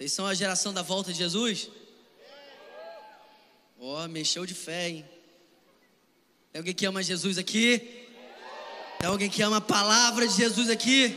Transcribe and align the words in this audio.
Vocês 0.00 0.14
são 0.14 0.26
a 0.26 0.32
geração 0.32 0.72
da 0.72 0.80
volta 0.80 1.12
de 1.12 1.18
Jesus? 1.18 1.68
Ó, 3.78 4.02
oh, 4.02 4.08
mexeu 4.08 4.46
de 4.46 4.54
fé, 4.54 4.88
hein? 4.88 5.04
Tem 6.50 6.60
alguém 6.60 6.72
que 6.72 6.86
ama 6.86 7.02
Jesus 7.02 7.36
aqui? 7.36 8.06
Tem 8.98 9.06
alguém 9.06 9.28
que 9.28 9.42
ama 9.42 9.58
a 9.58 9.60
palavra 9.60 10.26
de 10.26 10.34
Jesus 10.34 10.70
aqui? 10.70 11.14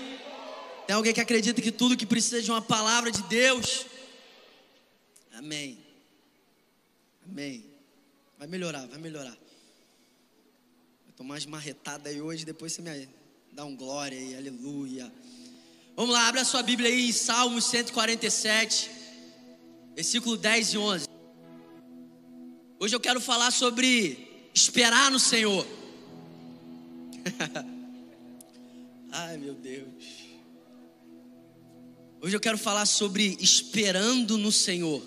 Tem 0.85 0.93
alguém 0.93 1.13
que 1.13 1.21
acredita 1.21 1.61
que 1.61 1.71
tudo 1.71 1.95
que 1.95 2.05
precisa 2.05 2.41
de 2.41 2.51
uma 2.51 2.61
palavra 2.61 3.09
de 3.09 3.23
Deus? 3.23 3.85
Amém. 5.31 5.77
Amém. 7.25 7.63
Vai 8.37 8.49
melhorar, 8.49 8.85
vai 8.87 8.99
melhorar. 8.99 9.37
Vai 11.05 11.13
tomar 11.15 11.35
mais 11.35 11.45
marretada 11.45 12.09
aí 12.09 12.19
hoje, 12.19 12.43
depois 12.43 12.73
você 12.73 12.81
me 12.81 13.07
dá 13.53 13.63
um 13.63 13.77
glória 13.77 14.17
aí, 14.17 14.35
aleluia. 14.35 15.09
Vamos 15.95 16.11
lá, 16.11 16.27
abre 16.27 16.41
a 16.41 16.45
sua 16.45 16.63
Bíblia 16.63 16.89
aí 16.89 17.09
em 17.09 17.11
Salmos 17.11 17.65
147, 17.65 18.89
versículo 19.95 20.35
10 20.35 20.73
e 20.73 20.77
11. 20.79 21.05
Hoje 22.79 22.95
eu 22.95 22.99
quero 22.99 23.21
falar 23.21 23.51
sobre 23.51 24.49
esperar 24.55 25.11
no 25.11 25.19
Senhor. 25.19 25.65
Ai, 29.11 29.37
meu 29.37 29.53
Deus. 29.53 30.03
Hoje 32.19 32.35
eu 32.35 32.39
quero 32.39 32.57
falar 32.57 32.87
sobre 32.87 33.37
esperando 33.39 34.35
no 34.35 34.51
Senhor 34.51 35.03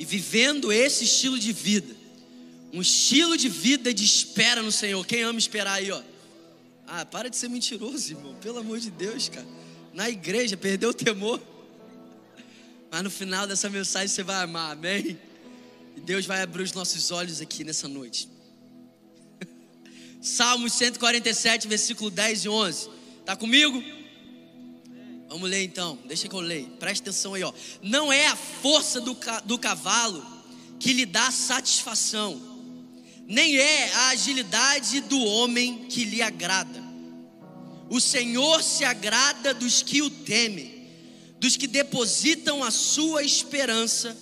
e 0.00 0.04
vivendo 0.04 0.72
esse 0.72 1.04
estilo 1.04 1.38
de 1.38 1.52
vida. 1.52 1.94
Um 2.72 2.82
estilo 2.82 3.36
de 3.36 3.48
vida 3.48 3.94
de 3.94 4.04
espera 4.04 4.62
no 4.62 4.72
Senhor. 4.72 5.06
Quem 5.06 5.22
ama 5.22 5.38
esperar 5.38 5.74
aí, 5.74 5.92
ó? 5.92 6.02
Ah, 6.90 7.04
para 7.04 7.28
de 7.28 7.36
ser 7.36 7.50
mentiroso, 7.50 8.12
irmão. 8.12 8.34
Pelo 8.36 8.58
amor 8.58 8.80
de 8.80 8.90
Deus, 8.90 9.28
cara. 9.28 9.46
Na 9.92 10.08
igreja, 10.08 10.56
perdeu 10.56 10.88
o 10.88 10.94
temor. 10.94 11.38
Mas 12.90 13.02
no 13.02 13.10
final 13.10 13.46
dessa 13.46 13.68
mensagem 13.68 14.08
você 14.08 14.22
vai 14.22 14.42
amar, 14.42 14.72
amém? 14.72 15.18
E 15.94 16.00
Deus 16.00 16.24
vai 16.24 16.40
abrir 16.40 16.62
os 16.62 16.72
nossos 16.72 17.10
olhos 17.10 17.42
aqui 17.42 17.62
nessa 17.62 17.86
noite. 17.86 18.26
Salmos 20.22 20.72
147, 20.72 21.68
versículo 21.68 22.10
10 22.10 22.46
e 22.46 22.48
11. 22.48 22.90
Tá 23.26 23.36
comigo? 23.36 23.84
Vamos 25.28 25.50
ler 25.50 25.62
então, 25.62 25.98
deixa 26.06 26.26
que 26.26 26.34
eu 26.34 26.40
leio. 26.40 26.68
Presta 26.78 27.10
atenção 27.10 27.34
aí, 27.34 27.42
ó. 27.42 27.52
Não 27.82 28.10
é 28.10 28.28
a 28.28 28.36
força 28.36 28.98
do, 28.98 29.14
do 29.44 29.58
cavalo 29.58 30.24
que 30.80 30.94
lhe 30.94 31.04
dá 31.04 31.30
satisfação, 31.30 32.40
nem 33.28 33.58
é 33.58 33.92
a 33.92 34.08
agilidade 34.08 35.02
do 35.02 35.22
homem 35.22 35.84
que 35.90 36.02
lhe 36.02 36.22
agrada. 36.22 36.82
O 37.90 38.00
Senhor 38.00 38.62
se 38.62 38.86
agrada 38.86 39.52
dos 39.52 39.82
que 39.82 40.00
o 40.00 40.08
temem, 40.08 40.88
dos 41.38 41.54
que 41.54 41.66
depositam 41.66 42.64
a 42.64 42.70
sua 42.70 43.22
esperança 43.22 44.16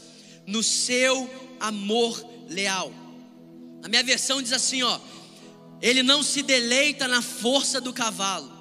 no 0.44 0.60
seu 0.60 1.30
amor 1.60 2.20
leal. 2.48 2.92
A 3.84 3.88
minha 3.88 4.02
versão 4.02 4.42
diz 4.42 4.52
assim, 4.52 4.82
ó: 4.82 5.00
Ele 5.80 6.02
não 6.02 6.20
se 6.20 6.42
deleita 6.42 7.06
na 7.06 7.22
força 7.22 7.80
do 7.80 7.92
cavalo, 7.92 8.52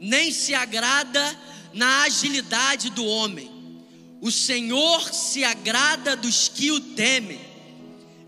nem 0.00 0.32
se 0.32 0.52
agrada 0.52 1.38
na 1.72 2.02
agilidade 2.02 2.90
do 2.90 3.04
homem. 3.04 3.48
O 4.20 4.32
Senhor 4.32 5.14
se 5.14 5.44
agrada 5.44 6.16
dos 6.16 6.48
que 6.48 6.72
o 6.72 6.80
temem 6.80 7.49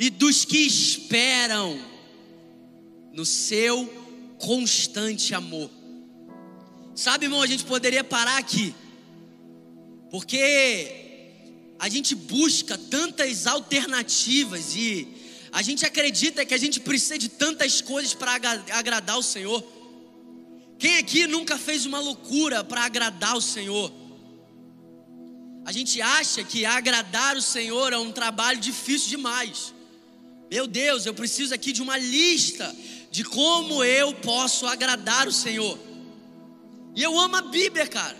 e 0.03 0.11
dos 0.11 0.45
que 0.45 0.58
esperam 0.58 1.81
no 3.12 3.25
seu 3.25 3.86
constante 4.36 5.33
amor. 5.33 5.70
Sabe, 6.92 7.27
irmão, 7.27 7.41
a 7.41 7.47
gente 7.47 7.64
poderia 7.64 8.03
parar 8.03 8.36
aqui, 8.36 8.75
porque 10.11 11.77
a 11.78 11.89
gente 11.89 12.17
busca 12.17 12.77
tantas 12.77 13.47
alternativas 13.47 14.75
e 14.75 15.06
a 15.53 15.62
gente 15.62 15.86
acredita 15.86 16.44
que 16.44 16.55
a 16.55 16.59
gente 16.59 16.81
precisa 16.81 17.16
de 17.16 17.28
tantas 17.28 17.81
coisas 17.81 18.12
para 18.12 18.32
agradar 18.72 19.16
o 19.16 19.22
Senhor. 19.22 19.62
Quem 20.81 20.98
aqui 20.98 21.28
nunca 21.28 21.56
fez 21.56 21.87
uma 21.87 22.00
loucura 22.00 22.65
para 22.65 22.81
agradar 22.81 23.37
o 23.37 23.41
Senhor? 23.41 23.93
A 25.65 25.71
gente 25.71 26.03
acha 26.03 26.43
que 26.43 26.65
agradar 26.65 27.37
o 27.37 27.41
Senhor 27.41 27.93
é 27.93 27.98
um 27.98 28.10
trabalho 28.10 28.59
difícil 28.59 29.09
demais. 29.09 29.72
Meu 30.53 30.67
Deus, 30.67 31.07
eu 31.07 31.15
preciso 31.15 31.55
aqui 31.55 31.73
de 31.73 31.81
uma 31.81 31.97
lista 31.97 32.77
de 33.11 33.25
como 33.25 33.83
eu 33.83 34.13
posso 34.17 34.67
agradar 34.67 35.27
o 35.27 35.33
Senhor. 35.33 35.79
E 36.95 37.03
eu 37.03 37.19
amo 37.19 37.37
a 37.37 37.41
Bíblia, 37.41 37.87
cara. 37.87 38.19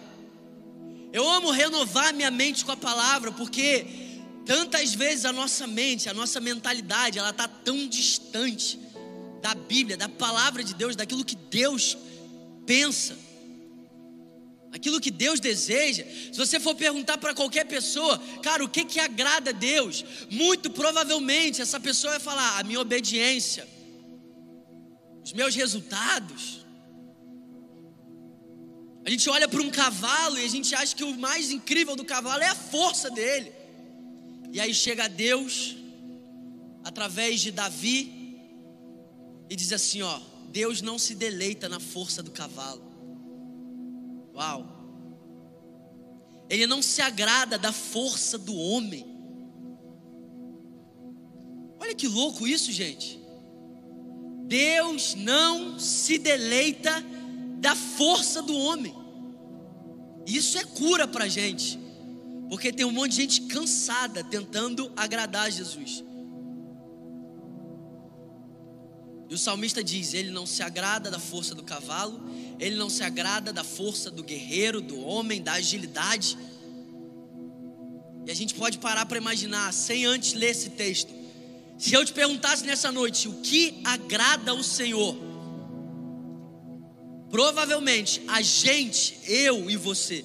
Eu 1.13 1.29
amo 1.29 1.51
renovar 1.51 2.15
minha 2.15 2.31
mente 2.31 2.65
com 2.65 2.73
a 2.73 2.77
palavra, 2.77 3.33
porque 3.33 3.85
tantas 4.47 4.95
vezes 4.95 5.27
a 5.27 5.33
nossa 5.35 5.67
mente, 5.67 6.09
a 6.09 6.15
nossa 6.15 6.41
mentalidade, 6.41 7.19
ela 7.19 7.29
está 7.29 7.47
tão 7.47 7.87
distante 7.87 8.81
da 9.43 9.55
Bíblia, 9.55 9.99
da 9.99 10.09
palavra 10.09 10.65
de 10.65 10.73
Deus, 10.73 10.97
daquilo 10.97 11.27
que 11.27 11.37
Deus 11.37 11.99
pensa, 12.65 13.15
aquilo 14.73 15.01
que 15.01 15.11
Deus 15.11 15.39
deseja. 15.39 16.05
Se 16.33 16.39
você 16.39 16.59
for 16.59 16.75
perguntar 16.75 17.19
para 17.19 17.35
qualquer 17.35 17.67
pessoa, 17.67 18.19
cara, 18.43 18.65
o 18.65 18.69
que 18.69 18.85
que 18.85 18.99
agrada 18.99 19.51
a 19.51 19.53
Deus? 19.53 20.05
Muito 20.31 20.71
provavelmente 20.71 21.61
essa 21.61 21.79
pessoa 21.79 22.13
vai 22.13 22.21
falar: 22.21 22.59
a 22.59 22.65
minha 22.65 22.81
obediência, 22.81 23.69
os 25.23 25.33
meus 25.33 25.55
resultados. 25.55 26.63
A 29.05 29.11
gente 29.11 29.29
olha 29.29 29.49
para 29.49 29.61
um 29.61 29.71
cavalo 29.71 30.39
e 30.39 30.45
a 30.45 30.49
gente 30.49 30.75
acha 30.75 30.95
que 30.95 31.05
o 31.05 31.19
mais 31.19 31.51
incrível 31.51 31.97
do 31.97 32.05
cavalo 32.05 32.43
é 32.43 32.49
a 32.49 32.55
força 32.55 33.11
dele. 33.11 33.53
E 34.53 34.61
aí 34.61 34.73
chega 34.73 35.09
Deus, 35.09 35.77
através 36.85 37.41
de 37.41 37.51
Davi, 37.51 38.39
e 39.51 39.57
diz 39.57 39.73
assim: 39.73 40.03
ó, 40.03 40.21
Deus 40.51 40.81
não 40.81 40.99
se 40.99 41.15
deleita 41.15 41.69
na 41.69 41.81
força 41.81 42.23
do 42.23 42.31
cavalo. 42.31 42.92
Uau! 44.35 44.67
Ele 46.49 46.67
não 46.67 46.83
se 46.83 47.01
agrada 47.01 47.59
da 47.59 47.73
força 47.73 48.37
do 48.39 48.55
homem. 48.55 49.07
Olha 51.79 51.95
que 51.95 52.07
louco 52.07 52.47
isso, 52.47 52.71
gente. 52.71 53.21
Deus 54.45 55.15
não 55.15 55.79
se 55.79 56.19
deleita 56.19 57.03
da 57.59 57.75
força 57.75 58.43
do 58.43 58.57
homem. 58.57 58.95
Isso 60.27 60.59
é 60.59 60.65
cura 60.65 61.09
para 61.09 61.27
gente, 61.27 61.79
porque 62.49 62.73
tem 62.73 62.85
um 62.85 62.93
monte 62.93 63.13
de 63.13 63.17
gente 63.17 63.41
cansada 63.43 64.23
tentando 64.23 64.93
agradar 64.97 65.47
a 65.47 65.51
Jesus. 65.51 66.05
E 69.29 69.35
o 69.35 69.39
salmista 69.39 69.83
diz: 69.83 70.15
Ele 70.15 70.31
não 70.31 70.47
se 70.47 70.63
agrada 70.63 71.11
da 71.11 71.19
força 71.19 71.55
do 71.55 71.63
cavalo, 71.63 72.21
ele 72.59 72.77
não 72.77 72.91
se 72.91 73.03
agrada 73.03 73.53
da 73.53 73.65
força 73.65 74.11
do 74.11 74.23
guerreiro, 74.23 74.81
do 74.81 75.01
homem, 75.01 75.43
da 75.43 75.55
agilidade. 75.55 76.37
E 78.27 78.31
a 78.31 78.35
gente 78.35 78.55
pode 78.55 78.79
parar 78.79 79.07
para 79.07 79.19
imaginar, 79.19 79.73
sem 79.73 80.05
antes 80.05 80.33
ler 80.33 80.51
esse 80.51 80.71
texto. 80.71 81.13
Se 81.79 81.95
eu 81.95 82.05
te 82.05 82.13
perguntasse 82.13 82.65
nessa 82.65 82.93
noite 82.93 83.27
o 83.29 83.41
que 83.41 83.81
agrada 83.85 84.53
ao 84.53 84.63
Senhor, 84.63 85.17
Provavelmente 87.33 88.21
a 88.29 88.43
gente, 88.43 89.19
eu 89.27 89.71
e 89.71 89.75
você, 89.75 90.23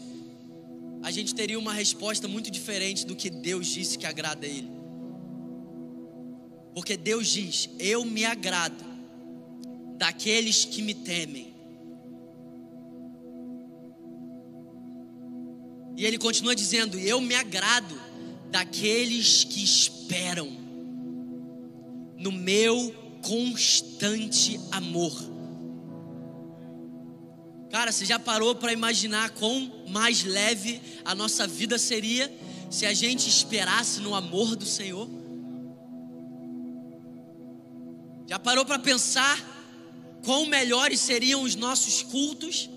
a 1.02 1.10
gente 1.10 1.34
teria 1.34 1.58
uma 1.58 1.72
resposta 1.72 2.28
muito 2.28 2.52
diferente 2.52 3.06
do 3.06 3.16
que 3.16 3.30
Deus 3.30 3.68
disse 3.68 3.98
que 3.98 4.06
agrada 4.06 4.46
a 4.46 4.50
Ele. 4.50 4.70
Porque 6.74 6.98
Deus 6.98 7.30
diz: 7.30 7.70
Eu 7.80 8.04
me 8.04 8.26
agrado 8.26 8.84
daqueles 9.98 10.64
que 10.66 10.82
me 10.82 10.94
temem. 10.94 11.54
E 15.98 16.06
Ele 16.06 16.18
continua 16.18 16.56
dizendo: 16.56 16.98
Eu 17.00 17.20
me 17.20 17.34
agrado 17.34 18.00
daqueles 18.52 19.44
que 19.44 19.64
esperam 19.64 20.48
no 22.18 22.32
meu 22.32 22.94
constante 23.22 24.60
amor. 24.72 25.14
Cara, 27.70 27.92
você 27.92 28.06
já 28.06 28.18
parou 28.18 28.56
para 28.56 28.72
imaginar 28.72 29.32
quão 29.32 29.72
mais 29.90 30.24
leve 30.24 30.82
a 31.04 31.14
nossa 31.14 31.46
vida 31.46 31.78
seria 31.78 32.32
se 32.70 32.86
a 32.86 32.94
gente 32.94 33.28
esperasse 33.28 34.00
no 34.00 34.16
amor 34.16 34.56
do 34.56 34.66
Senhor? 34.66 35.10
Já 38.28 38.40
parou 38.40 38.66
para 38.66 38.80
pensar 38.80 39.57
quão 40.28 40.46
melhores 40.46 41.00
seriam 41.00 41.42
os 41.44 41.56
nossos 41.56 42.04
cultos 42.04 42.70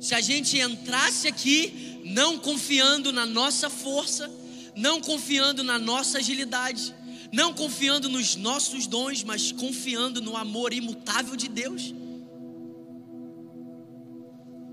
se 0.00 0.16
a 0.16 0.20
gente 0.20 0.58
entrasse 0.58 1.28
aqui 1.28 2.00
não 2.04 2.36
confiando 2.36 3.12
na 3.12 3.24
nossa 3.24 3.70
força, 3.70 4.28
não 4.74 5.00
confiando 5.00 5.62
na 5.62 5.78
nossa 5.78 6.18
agilidade, 6.18 6.92
não 7.32 7.54
confiando 7.54 8.08
nos 8.08 8.34
nossos 8.34 8.88
dons, 8.88 9.22
mas 9.22 9.52
confiando 9.52 10.20
no 10.20 10.36
amor 10.36 10.72
imutável 10.72 11.36
de 11.36 11.46
Deus? 11.46 11.94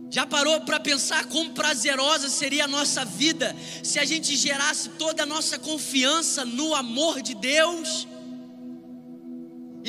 Já 0.10 0.26
parou 0.26 0.62
para 0.62 0.80
pensar 0.80 1.26
quão 1.26 1.50
prazerosa 1.50 2.28
seria 2.28 2.66
a 2.66 2.68
nossa 2.68 3.06
vida 3.06 3.56
se 3.84 4.00
a 4.00 4.04
gente 4.04 4.36
gerasse 4.36 4.90
toda 4.98 5.22
a 5.22 5.28
nossa 5.28 5.60
confiança 5.60 6.44
no 6.44 6.74
amor 6.74 7.22
de 7.22 7.36
Deus? 7.36 8.08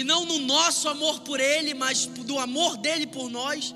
E 0.00 0.04
não 0.04 0.24
no 0.24 0.38
nosso 0.38 0.88
amor 0.88 1.20
por 1.20 1.38
Ele, 1.38 1.74
mas 1.74 2.06
do 2.06 2.38
amor 2.38 2.78
dele 2.78 3.06
por 3.06 3.28
nós? 3.28 3.74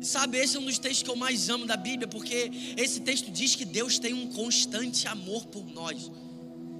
Sabe, 0.00 0.38
esse 0.38 0.56
é 0.56 0.60
um 0.60 0.64
dos 0.64 0.76
textos 0.76 1.04
que 1.04 1.10
eu 1.10 1.14
mais 1.14 1.48
amo 1.48 1.66
da 1.66 1.76
Bíblia, 1.76 2.08
porque 2.08 2.50
esse 2.76 2.98
texto 3.00 3.30
diz 3.30 3.54
que 3.54 3.64
Deus 3.64 3.96
tem 4.00 4.12
um 4.12 4.26
constante 4.32 5.06
amor 5.06 5.46
por 5.46 5.64
nós. 5.66 6.10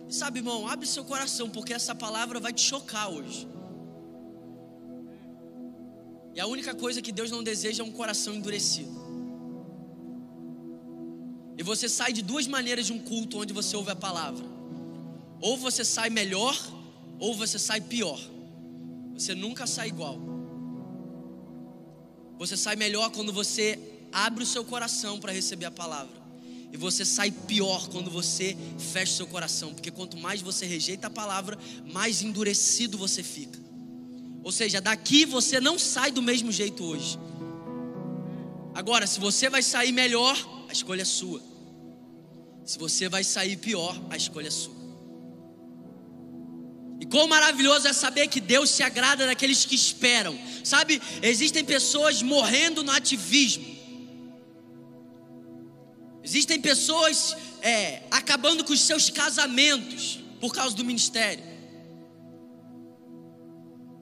E 0.09 0.13
sabe, 0.13 0.41
irmão, 0.41 0.67
abre 0.67 0.85
seu 0.85 1.05
coração, 1.05 1.49
porque 1.49 1.73
essa 1.73 1.95
palavra 1.95 2.41
vai 2.41 2.53
te 2.53 2.61
chocar 2.61 3.09
hoje. 3.09 3.47
E 6.35 6.41
a 6.41 6.47
única 6.49 6.75
coisa 6.75 7.01
que 7.01 7.13
Deus 7.13 7.31
não 7.31 7.45
deseja 7.45 7.85
é 7.85 7.87
um 7.87 7.93
coração 7.93 8.35
endurecido. 8.35 8.99
E 11.57 11.63
você 11.63 11.89
sai 11.89 12.13
de 12.13 12.23
duas 12.23 12.49
maneiras 12.49 12.87
de 12.87 12.93
um 12.93 12.99
culto 12.99 13.39
onde 13.39 13.53
você 13.53 13.77
ouve 13.77 13.93
a 13.93 13.97
palavra: 13.97 14.45
ou 15.41 15.57
você 15.57 15.85
sai 15.85 16.11
melhor, 16.11 16.57
ou 17.19 17.35
você 17.35 17.59
sai 17.59 17.81
pior. 17.81 18.21
Você 19.15 19.35
nunca 19.35 19.67
sai 19.67 19.89
igual. 19.89 20.19
Você 22.39 22.57
sai 22.57 22.77
melhor 22.77 23.11
quando 23.11 23.33
você 23.33 23.79
abre 24.13 24.45
o 24.45 24.47
seu 24.47 24.65
coração 24.65 25.19
para 25.19 25.33
receber 25.33 25.67
a 25.67 25.71
palavra. 25.71 26.17
E 26.73 26.77
você 26.77 27.05
sai 27.05 27.31
pior 27.31 27.89
quando 27.89 28.11
você 28.11 28.57
fecha 28.79 29.13
o 29.13 29.17
seu 29.17 29.27
coração, 29.27 29.73
porque 29.73 29.91
quanto 29.91 30.17
mais 30.17 30.41
você 30.41 30.67
rejeita 30.67 31.07
a 31.07 31.11
palavra, 31.11 31.59
mais 31.93 32.23
endurecido 32.23 32.99
você 32.99 33.23
fica. 33.23 33.59
Ou 34.45 34.53
seja, 34.53 34.81
daqui 34.81 35.25
você 35.25 35.61
não 35.61 35.79
sai 35.79 36.13
do 36.13 36.23
mesmo 36.23 36.53
jeito 36.53 36.85
hoje. 36.85 37.19
Agora, 38.75 39.07
se 39.07 39.19
você 39.19 39.51
vai 39.51 39.63
sair 39.63 39.93
melhor, 39.93 40.37
a 40.69 40.73
escolha 40.73 41.03
é 41.03 41.07
sua. 41.07 41.43
Se 42.65 42.79
você 42.79 43.09
vai 43.09 43.25
sair 43.25 43.57
pior, 43.57 44.01
a 44.11 44.17
escolha 44.17 44.49
é 44.49 44.51
sua. 44.51 44.78
E 47.01 47.07
quão 47.07 47.29
maravilhoso 47.29 47.87
é 47.87 47.93
saber 47.93 48.29
que 48.29 48.41
Deus 48.41 48.71
se 48.71 48.83
agrada 48.83 49.27
daqueles 49.27 49.65
que 49.65 49.75
esperam. 49.75 50.39
Sabe, 50.65 51.01
existem 51.23 51.65
pessoas 51.65 52.23
morrendo 52.23 52.83
no 52.83 52.91
ativismo. 52.91 53.79
Existem 56.25 56.61
pessoas 56.61 57.37
é, 57.63 58.03
acabando 58.11 58.65
com 58.65 58.73
os 58.73 58.81
seus 58.81 59.09
casamentos 59.11 60.19
por 60.41 60.53
causa 60.53 60.75
do 60.75 60.85
ministério. 60.85 61.45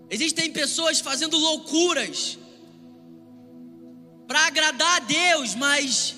Existem 0.09 0.51
pessoas 0.53 1.01
fazendo 1.01 1.37
loucuras 1.37 2.39
para 4.27 4.47
agradar 4.47 4.97
a 4.97 5.01
Deus, 5.01 5.55
mas 5.55 6.15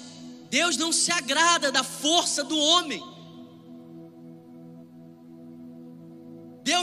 Deus 0.50 0.76
não 0.76 0.92
se 0.92 1.10
agrada 1.10 1.72
da 1.72 1.82
força 1.82 2.44
do 2.44 2.56
homem. 2.56 3.02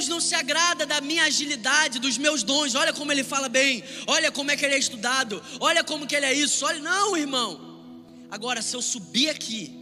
Deus 0.05 0.07
não 0.07 0.21
se 0.21 0.35
agrada 0.35 0.85
da 0.85 1.01
minha 1.01 1.23
agilidade, 1.23 1.99
dos 1.99 2.17
meus 2.17 2.43
dons. 2.43 2.75
Olha 2.75 2.93
como 2.93 3.11
ele 3.11 3.23
fala 3.23 3.49
bem. 3.49 3.83
Olha 4.05 4.31
como 4.31 4.51
é 4.51 4.55
que 4.55 4.63
ele 4.63 4.75
é 4.75 4.77
estudado. 4.77 5.41
Olha 5.59 5.83
como 5.83 6.05
que 6.05 6.15
ele 6.15 6.25
é 6.25 6.33
isso. 6.33 6.65
Olha, 6.65 6.79
não, 6.79 7.17
irmão. 7.17 8.27
Agora, 8.29 8.61
se 8.61 8.75
eu 8.75 8.81
subir 8.81 9.29
aqui, 9.29 9.73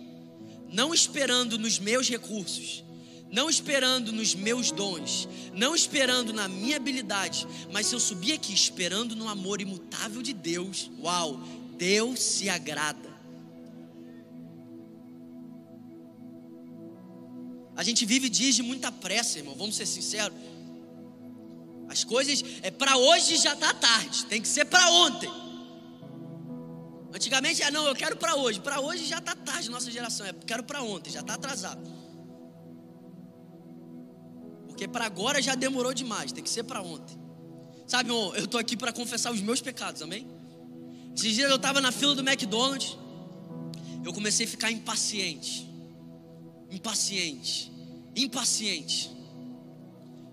não 0.71 0.93
esperando 0.93 1.57
nos 1.59 1.77
meus 1.77 2.09
recursos, 2.09 2.83
não 3.31 3.49
esperando 3.49 4.11
nos 4.11 4.33
meus 4.33 4.71
dons, 4.71 5.27
não 5.53 5.75
esperando 5.75 6.31
na 6.31 6.47
minha 6.47 6.77
habilidade, 6.77 7.47
mas 7.71 7.87
se 7.87 7.95
eu 7.95 7.99
subir 7.99 8.33
aqui 8.33 8.53
esperando 8.53 9.15
no 9.15 9.27
amor 9.27 9.59
imutável 9.59 10.21
de 10.21 10.33
Deus, 10.33 10.89
uau, 11.01 11.39
Deus 11.77 12.21
se 12.21 12.49
agrada. 12.49 13.12
A 17.83 17.85
gente 17.85 18.05
vive 18.05 18.29
dias 18.29 18.55
de 18.55 18.63
muita 18.63 18.89
pressa, 18.93 19.39
irmão, 19.39 19.55
vamos 19.55 19.75
ser 19.75 19.85
sinceros. 19.85 20.37
As 21.89 22.05
coisas 22.05 22.41
é 22.61 22.71
para 22.71 22.95
hoje 22.95 23.35
já 23.35 23.57
tá 23.57 23.73
tarde, 23.73 24.23
tem 24.27 24.41
que 24.41 24.47
ser 24.47 24.63
para 24.63 24.89
ontem. 24.89 25.29
Antigamente, 27.13 27.61
ah, 27.61 27.69
não, 27.69 27.85
eu 27.85 27.93
quero 27.93 28.15
para 28.15 28.37
hoje. 28.37 28.61
Para 28.61 28.79
hoje 28.79 29.03
já 29.03 29.19
tá 29.19 29.35
tarde, 29.35 29.69
nossa 29.69 29.91
geração, 29.91 30.25
é 30.25 30.31
quero 30.31 30.63
para 30.63 30.81
ontem, 30.81 31.11
já 31.11 31.21
tá 31.21 31.33
atrasado. 31.33 31.81
Porque 34.65 34.87
para 34.87 35.05
agora 35.05 35.41
já 35.41 35.53
demorou 35.53 35.93
demais, 35.93 36.31
tem 36.31 36.41
que 36.41 36.49
ser 36.49 36.63
para 36.63 36.81
ontem. 36.81 37.19
Sabe, 37.85 38.09
irmão, 38.09 38.33
eu 38.33 38.47
tô 38.47 38.57
aqui 38.57 38.77
para 38.77 38.93
confessar 38.93 39.29
os 39.29 39.41
meus 39.41 39.59
pecados, 39.59 40.01
amém? 40.01 40.25
Esses 41.13 41.35
dias 41.35 41.49
eu 41.49 41.57
estava 41.57 41.81
na 41.81 41.91
fila 41.91 42.15
do 42.15 42.21
McDonald's, 42.21 42.97
eu 44.05 44.13
comecei 44.13 44.45
a 44.45 44.49
ficar 44.49 44.71
impaciente. 44.71 45.69
Impaciente. 46.71 47.72
Impaciente. 48.15 49.11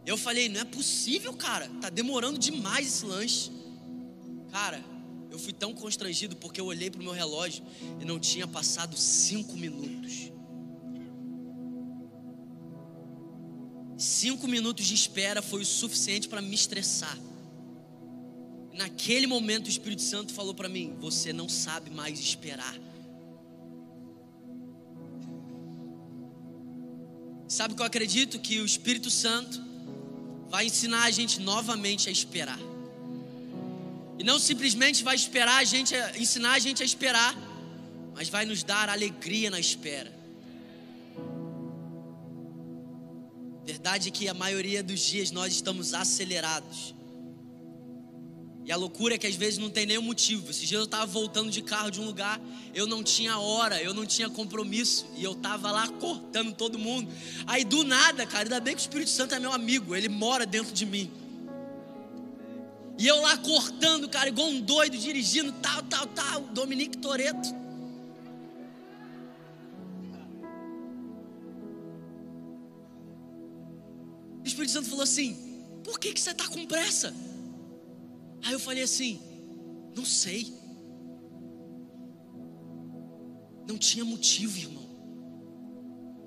Eu 0.04 0.16
falei, 0.16 0.48
não 0.48 0.60
é 0.60 0.64
possível, 0.64 1.32
cara. 1.34 1.68
Tá 1.80 1.88
demorando 1.88 2.38
demais 2.38 2.86
esse 2.86 3.04
lanche. 3.04 3.50
Cara, 4.50 4.84
eu 5.30 5.38
fui 5.38 5.52
tão 5.52 5.72
constrangido 5.72 6.36
porque 6.36 6.60
eu 6.60 6.66
olhei 6.66 6.90
para 6.90 7.00
o 7.00 7.04
meu 7.04 7.12
relógio 7.12 7.64
e 8.00 8.04
não 8.04 8.18
tinha 8.18 8.46
passado 8.46 8.96
cinco 8.96 9.56
minutos. 9.56 10.30
Cinco 13.96 14.48
minutos 14.48 14.86
de 14.86 14.94
espera 14.94 15.42
foi 15.42 15.60
o 15.60 15.66
suficiente 15.66 16.26
para 16.26 16.40
me 16.40 16.54
estressar. 16.54 17.18
Naquele 18.72 19.26
momento 19.26 19.66
o 19.66 19.70
Espírito 19.70 20.00
Santo 20.00 20.32
falou 20.32 20.54
para 20.54 20.68
mim: 20.68 20.96
Você 21.00 21.32
não 21.32 21.48
sabe 21.48 21.90
mais 21.90 22.18
esperar. 22.18 22.74
Sabe 27.50 27.74
que 27.74 27.82
eu 27.82 27.86
acredito 27.86 28.38
que 28.38 28.60
o 28.60 28.64
Espírito 28.64 29.10
Santo 29.10 29.60
vai 30.48 30.66
ensinar 30.66 31.02
a 31.02 31.10
gente 31.10 31.40
novamente 31.40 32.08
a 32.08 32.12
esperar. 32.12 32.60
E 34.16 34.22
não 34.22 34.38
simplesmente 34.38 35.02
vai 35.02 35.16
esperar 35.16 35.56
a 35.56 35.64
gente, 35.64 35.92
ensinar 36.16 36.52
a 36.52 36.58
gente 36.60 36.80
a 36.80 36.86
esperar, 36.86 37.34
mas 38.14 38.28
vai 38.28 38.44
nos 38.44 38.62
dar 38.62 38.88
alegria 38.88 39.50
na 39.50 39.58
espera. 39.58 40.12
Verdade 43.66 44.10
é 44.10 44.12
que 44.12 44.28
a 44.28 44.34
maioria 44.34 44.80
dos 44.80 45.00
dias 45.00 45.32
nós 45.32 45.52
estamos 45.52 45.92
acelerados. 45.92 46.94
E 48.70 48.72
a 48.72 48.76
loucura 48.76 49.16
é 49.16 49.18
que 49.18 49.26
às 49.26 49.34
vezes 49.34 49.58
não 49.58 49.68
tem 49.68 49.84
nenhum 49.84 50.02
motivo. 50.02 50.48
Esses 50.48 50.68
dias 50.68 50.78
eu 50.78 50.84
estava 50.84 51.04
voltando 51.04 51.50
de 51.50 51.60
carro 51.60 51.90
de 51.90 52.00
um 52.00 52.04
lugar, 52.04 52.40
eu 52.72 52.86
não 52.86 53.02
tinha 53.02 53.36
hora, 53.36 53.82
eu 53.82 53.92
não 53.92 54.06
tinha 54.06 54.30
compromisso, 54.30 55.06
e 55.16 55.24
eu 55.24 55.32
estava 55.32 55.72
lá 55.72 55.88
cortando 55.88 56.54
todo 56.54 56.78
mundo. 56.78 57.12
Aí 57.48 57.64
do 57.64 57.82
nada, 57.82 58.24
cara, 58.24 58.44
ainda 58.44 58.60
bem 58.60 58.76
que 58.76 58.80
o 58.80 58.84
Espírito 58.84 59.10
Santo 59.10 59.34
é 59.34 59.40
meu 59.40 59.52
amigo, 59.52 59.96
ele 59.96 60.08
mora 60.08 60.46
dentro 60.46 60.72
de 60.72 60.86
mim. 60.86 61.10
E 62.96 63.08
eu 63.08 63.20
lá 63.22 63.36
cortando, 63.38 64.08
cara, 64.08 64.28
igual 64.28 64.46
um 64.46 64.60
doido, 64.60 64.96
dirigindo, 64.96 65.50
tal, 65.60 65.82
tal, 65.82 66.06
tal, 66.06 66.40
Dominique 66.42 66.96
Toreto. 66.96 67.52
Espírito 74.44 74.70
Santo 74.70 74.88
falou 74.88 75.02
assim: 75.02 75.36
Por 75.82 75.98
que, 75.98 76.12
que 76.12 76.20
você 76.20 76.30
está 76.30 76.46
com 76.46 76.64
pressa? 76.66 77.12
Aí 78.42 78.52
eu 78.52 78.60
falei 78.60 78.82
assim: 78.82 79.20
Não 79.94 80.04
sei. 80.04 80.52
Não 83.66 83.78
tinha 83.78 84.04
motivo, 84.04 84.58
irmão. 84.58 84.88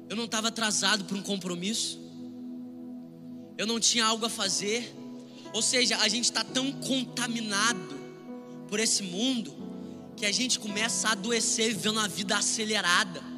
Eu 0.10 0.15
não 0.15 0.25
estava 0.25 0.48
atrasado 0.50 1.05
para 1.05 1.17
um 1.17 1.22
compromisso. 1.22 2.00
Eu 3.58 3.67
não 3.67 3.79
tinha 3.79 4.05
algo 4.05 4.25
a 4.25 4.29
fazer. 4.29 4.96
Ou 5.53 5.62
seja, 5.62 5.98
a 5.98 6.08
gente 6.08 6.25
está 6.25 6.43
tão 6.43 6.72
contaminado 6.72 7.96
por 8.67 8.79
esse 8.79 9.03
mundo 9.03 9.53
que 10.15 10.25
a 10.25 10.32
gente 10.32 10.60
começa 10.60 11.10
a 11.10 11.12
adoecer 11.12 11.74
vivendo 11.74 11.98
uma 11.98 12.08
vida 12.08 12.38
acelerada. 12.38 13.32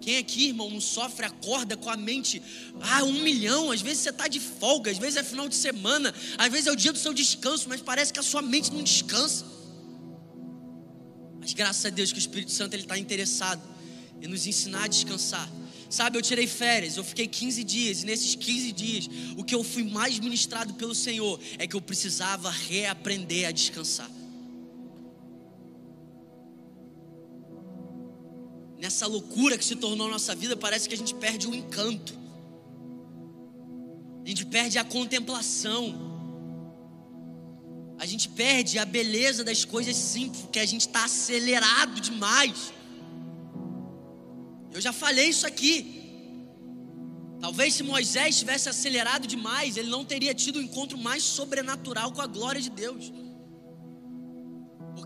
Quem 0.00 0.16
aqui, 0.16 0.48
irmão, 0.48 0.70
não 0.70 0.80
sofre, 0.80 1.26
acorda 1.26 1.76
com 1.76 1.90
a 1.90 1.96
mente, 1.96 2.42
ah, 2.80 3.04
um 3.04 3.22
milhão, 3.22 3.70
às 3.70 3.82
vezes 3.82 4.02
você 4.02 4.10
está 4.10 4.28
de 4.28 4.40
folga, 4.40 4.90
às 4.90 4.98
vezes 4.98 5.16
é 5.16 5.22
final 5.22 5.48
de 5.48 5.54
semana, 5.54 6.14
às 6.38 6.50
vezes 6.50 6.66
é 6.66 6.72
o 6.72 6.76
dia 6.76 6.92
do 6.92 6.98
seu 6.98 7.12
descanso, 7.12 7.68
mas 7.68 7.82
parece 7.82 8.12
que 8.12 8.18
a 8.18 8.22
sua 8.22 8.40
mente 8.40 8.72
não 8.72 8.82
descansa. 8.82 9.44
Mas 11.38 11.52
graças 11.52 11.84
a 11.84 11.90
Deus 11.90 12.12
que 12.12 12.18
o 12.18 12.20
Espírito 12.20 12.50
Santo 12.50 12.74
ele 12.74 12.82
está 12.82 12.96
interessado 12.96 13.62
em 14.22 14.26
nos 14.26 14.46
ensinar 14.46 14.84
a 14.84 14.88
descansar. 14.88 15.48
Sabe, 15.88 16.16
eu 16.16 16.22
tirei 16.22 16.46
férias, 16.46 16.96
eu 16.96 17.02
fiquei 17.02 17.26
15 17.26 17.64
dias, 17.64 18.02
e 18.02 18.06
nesses 18.06 18.36
15 18.36 18.72
dias, 18.72 19.08
o 19.36 19.42
que 19.42 19.54
eu 19.54 19.64
fui 19.64 19.82
mais 19.82 20.18
ministrado 20.20 20.74
pelo 20.74 20.94
Senhor 20.94 21.40
é 21.58 21.66
que 21.66 21.74
eu 21.74 21.80
precisava 21.80 22.48
reaprender 22.48 23.48
a 23.48 23.50
descansar. 23.50 24.08
Nessa 28.80 29.06
loucura 29.06 29.58
que 29.58 29.64
se 29.64 29.76
tornou 29.76 30.06
a 30.08 30.10
nossa 30.10 30.34
vida, 30.34 30.56
parece 30.56 30.88
que 30.88 30.94
a 30.94 30.98
gente 30.98 31.14
perde 31.14 31.46
o 31.46 31.54
encanto, 31.54 32.18
a 34.24 34.28
gente 34.28 34.46
perde 34.46 34.78
a 34.78 34.84
contemplação, 34.84 35.84
a 37.98 38.06
gente 38.06 38.28
perde 38.30 38.78
a 38.78 38.86
beleza 38.86 39.44
das 39.44 39.64
coisas 39.64 39.94
simples, 39.94 40.40
porque 40.42 40.58
a 40.58 40.66
gente 40.66 40.86
está 40.86 41.04
acelerado 41.04 42.00
demais. 42.00 42.72
Eu 44.72 44.80
já 44.80 44.92
falei 44.92 45.28
isso 45.28 45.46
aqui. 45.46 46.00
Talvez 47.40 47.74
se 47.74 47.82
Moisés 47.82 48.38
tivesse 48.38 48.68
acelerado 48.68 49.26
demais, 49.26 49.76
ele 49.76 49.90
não 49.90 50.04
teria 50.04 50.34
tido 50.34 50.58
um 50.58 50.62
encontro 50.62 50.96
mais 50.96 51.22
sobrenatural 51.22 52.12
com 52.12 52.22
a 52.22 52.26
glória 52.26 52.60
de 52.60 52.70
Deus. 52.70 53.12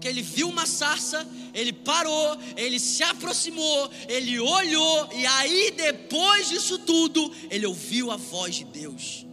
Porque 0.05 0.19
ele 0.19 0.21
viu 0.21 0.51
uma 0.51 0.67
sarça, 0.67 1.27
ele 1.55 1.73
parou, 1.73 2.37
ele 2.59 2.79
se 2.79 3.03
aproximou, 3.03 3.91
ele 4.07 4.39
olhou, 4.39 5.09
e 5.15 5.25
aí 5.25 5.71
depois 5.71 6.51
disso 6.51 6.79
tudo, 6.81 7.33
ele 7.51 7.65
ouviu 7.65 8.11
a 8.11 8.17
voz 8.19 8.57
de 8.57 8.65
Deus. 8.65 9.27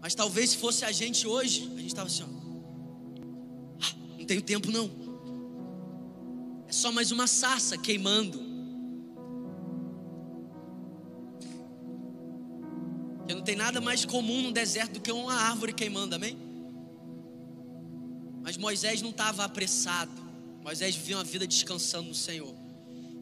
Mas 0.00 0.14
talvez 0.14 0.50
se 0.50 0.58
fosse 0.58 0.84
a 0.84 0.92
gente 0.92 1.26
hoje, 1.26 1.68
a 1.74 1.80
gente 1.80 1.88
estava 1.88 2.06
assim, 2.06 2.22
ó. 2.22 2.26
Ah, 3.82 3.92
não 4.16 4.24
tenho 4.24 4.40
tempo 4.40 4.70
não. 4.70 4.88
É 6.68 6.72
só 6.72 6.92
mais 6.92 7.10
uma 7.10 7.26
sarça 7.26 7.76
queimando. 7.76 8.38
Porque 13.18 13.34
não 13.34 13.42
tem 13.42 13.56
nada 13.56 13.80
mais 13.80 14.04
comum 14.04 14.42
no 14.42 14.52
deserto 14.52 14.92
do 14.92 15.00
que 15.00 15.10
uma 15.10 15.34
árvore 15.34 15.72
queimando, 15.72 16.14
amém? 16.14 16.53
Mas 18.44 18.58
Moisés 18.58 19.00
não 19.00 19.08
estava 19.08 19.42
apressado. 19.42 20.12
Moisés 20.62 20.94
vivia 20.94 21.16
uma 21.16 21.24
vida 21.24 21.46
descansando 21.46 22.08
no 22.10 22.14
Senhor. 22.14 22.54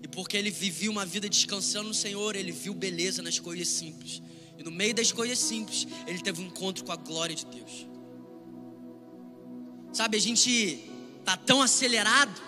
E 0.02 0.08
porque 0.08 0.36
ele 0.36 0.50
vivia 0.50 0.90
uma 0.90 1.06
vida 1.06 1.28
descansando 1.28 1.88
no 1.88 1.94
Senhor, 1.94 2.34
ele 2.34 2.50
viu 2.50 2.74
beleza 2.74 3.22
nas 3.22 3.38
coisas 3.38 3.68
simples. 3.68 4.20
E 4.58 4.64
no 4.64 4.72
meio 4.72 4.92
das 4.92 5.12
coisas 5.12 5.38
simples, 5.38 5.86
ele 6.08 6.18
teve 6.18 6.42
um 6.42 6.46
encontro 6.46 6.84
com 6.84 6.90
a 6.90 6.96
glória 6.96 7.36
de 7.36 7.46
Deus. 7.46 7.86
Sabe, 9.92 10.16
a 10.16 10.20
gente 10.20 10.90
tá 11.24 11.36
tão 11.36 11.62
acelerado. 11.62 12.42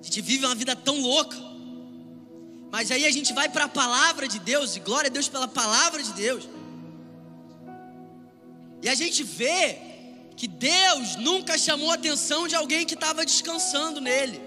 A 0.00 0.02
gente 0.02 0.20
vive 0.20 0.44
uma 0.44 0.54
vida 0.56 0.74
tão 0.74 1.00
louca. 1.00 1.36
Mas 2.72 2.90
aí 2.90 3.06
a 3.06 3.10
gente 3.12 3.32
vai 3.32 3.48
para 3.48 3.66
a 3.66 3.68
palavra 3.68 4.26
de 4.26 4.40
Deus, 4.40 4.74
e 4.74 4.80
glória 4.80 5.08
a 5.08 5.12
Deus 5.12 5.28
pela 5.28 5.46
palavra 5.46 6.02
de 6.02 6.12
Deus. 6.12 6.48
E 8.82 8.88
a 8.88 8.96
gente 8.96 9.22
vê 9.22 9.87
que 10.38 10.46
Deus 10.46 11.16
nunca 11.16 11.58
chamou 11.58 11.90
a 11.90 11.94
atenção 11.94 12.46
de 12.46 12.54
alguém 12.54 12.86
que 12.86 12.94
estava 12.94 13.26
descansando 13.26 14.00
nele. 14.00 14.40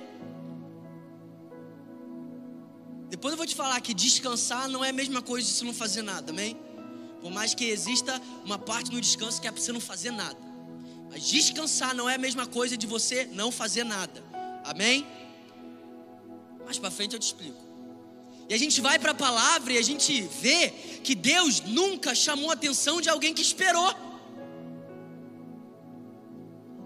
Depois 3.10 3.34
eu 3.34 3.38
vou 3.38 3.46
te 3.46 3.54
falar 3.54 3.80
que 3.82 3.94
descansar 3.94 4.70
não 4.70 4.86
é 4.86 4.90
a 4.90 4.94
mesma 4.94 5.22
coisa 5.22 5.46
de 5.46 5.54
você 5.54 5.66
não 5.66 5.74
fazer 5.74 6.02
nada, 6.02 6.32
amém? 6.32 6.58
Por 7.20 7.30
mais 7.30 7.54
que 7.54 7.66
exista 7.66 8.22
uma 8.46 8.58
parte 8.58 8.90
no 8.90 9.02
descanso 9.02 9.42
que 9.42 9.50
é 9.50 9.52
para 9.52 9.62
você 9.62 9.74
não 9.74 9.82
fazer 9.82 10.12
nada. 10.12 10.40
Mas 11.10 11.28
descansar 11.28 11.94
não 11.94 12.10
é 12.10 12.16
a 12.16 12.18
mesma 12.18 12.48
coisa 12.48 12.78
de 12.78 12.88
você 12.88 13.26
não 13.34 13.52
fazer 13.52 13.84
nada. 13.84 14.24
Amém? 14.64 15.06
Mais 16.64 16.80
para 16.80 16.90
frente 16.90 17.16
eu 17.16 17.20
te 17.20 17.24
explico. 17.24 17.62
E 18.48 18.54
a 18.54 18.58
gente 18.58 18.80
vai 18.80 18.98
para 18.98 19.12
a 19.12 19.16
palavra 19.16 19.74
e 19.74 19.78
a 19.78 19.82
gente 19.82 20.22
vê 20.22 20.70
que 21.04 21.14
Deus 21.14 21.60
nunca 21.60 22.16
chamou 22.16 22.50
a 22.50 22.54
atenção 22.54 23.02
de 23.02 23.10
alguém 23.10 23.34
que 23.34 23.42
esperou. 23.42 24.11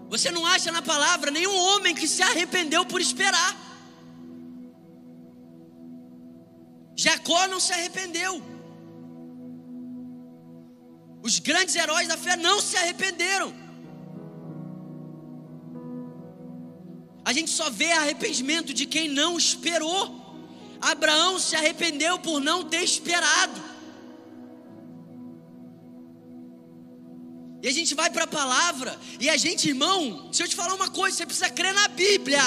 Você 0.08 0.30
não 0.30 0.46
acha 0.46 0.70
na 0.70 0.82
palavra 0.82 1.30
nenhum 1.30 1.56
homem 1.56 1.94
que 1.94 2.06
se 2.06 2.22
arrependeu 2.22 2.84
por 2.84 3.00
esperar. 3.00 3.56
Jacó 6.96 7.46
não 7.48 7.60
se 7.60 7.72
arrependeu. 7.72 8.42
Os 11.22 11.38
grandes 11.40 11.74
heróis 11.74 12.08
da 12.08 12.16
fé 12.16 12.36
não 12.36 12.60
se 12.60 12.76
arrependeram. 12.76 13.52
A 17.24 17.32
gente 17.32 17.50
só 17.50 17.68
vê 17.68 17.90
arrependimento 17.90 18.72
de 18.72 18.86
quem 18.86 19.08
não 19.08 19.36
esperou. 19.36 20.24
Abraão 20.80 21.38
se 21.40 21.56
arrependeu 21.56 22.18
por 22.20 22.40
não 22.40 22.64
ter 22.64 22.84
esperado. 22.84 23.75
E 27.62 27.68
a 27.68 27.72
gente 27.72 27.94
vai 27.94 28.10
para 28.10 28.24
a 28.24 28.26
palavra, 28.26 28.98
e 29.18 29.28
a 29.28 29.36
gente, 29.36 29.68
irmão, 29.68 30.24
deixa 30.24 30.44
eu 30.44 30.48
te 30.48 30.54
falar 30.54 30.74
uma 30.74 30.90
coisa: 30.90 31.16
você 31.16 31.26
precisa 31.26 31.50
crer 31.50 31.74
na 31.74 31.88
Bíblia. 31.88 32.42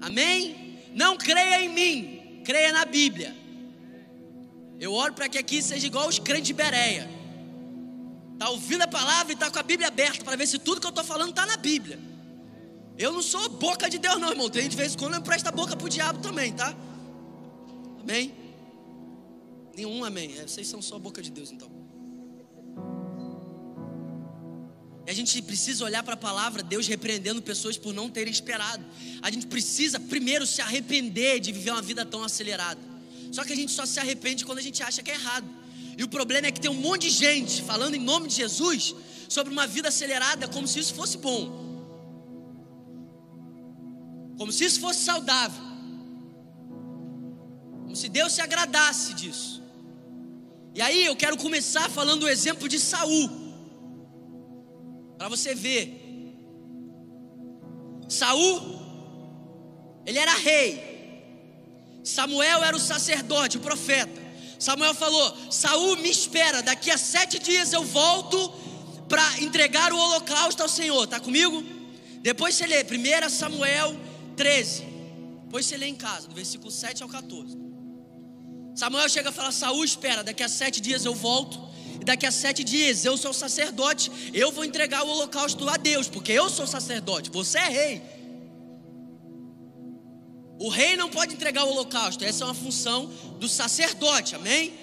Amém? 0.00 0.78
Não 0.94 1.16
creia 1.16 1.62
em 1.62 1.68
mim, 1.68 2.42
creia 2.44 2.72
na 2.72 2.84
Bíblia. 2.84 3.36
Eu 4.78 4.92
oro 4.92 5.14
para 5.14 5.28
que 5.28 5.38
aqui 5.38 5.62
seja 5.62 5.86
igual 5.86 6.08
os 6.08 6.18
crentes 6.18 6.48
de 6.48 6.54
Bereia. 6.54 7.08
Está 8.32 8.50
ouvindo 8.50 8.82
a 8.82 8.88
palavra 8.88 9.32
e 9.32 9.34
está 9.34 9.50
com 9.50 9.58
a 9.58 9.62
Bíblia 9.62 9.88
aberta 9.88 10.24
para 10.24 10.36
ver 10.36 10.46
se 10.46 10.58
tudo 10.58 10.80
que 10.80 10.86
eu 10.86 10.90
estou 10.90 11.04
falando 11.04 11.30
está 11.30 11.46
na 11.46 11.56
Bíblia. 11.56 11.98
Eu 12.98 13.12
não 13.12 13.22
sou 13.22 13.48
boca 13.48 13.88
de 13.88 13.98
Deus, 13.98 14.20
não, 14.20 14.30
irmão. 14.30 14.50
Tem 14.50 14.68
de 14.68 14.76
vez 14.76 14.94
em 14.94 14.98
quando 14.98 15.14
eu 15.14 15.22
presto 15.22 15.46
a 15.46 15.52
boca 15.52 15.76
para 15.76 15.86
o 15.86 15.88
diabo 15.88 16.20
também, 16.20 16.52
tá? 16.52 16.74
Amém? 18.00 18.34
Nenhum 19.74 20.04
amém. 20.04 20.36
É, 20.38 20.46
vocês 20.46 20.66
são 20.66 20.82
só 20.82 20.98
boca 20.98 21.22
de 21.22 21.30
Deus, 21.30 21.50
então. 21.52 21.81
E 25.06 25.10
a 25.10 25.14
gente 25.14 25.42
precisa 25.42 25.84
olhar 25.84 26.02
para 26.02 26.14
a 26.14 26.16
palavra, 26.16 26.62
Deus 26.62 26.86
repreendendo 26.86 27.42
pessoas 27.42 27.76
por 27.76 27.92
não 27.92 28.08
terem 28.08 28.32
esperado. 28.32 28.84
A 29.20 29.30
gente 29.30 29.46
precisa 29.46 29.98
primeiro 29.98 30.46
se 30.46 30.60
arrepender 30.60 31.40
de 31.40 31.50
viver 31.50 31.70
uma 31.70 31.82
vida 31.82 32.04
tão 32.06 32.22
acelerada. 32.22 32.80
Só 33.32 33.44
que 33.44 33.52
a 33.52 33.56
gente 33.56 33.72
só 33.72 33.84
se 33.84 33.98
arrepende 33.98 34.44
quando 34.44 34.58
a 34.58 34.62
gente 34.62 34.82
acha 34.82 35.02
que 35.02 35.10
é 35.10 35.14
errado. 35.14 35.48
E 35.96 36.04
o 36.04 36.08
problema 36.08 36.46
é 36.46 36.52
que 36.52 36.60
tem 36.60 36.70
um 36.70 36.74
monte 36.74 37.08
de 37.08 37.10
gente 37.10 37.62
falando 37.62 37.94
em 37.94 38.00
nome 38.00 38.28
de 38.28 38.36
Jesus 38.36 38.94
sobre 39.28 39.52
uma 39.52 39.66
vida 39.66 39.88
acelerada 39.88 40.46
como 40.46 40.68
se 40.68 40.78
isso 40.78 40.94
fosse 40.94 41.18
bom. 41.18 41.62
Como 44.38 44.52
se 44.52 44.64
isso 44.64 44.80
fosse 44.80 45.04
saudável. 45.04 45.62
Como 47.82 47.96
se 47.96 48.08
Deus 48.08 48.32
se 48.32 48.40
agradasse 48.40 49.14
disso. 49.14 49.62
E 50.74 50.80
aí 50.80 51.04
eu 51.04 51.16
quero 51.16 51.36
começar 51.36 51.90
falando 51.90 52.22
o 52.22 52.28
exemplo 52.28 52.68
de 52.68 52.78
Saul. 52.78 53.41
Para 55.22 55.28
você 55.28 55.54
ver. 55.54 55.86
Saul, 58.08 58.60
ele 60.04 60.18
era 60.18 60.34
rei. 60.34 60.82
Samuel 62.02 62.64
era 62.64 62.76
o 62.76 62.80
sacerdote, 62.80 63.56
o 63.56 63.60
profeta. 63.60 64.20
Samuel 64.58 64.92
falou: 64.94 65.36
Saul 65.48 65.98
me 65.98 66.10
espera, 66.10 66.60
daqui 66.60 66.90
a 66.90 66.98
sete 66.98 67.38
dias 67.38 67.72
eu 67.72 67.84
volto 67.84 68.52
para 69.08 69.40
entregar 69.40 69.92
o 69.92 69.96
holocausto 69.96 70.60
ao 70.60 70.68
Senhor. 70.68 71.06
Tá 71.06 71.20
comigo? 71.20 71.62
Depois 72.20 72.56
você 72.56 72.66
lê 72.66 72.82
1 72.82 73.28
Samuel 73.28 73.96
13. 74.34 74.82
Depois 75.44 75.66
você 75.66 75.76
lê 75.76 75.86
em 75.86 75.94
casa, 75.94 76.26
do 76.26 76.34
versículo 76.34 76.72
7 76.72 77.00
ao 77.00 77.08
14. 77.08 77.56
Samuel 78.74 79.08
chega 79.08 79.30
e 79.30 79.32
fala: 79.32 79.52
Saul, 79.52 79.84
espera, 79.84 80.24
daqui 80.24 80.42
a 80.42 80.48
sete 80.48 80.80
dias 80.80 81.04
eu 81.04 81.14
volto 81.14 81.70
e 82.02 82.04
daqui 82.04 82.26
a 82.26 82.32
sete 82.32 82.64
dias 82.64 83.04
eu 83.04 83.16
sou 83.16 83.32
sacerdote, 83.32 84.10
eu 84.34 84.50
vou 84.50 84.64
entregar 84.64 85.04
o 85.04 85.08
holocausto 85.08 85.68
a 85.68 85.76
Deus, 85.76 86.08
porque 86.08 86.32
eu 86.32 86.50
sou 86.50 86.66
sacerdote, 86.66 87.30
você 87.30 87.58
é 87.58 87.68
rei. 87.68 88.02
O 90.58 90.68
rei 90.68 90.96
não 90.96 91.08
pode 91.08 91.34
entregar 91.34 91.62
o 91.62 91.70
holocausto, 91.70 92.24
essa 92.24 92.42
é 92.42 92.46
uma 92.48 92.54
função 92.54 93.06
do 93.38 93.48
sacerdote, 93.48 94.34
amém? 94.34 94.74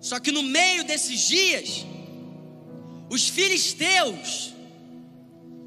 Só 0.00 0.18
que 0.18 0.32
no 0.32 0.42
meio 0.42 0.82
desses 0.82 1.20
dias, 1.20 1.86
os 3.08 3.28
filisteus, 3.28 4.52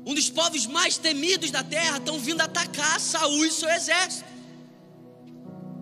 um 0.06 0.14
dos 0.14 0.30
povos 0.30 0.66
mais 0.66 0.98
temidos 0.98 1.50
da 1.50 1.64
terra, 1.64 1.98
estão 1.98 2.20
vindo 2.20 2.42
atacar 2.42 3.00
Saul 3.00 3.46
e 3.46 3.52
seu 3.54 3.70
exército. 3.70 4.35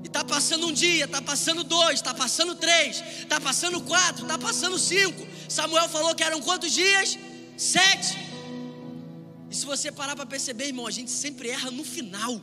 E 0.03 0.07
está 0.07 0.23
passando 0.23 0.67
um 0.67 0.71
dia, 0.71 1.05
está 1.05 1.21
passando 1.21 1.63
dois, 1.63 1.95
está 1.95 2.13
passando 2.13 2.55
três, 2.55 3.01
está 3.19 3.39
passando 3.39 3.79
quatro, 3.81 4.23
está 4.23 4.37
passando 4.37 4.77
cinco. 4.77 5.25
Samuel 5.47 5.87
falou 5.87 6.13
que 6.13 6.23
eram 6.23 6.41
quantos 6.41 6.71
dias? 6.71 7.17
Sete. 7.57 8.17
E 9.49 9.55
se 9.55 9.65
você 9.65 9.91
parar 9.91 10.15
para 10.15 10.25
perceber, 10.25 10.67
irmão, 10.67 10.85
a 10.87 10.91
gente 10.91 11.11
sempre 11.11 11.49
erra 11.49 11.71
no 11.71 11.83
final. 11.83 12.41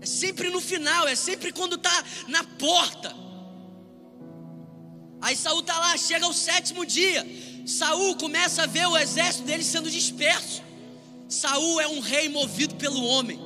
É 0.00 0.06
sempre 0.06 0.50
no 0.50 0.60
final, 0.60 1.08
é 1.08 1.16
sempre 1.16 1.52
quando 1.52 1.74
está 1.74 2.04
na 2.28 2.44
porta. 2.44 3.14
Aí 5.20 5.34
Saul 5.34 5.60
está 5.60 5.76
lá, 5.78 5.96
chega 5.96 6.28
o 6.28 6.32
sétimo 6.32 6.86
dia. 6.86 7.26
Saul 7.66 8.14
começa 8.16 8.62
a 8.62 8.66
ver 8.66 8.86
o 8.86 8.96
exército 8.96 9.44
dele 9.44 9.64
sendo 9.64 9.90
disperso. 9.90 10.62
Saul 11.28 11.80
é 11.80 11.88
um 11.88 11.98
rei 11.98 12.28
movido 12.28 12.76
pelo 12.76 13.02
homem. 13.02 13.40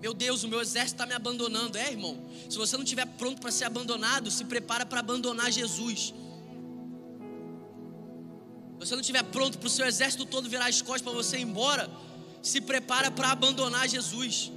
Meu 0.00 0.14
Deus, 0.14 0.44
o 0.44 0.48
meu 0.48 0.60
exército 0.60 0.94
está 0.94 1.06
me 1.06 1.14
abandonando. 1.14 1.76
É, 1.76 1.90
irmão. 1.90 2.16
Se 2.48 2.56
você 2.56 2.76
não 2.76 2.84
estiver 2.84 3.06
pronto 3.06 3.40
para 3.40 3.50
ser 3.50 3.64
abandonado, 3.64 4.30
se 4.30 4.44
prepara 4.44 4.86
para 4.86 5.00
abandonar 5.00 5.50
Jesus. 5.50 6.14
Se 8.78 8.86
você 8.86 8.94
não 8.94 9.00
estiver 9.00 9.24
pronto 9.24 9.58
para 9.58 9.66
o 9.66 9.70
seu 9.70 9.86
exército 9.86 10.24
todo 10.24 10.48
virar 10.48 10.66
as 10.66 10.80
costas 10.80 11.02
para 11.02 11.12
você 11.12 11.38
ir 11.38 11.42
embora, 11.42 11.90
se 12.40 12.60
prepara 12.60 13.10
para 13.10 13.32
abandonar 13.32 13.88
Jesus. 13.88 14.52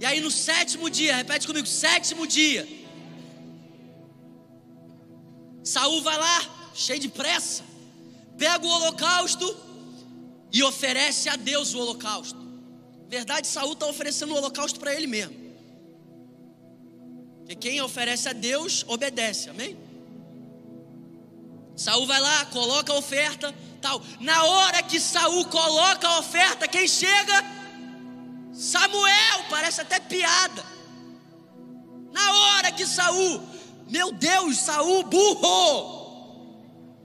E 0.00 0.04
aí 0.04 0.20
no 0.20 0.30
sétimo 0.30 0.88
dia, 0.88 1.16
repete 1.16 1.46
comigo, 1.46 1.66
sétimo 1.66 2.26
dia. 2.26 2.66
Saul 5.62 6.00
vai 6.00 6.16
lá, 6.16 6.70
cheio 6.74 7.00
de 7.00 7.08
pressa, 7.08 7.64
pega 8.38 8.64
o 8.64 8.70
holocausto 8.70 9.56
e 10.52 10.62
oferece 10.62 11.28
a 11.28 11.36
Deus 11.36 11.74
o 11.74 11.78
holocausto. 11.80 12.45
Verdade, 13.08 13.46
Saul 13.46 13.72
está 13.72 13.86
oferecendo 13.86 14.34
o 14.34 14.36
holocausto 14.36 14.80
para 14.80 14.94
ele 14.94 15.06
mesmo. 15.06 15.34
Porque 17.38 17.54
quem 17.54 17.80
oferece 17.80 18.28
a 18.28 18.32
Deus 18.32 18.84
obedece, 18.88 19.48
amém? 19.48 19.76
Saul 21.76 22.06
vai 22.06 22.20
lá, 22.20 22.46
coloca 22.46 22.92
a 22.92 22.96
oferta, 22.96 23.54
tal. 23.80 24.02
Na 24.18 24.44
hora 24.44 24.82
que 24.82 24.98
Saul 24.98 25.44
coloca 25.44 26.08
a 26.08 26.18
oferta, 26.18 26.66
quem 26.66 26.88
chega? 26.88 27.44
Samuel, 28.52 29.44
parece 29.50 29.82
até 29.82 30.00
piada. 30.00 30.64
Na 32.10 32.32
hora 32.32 32.72
que 32.72 32.86
Saul, 32.86 33.42
meu 33.88 34.10
Deus, 34.10 34.56
Saul 34.58 35.04
burro. 35.04 35.94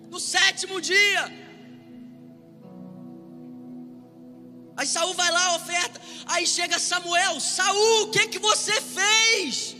No 0.09 0.19
sétimo 0.19 0.81
dia. 0.81 1.40
Aí 4.77 4.87
Saul 4.87 5.13
vai 5.13 5.31
lá, 5.31 5.55
oferta. 5.55 5.99
Aí 6.25 6.47
chega 6.47 6.79
Samuel, 6.79 7.39
Saul, 7.39 8.03
o 8.03 8.11
que 8.11 8.27
que 8.27 8.39
você 8.39 8.79
fez? 8.81 9.75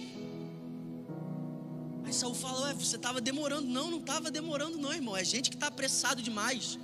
Aí 2.06 2.14
Saul 2.14 2.36
fala: 2.36 2.68
Ué, 2.68 2.74
você 2.74 2.98
estava 2.98 3.22
demorando. 3.22 3.68
Não, 3.68 3.90
não 3.90 4.00
estava 4.00 4.30
demorando, 4.30 4.78
não, 4.78 4.94
irmão. 4.94 5.16
É 5.16 5.24
gente 5.24 5.50
que 5.50 5.56
está 5.56 5.68
apressado 5.68 6.22
demais. 6.22 6.78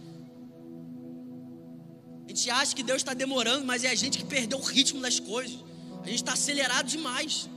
A 2.25 2.29
gente 2.29 2.49
acha 2.49 2.75
que 2.75 2.83
Deus 2.83 2.97
está 2.97 3.13
demorando, 3.13 3.65
mas 3.65 3.83
é 3.83 3.89
a 3.89 3.95
gente 3.95 4.17
que 4.17 4.25
perdeu 4.25 4.57
o 4.57 4.61
ritmo 4.61 5.01
das 5.01 5.19
coisas. 5.19 5.59
A 6.03 6.07
gente 6.07 6.21
está 6.23 6.33
acelerado 6.33 6.87
demais. 6.87 7.49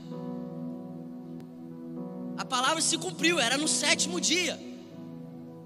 A 2.37 2.45
palavra 2.45 2.81
se 2.81 2.97
cumpriu, 2.99 3.39
era 3.39 3.57
no 3.57 3.69
sétimo 3.69 4.21
dia. 4.21 4.59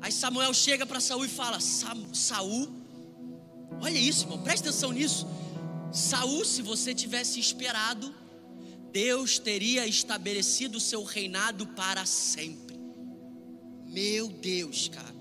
Aí 0.03 0.13
Samuel 0.13 0.53
chega 0.53 0.85
para 0.85 1.01
Saul 1.01 1.25
e 1.25 1.29
fala: 1.29 1.59
Saul, 1.61 2.69
olha 3.81 3.99
isso, 3.99 4.25
irmão, 4.25 4.43
presta 4.43 4.69
atenção 4.69 4.93
nisso. 4.93 5.27
Saul, 5.93 6.45
se 6.45 6.63
você 6.63 6.95
tivesse 6.95 7.39
esperado, 7.39 8.15
Deus 8.93 9.39
teria 9.39 9.87
estabelecido 9.87 10.79
o 10.79 10.81
seu 10.81 11.05
reinado 11.05 11.67
para 11.69 12.05
sempre. 12.07 12.79
Meu 13.87 14.29
Deus, 14.29 14.89
cara. 14.89 15.15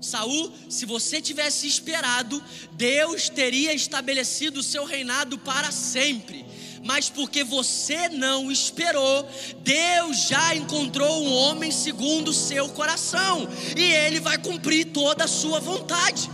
Saul, 0.00 0.52
se 0.70 0.86
você 0.86 1.20
tivesse 1.20 1.66
esperado, 1.66 2.42
Deus 2.72 3.28
teria 3.28 3.74
estabelecido 3.74 4.60
o 4.60 4.62
seu 4.62 4.84
reinado 4.84 5.38
para 5.38 5.72
sempre. 5.72 6.46
Mas 6.84 7.10
porque 7.10 7.42
você 7.42 8.08
não 8.08 8.50
esperou, 8.50 9.28
Deus 9.62 10.28
já 10.28 10.54
encontrou 10.54 11.24
um 11.24 11.32
homem 11.32 11.72
segundo 11.72 12.28
o 12.28 12.34
seu 12.34 12.68
coração, 12.68 13.48
e 13.76 13.82
ele 13.82 14.20
vai 14.20 14.38
cumprir 14.38 14.86
toda 14.86 15.24
a 15.24 15.28
sua 15.28 15.60
vontade. 15.60 16.30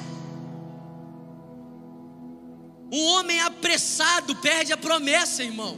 Um 2.94 3.06
homem 3.06 3.40
apressado 3.40 4.36
perde 4.36 4.72
a 4.72 4.76
promessa, 4.76 5.42
irmão. 5.42 5.76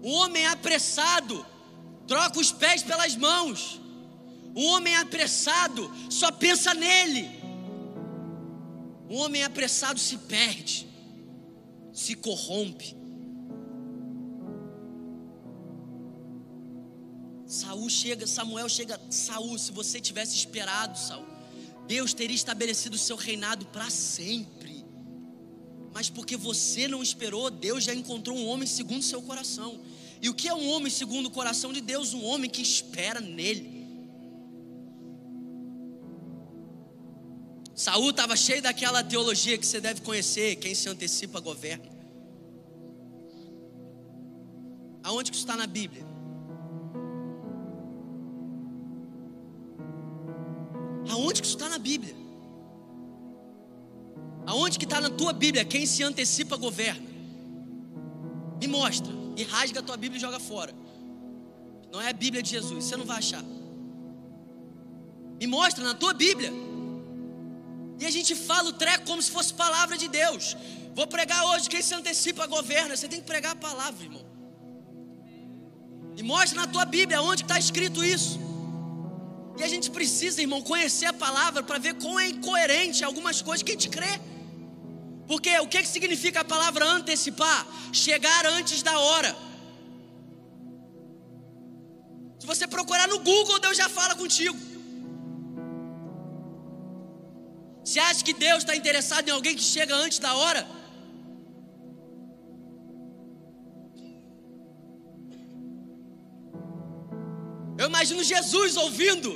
Um 0.00 0.12
homem 0.12 0.46
apressado 0.46 1.44
troca 2.06 2.38
os 2.38 2.52
pés 2.52 2.84
pelas 2.84 3.16
mãos. 3.16 3.80
Um 4.54 4.64
homem 4.66 4.94
apressado 4.94 5.90
só 6.08 6.30
pensa 6.30 6.72
nele. 6.72 7.28
Um 9.10 9.16
homem 9.16 9.42
apressado 9.42 9.98
se 9.98 10.18
perde, 10.18 10.86
se 11.92 12.14
corrompe. 12.14 12.94
Saul 17.44 17.90
chega, 17.90 18.24
Samuel 18.24 18.68
chega, 18.68 19.00
Saul, 19.10 19.58
se 19.58 19.72
você 19.72 20.00
tivesse 20.00 20.36
esperado, 20.36 20.96
Saul, 20.96 21.26
Deus 21.88 22.14
teria 22.14 22.36
estabelecido 22.36 22.94
o 22.94 22.98
seu 22.98 23.16
reinado 23.16 23.66
para 23.66 23.90
sempre. 23.90 24.71
Mas 25.92 26.08
porque 26.08 26.36
você 26.36 26.88
não 26.88 27.02
esperou, 27.02 27.50
Deus 27.50 27.84
já 27.84 27.94
encontrou 27.94 28.36
um 28.36 28.46
homem 28.46 28.66
segundo 28.66 29.02
seu 29.02 29.20
coração. 29.22 29.80
E 30.20 30.28
o 30.28 30.34
que 30.34 30.48
é 30.48 30.54
um 30.54 30.68
homem 30.70 30.90
segundo 30.90 31.26
o 31.26 31.30
coração 31.30 31.72
de 31.72 31.80
Deus? 31.80 32.14
Um 32.14 32.24
homem 32.24 32.48
que 32.48 32.62
espera 32.62 33.20
nele. 33.20 33.82
Saul 37.74 38.10
estava 38.10 38.36
cheio 38.36 38.62
daquela 38.62 39.02
teologia 39.02 39.58
que 39.58 39.66
você 39.66 39.80
deve 39.80 40.00
conhecer, 40.02 40.56
quem 40.56 40.74
se 40.74 40.88
antecipa 40.88 41.40
governa. 41.40 41.90
Aonde 45.02 45.32
que 45.32 45.36
está 45.36 45.56
na 45.56 45.66
Bíblia? 45.66 46.06
Aonde 51.10 51.42
que 51.42 51.48
está 51.48 51.68
na 51.68 51.78
Bíblia? 51.78 52.21
Aonde 54.46 54.78
que 54.78 54.84
está 54.84 55.00
na 55.00 55.10
tua 55.10 55.32
Bíblia? 55.32 55.64
Quem 55.64 55.86
se 55.86 56.02
antecipa 56.02 56.56
governa. 56.56 57.08
Me 58.60 58.66
mostra. 58.66 59.12
E 59.36 59.44
rasga 59.44 59.80
a 59.80 59.82
tua 59.82 59.96
Bíblia 59.96 60.18
e 60.18 60.20
joga 60.20 60.40
fora. 60.40 60.74
Não 61.92 62.00
é 62.00 62.08
a 62.10 62.12
Bíblia 62.12 62.42
de 62.42 62.50
Jesus, 62.50 62.84
você 62.84 62.96
não 62.96 63.04
vai 63.04 63.18
achar. 63.18 63.44
Me 65.40 65.46
mostra 65.46 65.82
na 65.84 65.94
tua 65.94 66.12
Bíblia. 66.12 66.52
E 68.00 68.06
a 68.06 68.10
gente 68.10 68.34
fala 68.34 68.68
o 68.70 68.72
treco 68.72 69.06
como 69.06 69.22
se 69.22 69.30
fosse 69.30 69.52
palavra 69.54 69.96
de 69.96 70.08
Deus. 70.08 70.56
Vou 70.94 71.06
pregar 71.06 71.44
hoje, 71.50 71.68
quem 71.68 71.82
se 71.82 71.94
antecipa 71.94 72.46
governa. 72.46 72.96
Você 72.96 73.08
tem 73.08 73.20
que 73.20 73.26
pregar 73.26 73.52
a 73.52 73.56
palavra, 73.56 74.02
irmão. 74.04 74.24
E 76.16 76.22
mostra 76.22 76.60
na 76.60 76.66
tua 76.66 76.84
Bíblia 76.84 77.22
onde 77.22 77.42
está 77.42 77.58
escrito 77.58 78.04
isso. 78.04 78.38
E 79.58 79.62
a 79.62 79.68
gente 79.68 79.90
precisa, 79.90 80.40
irmão, 80.40 80.62
conhecer 80.62 81.06
a 81.06 81.12
palavra 81.12 81.62
para 81.62 81.78
ver 81.78 81.94
quão 81.94 82.18
é 82.18 82.28
incoerente 82.28 83.04
algumas 83.04 83.40
coisas 83.40 83.62
que 83.62 83.72
a 83.72 83.74
gente 83.74 83.88
crê. 83.88 84.20
Porque 85.32 85.52
o 85.64 85.66
que, 85.72 85.82
significa 85.86 86.40
a 86.40 86.44
palavra 86.44 86.84
antecipar? 86.96 87.60
Chegar 87.90 88.44
antes 88.56 88.82
da 88.88 88.94
hora. 89.04 89.30
Se 92.40 92.46
você 92.50 92.66
procurar 92.74 93.06
no 93.12 93.18
Google, 93.28 93.58
Deus 93.58 93.78
já 93.82 93.88
fala 93.88 94.14
contigo. 94.14 94.58
Você 97.82 97.98
acha 98.08 98.22
que 98.22 98.34
Deus 98.34 98.58
está 98.58 98.76
interessado 98.80 99.26
em 99.26 99.32
alguém 99.36 99.56
que 99.56 99.62
chega 99.62 99.94
antes 100.04 100.18
da 100.18 100.34
hora? 100.34 100.62
Eu 107.78 107.86
imagino 107.92 108.22
Jesus 108.34 108.76
ouvindo 108.76 109.32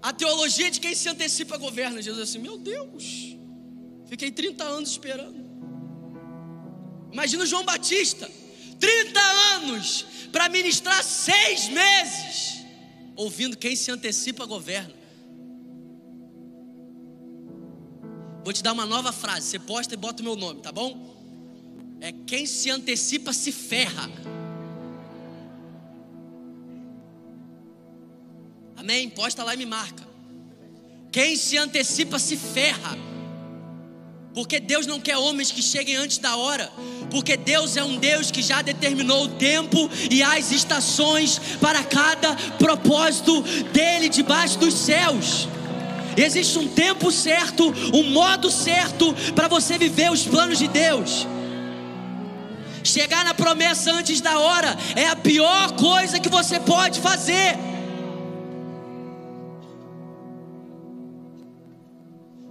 a 0.00 0.12
teologia 0.12 0.70
de 0.70 0.78
quem 0.78 0.94
se 0.94 1.08
antecipa 1.08 1.56
governa. 1.56 2.00
Jesus 2.00 2.22
assim, 2.28 2.38
meu 2.38 2.56
Deus. 2.56 3.38
Fiquei 4.08 4.30
30 4.30 4.64
anos 4.64 4.90
esperando. 4.90 5.46
Imagina 7.12 7.42
o 7.44 7.46
João 7.46 7.64
Batista, 7.64 8.30
30 8.80 9.20
anos 9.56 10.06
para 10.32 10.48
ministrar 10.48 11.02
seis 11.04 11.68
meses, 11.68 12.64
ouvindo 13.16 13.56
quem 13.56 13.76
se 13.76 13.90
antecipa 13.90 14.46
governa. 14.46 14.94
Vou 18.44 18.52
te 18.52 18.62
dar 18.62 18.72
uma 18.72 18.86
nova 18.86 19.12
frase, 19.12 19.46
você 19.46 19.58
posta 19.58 19.94
e 19.94 19.96
bota 19.96 20.22
o 20.22 20.24
meu 20.24 20.36
nome, 20.36 20.60
tá 20.62 20.72
bom? 20.72 21.16
É 22.00 22.12
quem 22.12 22.46
se 22.46 22.70
antecipa 22.70 23.32
se 23.32 23.52
ferra. 23.52 24.08
Amém? 28.76 29.10
Posta 29.10 29.44
lá 29.44 29.52
e 29.52 29.56
me 29.58 29.66
marca. 29.66 30.06
Quem 31.10 31.36
se 31.36 31.58
antecipa 31.58 32.18
se 32.18 32.36
ferra. 32.36 33.07
Porque 34.38 34.60
Deus 34.60 34.86
não 34.86 35.00
quer 35.00 35.16
homens 35.16 35.50
que 35.50 35.60
cheguem 35.60 35.96
antes 35.96 36.18
da 36.18 36.36
hora. 36.36 36.70
Porque 37.10 37.36
Deus 37.36 37.76
é 37.76 37.82
um 37.82 37.96
Deus 37.96 38.30
que 38.30 38.40
já 38.40 38.62
determinou 38.62 39.24
o 39.24 39.28
tempo 39.30 39.90
e 40.08 40.22
as 40.22 40.52
estações 40.52 41.40
para 41.60 41.82
cada 41.82 42.36
propósito 42.56 43.42
dele 43.72 44.08
debaixo 44.08 44.56
dos 44.56 44.74
céus. 44.74 45.48
Existe 46.16 46.56
um 46.56 46.68
tempo 46.68 47.10
certo, 47.10 47.74
um 47.92 48.04
modo 48.12 48.48
certo 48.48 49.12
para 49.34 49.48
você 49.48 49.76
viver 49.76 50.12
os 50.12 50.22
planos 50.22 50.60
de 50.60 50.68
Deus. 50.68 51.26
Chegar 52.84 53.24
na 53.24 53.34
promessa 53.34 53.90
antes 53.90 54.20
da 54.20 54.38
hora 54.38 54.78
é 54.94 55.08
a 55.08 55.16
pior 55.16 55.72
coisa 55.72 56.20
que 56.20 56.28
você 56.28 56.60
pode 56.60 57.00
fazer. 57.00 57.58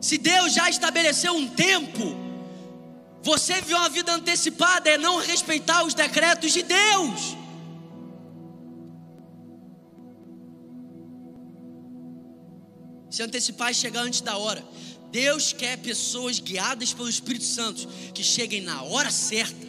Se 0.07 0.17
Deus 0.17 0.53
já 0.53 0.69
estabeleceu 0.69 1.33
um 1.33 1.49
tempo, 1.49 2.15
você 3.21 3.55
viver 3.55 3.73
uma 3.73 3.89
vida 3.89 4.13
antecipada 4.13 4.89
é 4.89 4.97
não 4.97 5.17
respeitar 5.17 5.83
os 5.83 5.93
decretos 5.93 6.53
de 6.53 6.63
Deus. 6.63 7.35
Se 13.09 13.21
antecipar 13.21 13.71
e 13.71 13.75
chegar 13.75 14.03
antes 14.03 14.21
da 14.21 14.37
hora. 14.37 14.63
Deus 15.11 15.51
quer 15.51 15.77
pessoas 15.79 16.39
guiadas 16.39 16.93
pelo 16.93 17.09
Espírito 17.09 17.43
Santo 17.43 17.85
que 18.13 18.23
cheguem 18.23 18.61
na 18.61 18.83
hora 18.83 19.11
certa. 19.11 19.67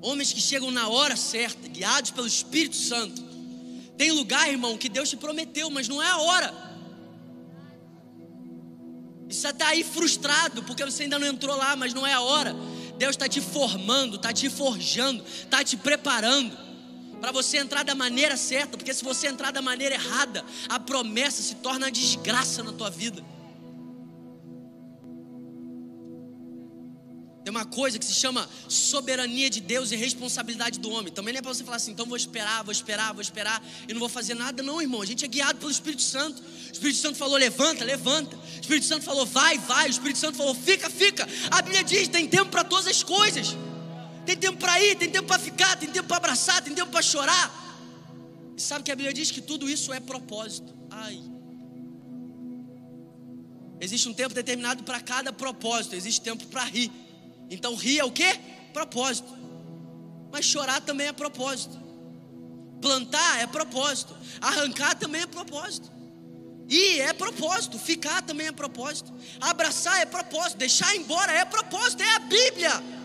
Homens 0.00 0.32
que 0.32 0.40
chegam 0.40 0.70
na 0.70 0.88
hora 0.88 1.18
certa, 1.18 1.68
guiados 1.68 2.10
pelo 2.12 2.26
Espírito 2.26 2.76
Santo. 2.76 3.29
Tem 4.00 4.12
lugar, 4.12 4.48
irmão, 4.48 4.78
que 4.78 4.88
Deus 4.88 5.10
te 5.10 5.16
prometeu, 5.18 5.68
mas 5.68 5.86
não 5.86 6.02
é 6.02 6.08
a 6.08 6.16
hora. 6.16 6.54
E 9.28 9.34
você 9.34 9.48
está 9.48 9.68
aí 9.68 9.84
frustrado 9.84 10.62
porque 10.62 10.82
você 10.82 11.02
ainda 11.02 11.18
não 11.18 11.26
entrou 11.26 11.54
lá, 11.54 11.76
mas 11.76 11.92
não 11.92 12.06
é 12.06 12.14
a 12.14 12.22
hora. 12.22 12.56
Deus 12.96 13.10
está 13.10 13.28
te 13.28 13.42
formando, 13.42 14.16
está 14.16 14.32
te 14.32 14.48
forjando, 14.48 15.22
está 15.22 15.62
te 15.62 15.76
preparando 15.76 16.56
para 17.20 17.30
você 17.30 17.58
entrar 17.58 17.82
da 17.82 17.94
maneira 17.94 18.38
certa, 18.38 18.78
porque 18.78 18.94
se 18.94 19.04
você 19.04 19.26
entrar 19.26 19.50
da 19.50 19.60
maneira 19.60 19.96
errada, 19.96 20.46
a 20.66 20.80
promessa 20.80 21.42
se 21.42 21.56
torna 21.56 21.90
desgraça 21.90 22.62
na 22.62 22.72
tua 22.72 22.88
vida. 22.88 23.22
Tem 27.50 27.56
uma 27.56 27.64
coisa 27.64 27.98
que 27.98 28.04
se 28.04 28.14
chama 28.14 28.48
soberania 28.68 29.50
de 29.50 29.60
Deus 29.60 29.90
e 29.90 29.96
responsabilidade 29.96 30.78
do 30.78 30.88
homem. 30.88 31.12
Também 31.12 31.34
não 31.34 31.40
é 31.40 31.42
para 31.42 31.52
você 31.52 31.64
falar 31.64 31.78
assim, 31.78 31.90
então 31.90 32.06
vou 32.06 32.16
esperar, 32.16 32.62
vou 32.62 32.70
esperar, 32.70 33.12
vou 33.12 33.20
esperar 33.20 33.60
e 33.88 33.92
não 33.92 33.98
vou 33.98 34.08
fazer 34.08 34.34
nada. 34.34 34.62
Não, 34.62 34.80
irmão. 34.80 35.02
A 35.02 35.04
gente 35.04 35.24
é 35.24 35.28
guiado 35.28 35.58
pelo 35.58 35.68
Espírito 35.68 36.02
Santo. 36.02 36.40
O 36.40 36.72
Espírito 36.72 37.00
Santo 37.00 37.18
falou, 37.18 37.36
levanta, 37.36 37.84
levanta. 37.84 38.36
O 38.36 38.60
Espírito 38.60 38.86
Santo 38.86 39.04
falou, 39.04 39.26
vai, 39.26 39.58
vai. 39.58 39.88
O 39.88 39.90
Espírito 39.90 40.20
Santo 40.20 40.36
falou, 40.36 40.54
fica, 40.54 40.88
fica. 40.88 41.26
A 41.50 41.60
Bíblia 41.60 41.82
diz: 41.82 42.06
tem 42.06 42.28
tempo 42.28 42.52
para 42.52 42.62
todas 42.62 42.86
as 42.86 43.02
coisas. 43.02 43.56
Tem 44.24 44.36
tempo 44.36 44.58
para 44.58 44.80
ir, 44.84 44.94
tem 44.94 45.10
tempo 45.10 45.26
para 45.26 45.40
ficar, 45.40 45.76
tem 45.76 45.90
tempo 45.90 46.06
para 46.06 46.18
abraçar, 46.18 46.62
tem 46.62 46.72
tempo 46.72 46.92
para 46.92 47.02
chorar. 47.02 47.52
E 48.56 48.62
sabe 48.62 48.84
que 48.84 48.92
a 48.92 48.94
Bíblia 48.94 49.12
diz 49.12 49.32
que 49.32 49.40
tudo 49.40 49.68
isso 49.68 49.92
é 49.92 49.98
propósito. 49.98 50.72
Ai. 50.88 51.20
Existe 53.80 54.08
um 54.08 54.14
tempo 54.14 54.32
determinado 54.32 54.84
para 54.84 55.00
cada 55.00 55.32
propósito, 55.32 55.96
existe 55.96 56.20
tempo 56.20 56.46
para 56.46 56.62
rir. 56.62 57.09
Então 57.50 57.74
rir 57.74 57.98
é 57.98 58.04
o 58.04 58.12
que? 58.12 58.32
Propósito. 58.72 59.36
Mas 60.30 60.44
chorar 60.44 60.80
também 60.80 61.08
é 61.08 61.12
propósito. 61.12 61.78
Plantar 62.80 63.40
é 63.40 63.46
propósito. 63.46 64.16
Arrancar 64.40 64.94
também 64.94 65.22
é 65.22 65.26
propósito. 65.26 65.90
Ir 66.68 67.00
é 67.00 67.12
propósito. 67.12 67.78
Ficar 67.78 68.22
também 68.22 68.46
é 68.46 68.52
propósito. 68.52 69.12
Abraçar 69.40 70.00
é 70.00 70.06
propósito. 70.06 70.58
Deixar 70.58 70.94
embora 70.94 71.32
é 71.32 71.44
propósito. 71.44 72.02
É 72.02 72.14
a 72.14 72.18
Bíblia. 72.20 73.00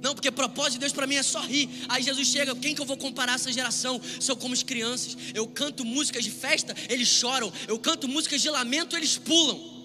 Não, 0.00 0.14
porque 0.14 0.30
propósito 0.30 0.74
de 0.74 0.78
Deus 0.80 0.92
para 0.92 1.06
mim 1.06 1.16
é 1.16 1.22
só 1.22 1.40
rir. 1.40 1.68
Aí 1.88 2.02
Jesus 2.02 2.28
chega, 2.28 2.54
quem 2.56 2.74
que 2.74 2.80
eu 2.80 2.86
vou 2.86 2.96
comparar 2.96 3.34
essa 3.34 3.52
geração? 3.52 4.00
São 4.20 4.36
como 4.36 4.54
as 4.54 4.62
crianças. 4.62 5.16
Eu 5.34 5.46
canto 5.46 5.84
músicas 5.84 6.24
de 6.24 6.30
festa, 6.30 6.74
eles 6.88 7.08
choram. 7.08 7.52
Eu 7.66 7.78
canto 7.78 8.08
músicas 8.08 8.40
de 8.40 8.50
lamento, 8.50 8.96
eles 8.96 9.16
pulam. 9.18 9.77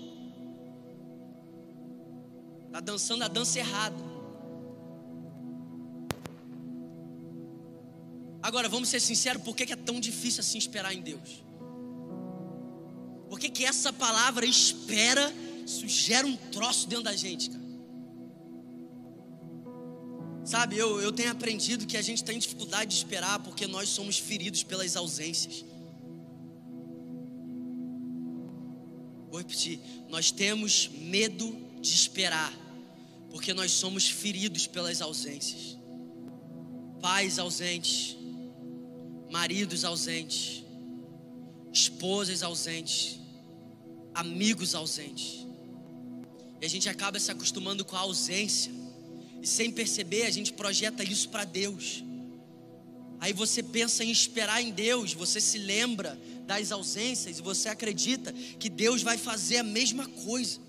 Dançando 2.84 3.24
a 3.24 3.28
dança 3.28 3.60
errada. 3.60 3.96
Agora, 8.42 8.68
vamos 8.68 8.90
ser 8.90 9.00
sinceros, 9.00 9.42
por 9.42 9.56
que 9.56 9.72
é 9.72 9.76
tão 9.76 10.02
difícil 10.02 10.42
assim 10.42 10.58
esperar 10.58 10.94
em 10.94 11.02
Deus? 11.02 11.44
Por 13.30 13.40
que, 13.40 13.50
que 13.50 13.66
essa 13.66 13.92
palavra 13.94 14.46
espera, 14.46 15.34
isso 15.66 15.88
gera 15.88 16.28
um 16.28 16.36
troço 16.36 16.88
dentro 16.88 17.06
da 17.06 17.16
gente, 17.16 17.50
cara? 17.50 17.64
Sabe, 20.46 20.78
eu, 20.78 21.00
eu 21.00 21.12
tenho 21.12 21.32
aprendido 21.32 21.88
que 21.88 21.96
a 21.96 22.02
gente 22.02 22.22
tem 22.22 22.38
dificuldade 22.38 22.92
de 22.92 22.98
esperar 22.98 23.40
porque 23.40 23.66
nós 23.66 23.88
somos 23.88 24.20
feridos 24.20 24.62
pelas 24.62 24.98
ausências. 24.98 25.64
Vou 29.30 29.40
repetir, 29.40 29.80
nós 30.10 30.32
temos 30.32 30.90
medo 30.90 31.58
de 31.80 31.94
esperar 31.94 32.54
porque 33.34 33.52
nós 33.52 33.72
somos 33.72 34.08
feridos 34.08 34.68
pelas 34.68 35.02
ausências. 35.02 35.76
Pais 37.02 37.40
ausentes, 37.40 38.16
maridos 39.32 39.84
ausentes, 39.84 40.64
esposas 41.74 42.44
ausentes, 42.44 43.20
amigos 44.14 44.76
ausentes. 44.76 45.48
E 46.62 46.66
a 46.68 46.70
gente 46.70 46.88
acaba 46.88 47.20
se 47.20 47.32
acostumando 47.32 47.84
com 47.84 47.96
a 47.96 48.02
ausência. 48.02 48.72
E 49.42 49.48
sem 49.48 49.72
perceber, 49.72 50.28
a 50.28 50.30
gente 50.30 50.54
projeta 50.54 51.04
isso 51.04 51.28
para 51.30 51.44
Deus. 51.44 52.04
Aí 53.20 53.34
você 53.34 53.64
pensa 53.64 54.04
em 54.04 54.12
esperar 54.12 54.62
em 54.62 54.70
Deus, 54.70 55.12
você 55.12 55.42
se 55.42 55.58
lembra 55.58 56.22
das 56.46 56.72
ausências 56.72 57.40
e 57.40 57.42
você 57.42 57.68
acredita 57.68 58.32
que 58.32 58.70
Deus 58.70 59.02
vai 59.02 59.18
fazer 59.18 59.58
a 59.58 59.64
mesma 59.64 60.08
coisa. 60.08 60.60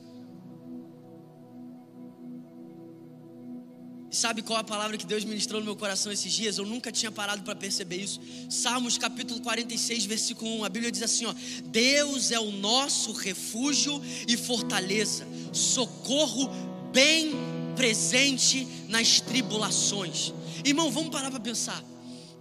Sabe 4.15 4.43
qual 4.43 4.59
a 4.59 4.65
palavra 4.65 4.97
que 4.97 5.05
Deus 5.05 5.25
ministrou 5.25 5.61
no 5.61 5.67
meu 5.67 5.77
coração 5.77 6.13
esses 6.13 6.33
dias? 6.33 6.57
Eu 6.57 6.65
nunca 6.65 6.93
tinha 6.93 7.11
parado 7.11 7.43
para 7.43 7.55
perceber 7.55 7.97
isso. 7.97 8.21
Salmos 8.49 8.97
capítulo 8.97 9.41
46, 9.41 10.05
versículo 10.07 10.61
1. 10.61 10.65
A 10.65 10.69
Bíblia 10.69 10.93
diz 10.93 11.03
assim: 11.03 11.27
ó, 11.27 11.35
Deus 11.65 12.31
é 12.31 12.39
o 12.39 12.51
nosso 12.51 13.13
refúgio 13.13 14.01
e 14.29 14.37
fortaleza, 14.37 15.27
socorro 15.53 16.49
bem 16.93 17.33
presente 17.75 18.67
nas 18.89 19.21
tribulações. 19.21 20.33
Irmão, 20.65 20.91
vamos 20.91 21.11
parar 21.11 21.31
para 21.31 21.41
pensar. 21.41 21.83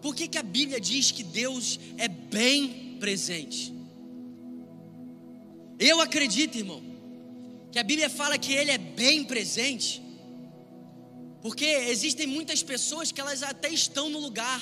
Por 0.02 0.16
que, 0.16 0.28
que 0.28 0.38
a 0.38 0.44
Bíblia 0.44 0.80
diz 0.80 1.12
que 1.12 1.24
Deus 1.24 1.80
é 1.98 2.08
bem 2.08 2.98
presente? 3.00 3.74
Eu 5.80 6.00
acredito, 6.00 6.58
irmão, 6.58 6.84
que 7.72 7.80
a 7.80 7.84
Bíblia 7.84 8.10
fala 8.10 8.38
que 8.38 8.54
Ele 8.54 8.70
é 8.70 8.78
bem 8.78 9.24
presente 9.24 10.04
porque 11.44 11.66
existem 11.66 12.26
muitas 12.26 12.64
pessoas 12.64 13.12
que 13.12 13.20
elas 13.20 13.44
até 13.44 13.70
estão 13.70 14.10
no 14.10 14.18
lugar, 14.18 14.62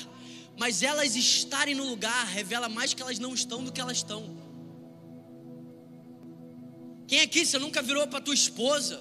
mas 0.57 0.81
elas 0.81 1.15
estarem 1.15 1.75
no 1.75 1.85
lugar 1.85 2.25
revela 2.25 2.67
mais 2.67 2.91
que 2.91 3.03
elas 3.03 3.19
não 3.19 3.35
estão 3.35 3.63
do 3.63 3.71
que 3.71 3.79
elas 3.79 3.97
estão. 3.97 4.35
Quem 7.07 7.21
aqui 7.21 7.45
você 7.45 7.59
nunca 7.59 7.83
virou 7.83 8.07
para 8.07 8.19
tua 8.19 8.33
esposa? 8.33 8.99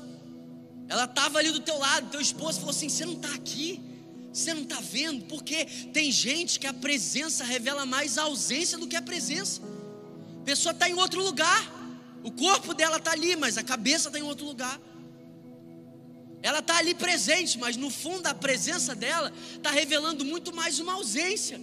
Ela 0.89 1.05
estava 1.05 1.39
ali 1.39 1.51
do 1.53 1.61
teu 1.61 1.79
lado, 1.79 2.11
teu 2.11 2.21
esposo 2.21 2.59
falou 2.59 2.71
assim: 2.71 2.91
"Você 2.91 3.07
não 3.07 3.15
está 3.15 3.33
aqui? 3.33 3.81
Você 4.31 4.53
não 4.53 4.65
está 4.65 4.79
vendo?" 4.81 5.25
Porque 5.25 5.65
tem 5.65 6.13
gente 6.13 6.61
que 6.61 6.67
a 6.67 6.75
presença 6.75 7.45
revela 7.45 7.87
mais 7.87 8.19
a 8.19 8.25
ausência 8.25 8.77
do 8.77 8.87
que 8.87 8.97
a 8.97 9.01
presença. 9.01 9.63
A 10.43 10.45
pessoa 10.45 10.73
está 10.73 10.87
em 10.87 10.95
outro 10.95 11.23
lugar. 11.23 11.63
O 12.23 12.31
corpo 12.31 12.75
dela 12.75 12.99
está 12.99 13.13
ali, 13.13 13.37
mas 13.37 13.57
a 13.57 13.63
cabeça 13.63 14.09
está 14.09 14.19
em 14.19 14.23
outro 14.23 14.45
lugar. 14.45 14.79
Ela 16.43 16.61
está 16.61 16.79
ali 16.79 16.95
presente, 16.95 17.59
mas 17.59 17.77
no 17.77 17.91
fundo 17.91 18.27
a 18.27 18.35
presença 18.35 18.95
dela 18.95 19.33
está 19.55 19.71
revelando 19.71 20.25
muito 20.25 20.55
mais 20.55 20.79
uma 20.79 20.95
ausência. 20.95 21.61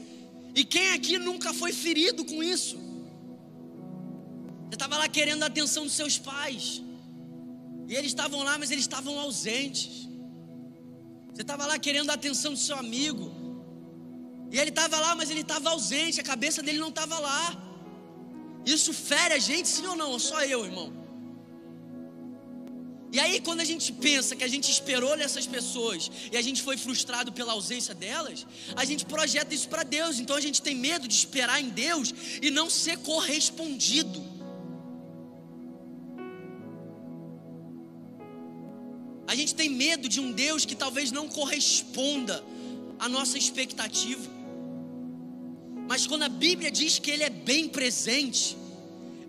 E 0.53 0.63
quem 0.63 0.91
aqui 0.91 1.17
nunca 1.17 1.53
foi 1.53 1.73
ferido 1.73 2.23
com 2.25 2.43
isso? 2.43 2.77
Você 4.67 4.75
estava 4.75 4.97
lá 4.97 5.07
querendo 5.07 5.43
a 5.43 5.47
atenção 5.47 5.83
dos 5.85 5.93
seus 5.93 6.17
pais. 6.17 6.83
E 7.87 7.95
eles 7.95 8.07
estavam 8.07 8.43
lá, 8.43 8.57
mas 8.57 8.69
eles 8.69 8.83
estavam 8.83 9.17
ausentes. 9.19 10.07
Você 11.33 11.41
estava 11.41 11.65
lá 11.65 11.79
querendo 11.79 12.09
a 12.09 12.13
atenção 12.13 12.53
do 12.53 12.59
seu 12.59 12.75
amigo. 12.75 13.31
E 14.51 14.59
ele 14.59 14.69
estava 14.69 14.99
lá, 14.99 15.15
mas 15.15 15.29
ele 15.29 15.41
estava 15.41 15.69
ausente, 15.69 16.19
a 16.19 16.23
cabeça 16.23 16.61
dele 16.61 16.79
não 16.79 16.89
estava 16.89 17.17
lá. 17.17 17.63
Isso 18.65 18.93
fere 18.93 19.33
a 19.33 19.39
gente, 19.39 19.67
sim 19.67 19.85
ou 19.87 19.95
não? 19.95 20.19
Só 20.19 20.43
eu, 20.43 20.65
irmão. 20.65 21.06
E 23.11 23.19
aí, 23.19 23.39
quando 23.39 23.61
a 23.61 23.65
gente 23.65 23.93
pensa 23.93 24.35
que 24.35 24.43
a 24.43 24.47
gente 24.47 24.69
esperou 24.69 25.15
nessas 25.15 25.47
pessoas 25.47 26.11
e 26.31 26.35
a 26.35 26.41
gente 26.41 26.61
foi 26.61 26.77
frustrado 26.77 27.31
pela 27.31 27.53
ausência 27.53 27.95
delas, 27.95 28.45
a 28.75 28.83
gente 28.83 29.05
projeta 29.05 29.53
isso 29.55 29.69
para 29.69 29.83
Deus. 29.83 30.19
Então 30.19 30.35
a 30.35 30.41
gente 30.41 30.61
tem 30.61 30.75
medo 30.75 31.07
de 31.07 31.13
esperar 31.13 31.61
em 31.61 31.69
Deus 31.69 32.13
e 32.41 32.51
não 32.51 32.69
ser 32.69 32.97
correspondido. 32.97 34.21
A 39.25 39.35
gente 39.35 39.55
tem 39.55 39.69
medo 39.69 40.07
de 40.09 40.19
um 40.19 40.31
Deus 40.31 40.65
que 40.65 40.75
talvez 40.75 41.11
não 41.11 41.27
corresponda 41.27 42.43
à 42.99 43.07
nossa 43.07 43.37
expectativa. 43.37 44.29
Mas 45.87 46.05
quando 46.05 46.23
a 46.23 46.29
Bíblia 46.29 46.69
diz 46.69 46.99
que 46.99 47.09
Ele 47.09 47.23
é 47.23 47.29
bem 47.29 47.69
presente, 47.69 48.57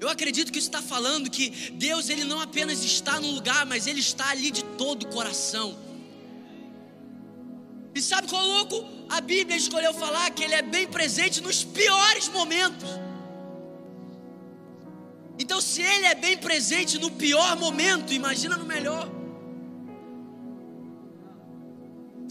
eu 0.01 0.09
acredito 0.09 0.53
que 0.53 0.59
isso 0.59 0.69
está 0.69 0.81
falando 0.81 1.29
que 1.29 1.51
Deus 1.73 2.09
ele 2.09 2.25
não 2.25 2.41
apenas 2.41 2.85
está 2.85 3.21
no 3.21 3.31
lugar, 3.31 3.67
mas 3.67 3.87
ele 3.87 4.01
está 4.01 4.31
ali 4.31 4.51
de 4.51 4.63
todo 4.63 5.03
o 5.05 5.09
coração. 5.09 5.77
E 7.95 8.01
sabe 8.01 8.29
qual 8.29 8.47
louco? 8.47 8.87
A 9.09 9.21
Bíblia 9.21 9.57
escolheu 9.57 9.93
falar 9.93 10.31
que 10.31 10.45
ele 10.45 10.55
é 10.55 10.63
bem 10.63 10.87
presente 10.87 11.41
nos 11.41 11.65
piores 11.65 12.29
momentos. 12.29 12.89
Então, 15.37 15.61
se 15.61 15.83
ele 15.83 16.07
é 16.07 16.15
bem 16.15 16.37
presente 16.37 16.99
no 16.99 17.11
pior 17.11 17.57
momento, 17.57 18.13
imagina 18.13 18.57
no 18.57 18.65
melhor. 18.65 19.18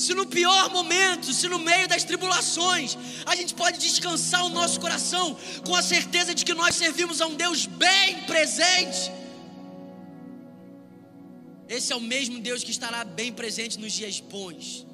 Se 0.07 0.13
no 0.13 0.25
pior 0.25 0.69
momento, 0.71 1.33
se 1.33 1.49
no 1.49 1.59
meio 1.59 1.85
das 1.85 2.05
tribulações, 2.05 2.97
a 3.25 3.35
gente 3.35 3.53
pode 3.53 3.77
descansar 3.77 4.45
o 4.45 4.49
nosso 4.57 4.79
coração 4.79 5.37
com 5.65 5.75
a 5.75 5.81
certeza 5.81 6.33
de 6.33 6.45
que 6.45 6.53
nós 6.53 6.75
servimos 6.75 7.19
a 7.19 7.27
um 7.27 7.35
Deus 7.35 7.65
bem 7.65 8.23
presente. 8.23 9.11
Esse 11.67 11.91
é 11.91 11.95
o 11.97 11.99
mesmo 11.99 12.39
Deus 12.39 12.63
que 12.63 12.71
estará 12.71 13.03
bem 13.03 13.33
presente 13.33 13.77
nos 13.77 13.91
dias 13.91 14.21
bons. 14.21 14.87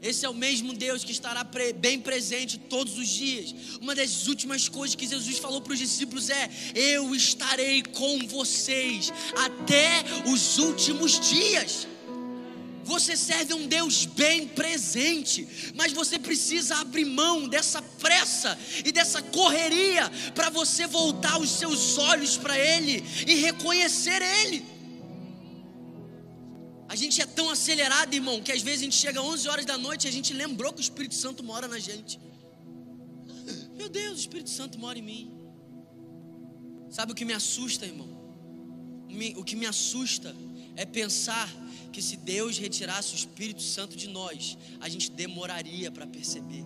Esse 0.00 0.24
é 0.24 0.28
o 0.28 0.34
mesmo 0.34 0.72
Deus 0.72 1.02
que 1.02 1.10
estará 1.10 1.42
bem 1.86 1.98
presente 1.98 2.56
todos 2.56 2.96
os 2.96 3.08
dias. 3.08 3.52
Uma 3.80 3.94
das 4.00 4.28
últimas 4.28 4.68
coisas 4.68 4.94
que 4.94 5.08
Jesus 5.08 5.38
falou 5.38 5.62
para 5.62 5.72
os 5.72 5.80
discípulos 5.80 6.30
é: 6.30 6.48
Eu 6.76 7.12
estarei 7.12 7.82
com 7.82 8.18
vocês 8.28 9.12
até 9.46 10.04
os 10.32 10.58
últimos 10.58 11.18
dias. 11.18 11.88
Você 12.84 13.16
serve 13.16 13.54
um 13.54 13.66
Deus 13.66 14.04
bem 14.04 14.46
presente, 14.46 15.72
mas 15.74 15.92
você 15.92 16.18
precisa 16.18 16.76
abrir 16.76 17.04
mão 17.04 17.48
dessa 17.48 17.80
pressa 17.82 18.58
e 18.84 18.92
dessa 18.92 19.22
correria 19.22 20.10
para 20.34 20.50
você 20.50 20.86
voltar 20.86 21.40
os 21.40 21.50
seus 21.50 21.96
olhos 21.96 22.36
para 22.36 22.58
Ele 22.58 23.02
e 23.26 23.34
reconhecer 23.36 24.20
Ele. 24.20 24.64
A 26.88 26.96
gente 26.96 27.20
é 27.20 27.26
tão 27.26 27.50
acelerado, 27.50 28.14
irmão, 28.14 28.42
que 28.42 28.52
às 28.52 28.62
vezes 28.62 28.80
a 28.80 28.84
gente 28.84 28.96
chega 28.96 29.18
às 29.18 29.26
11 29.26 29.48
horas 29.48 29.64
da 29.64 29.78
noite 29.78 30.04
e 30.04 30.08
a 30.08 30.12
gente 30.12 30.32
lembrou 30.32 30.72
que 30.72 30.80
o 30.80 30.86
Espírito 30.88 31.14
Santo 31.14 31.42
mora 31.42 31.66
na 31.66 31.78
gente. 31.78 32.20
Meu 33.74 33.88
Deus, 33.88 34.18
o 34.18 34.20
Espírito 34.20 34.50
Santo 34.50 34.78
mora 34.78 34.98
em 34.98 35.02
mim. 35.02 35.32
Sabe 36.90 37.12
o 37.12 37.14
que 37.14 37.24
me 37.24 37.32
assusta, 37.32 37.86
irmão? 37.86 38.10
O 39.36 39.42
que 39.42 39.56
me 39.56 39.66
assusta 39.66 40.36
é 40.76 40.84
pensar 40.84 41.48
que 41.94 42.02
se 42.02 42.16
Deus 42.16 42.58
retirasse 42.58 43.14
o 43.14 43.14
Espírito 43.14 43.62
Santo 43.62 43.96
de 43.96 44.08
nós, 44.08 44.58
a 44.80 44.88
gente 44.88 45.12
demoraria 45.12 45.92
para 45.92 46.04
perceber. 46.04 46.64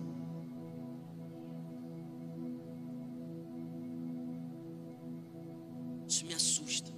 Isso 6.07 6.25
me 6.25 6.33
assusta. 6.33 6.91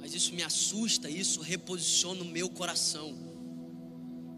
Mas 0.00 0.14
isso 0.14 0.34
me 0.34 0.42
assusta, 0.42 1.10
isso 1.10 1.42
reposiciona 1.42 2.22
o 2.22 2.24
meu 2.24 2.48
coração. 2.48 3.14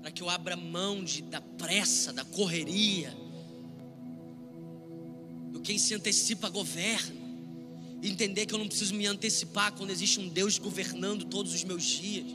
Para 0.03 0.11
que 0.11 0.21
eu 0.21 0.29
abra 0.29 0.57
mão 0.57 1.05
de, 1.05 1.23
da 1.23 1.41
pressa, 1.41 2.13
da 2.13 2.25
correria. 2.25 3.17
Do 5.53 5.61
quem 5.61 5.79
se 5.79 5.95
antecipa 5.95 6.49
governa. 6.49 7.18
Entender 8.03 8.47
que 8.47 8.55
eu 8.55 8.59
não 8.59 8.69
preciso 8.69 8.95
me 8.95 9.07
antecipar 9.07 9.73
quando 9.73 9.91
existe 9.91 10.21
um 10.21 10.29
Deus 10.29 10.59
governando 10.59 11.25
todos 11.25 11.53
os 11.53 11.65
meus 11.65 11.85
dias. 11.85 12.27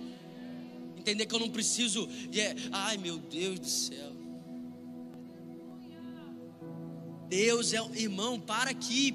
Entender 0.97 1.25
que 1.25 1.33
eu 1.33 1.39
não 1.39 1.49
preciso. 1.49 2.07
Yeah, 2.33 2.59
ai 2.71 2.97
meu 2.97 3.17
Deus 3.17 3.59
do 3.59 3.67
céu. 3.67 4.13
Deus 7.29 7.73
é. 7.73 7.79
Irmão, 7.95 8.39
para 8.39 8.71
aqui. 8.71 9.11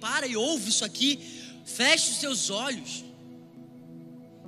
Para 0.00 0.26
e 0.26 0.36
ouve 0.36 0.70
isso 0.70 0.84
aqui. 0.84 1.18
Feche 1.64 2.12
os 2.12 2.16
seus 2.16 2.50
olhos. 2.50 3.04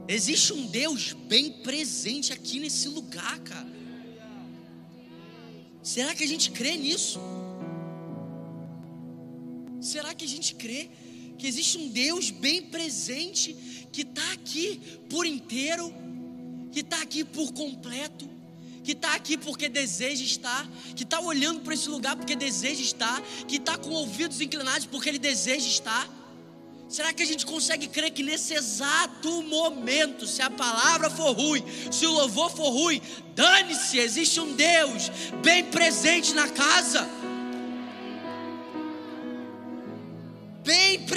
Existe 0.09 0.53
um 0.53 0.67
Deus 0.67 1.13
bem 1.13 1.53
presente 1.53 2.33
aqui 2.33 2.59
nesse 2.59 2.89
lugar, 2.89 3.39
cara. 3.41 3.71
Será 5.83 6.15
que 6.15 6.25
a 6.25 6.27
gente 6.27 6.51
crê 6.51 6.77
nisso? 6.77 7.21
Será 9.81 10.15
que 10.15 10.25
a 10.25 10.29
gente 10.29 10.55
crê 10.55 10.91
que 11.43 11.49
existe 11.49 11.77
um 11.77 11.89
Deus 11.89 12.31
bem 12.31 12.63
presente 12.63 13.57
que 13.91 14.03
está 14.03 14.33
aqui 14.33 14.81
por 15.11 15.27
inteiro, 15.27 15.93
que 16.71 16.79
está 16.79 17.03
aqui 17.03 17.25
por 17.25 17.53
completo, 17.53 18.31
que 18.85 18.93
está 18.93 19.15
aqui 19.15 19.37
porque 19.37 19.69
deseja 19.69 20.23
estar, 20.23 20.71
que 20.95 21.03
está 21.03 21.19
olhando 21.19 21.63
para 21.63 21.75
esse 21.75 21.89
lugar 21.89 22.15
porque 22.15 22.37
deseja 22.37 22.81
estar, 22.81 23.21
que 23.49 23.57
está 23.57 23.77
com 23.77 23.91
ouvidos 23.91 24.41
inclinados 24.41 24.87
porque 24.87 25.09
ele 25.09 25.19
deseja 25.19 25.67
estar? 25.67 26.09
Será 26.89 27.13
que 27.13 27.25
a 27.25 27.27
gente 27.27 27.45
consegue 27.45 27.89
crer 27.89 28.13
que 28.13 28.23
nesse 28.23 28.55
exato 28.55 29.43
momento, 29.43 30.29
se 30.29 30.43
a 30.43 30.51
palavra 30.51 31.11
for 31.11 31.33
ruim, 31.33 31.65
se 31.91 32.07
o 32.07 32.13
louvor 32.13 32.53
for 32.53 32.71
ruim, 32.71 33.03
dane-se, 33.35 33.99
existe 33.99 34.39
um 34.39 34.55
Deus 34.55 35.11
bem 35.43 35.65
presente 35.65 36.35
na 36.35 36.49
casa? 36.49 37.32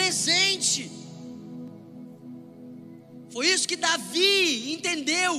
Presente. 0.06 0.91
Foi 3.34 3.48
isso 3.48 3.68
que 3.68 3.76
Davi 3.76 4.74
entendeu. 4.74 5.34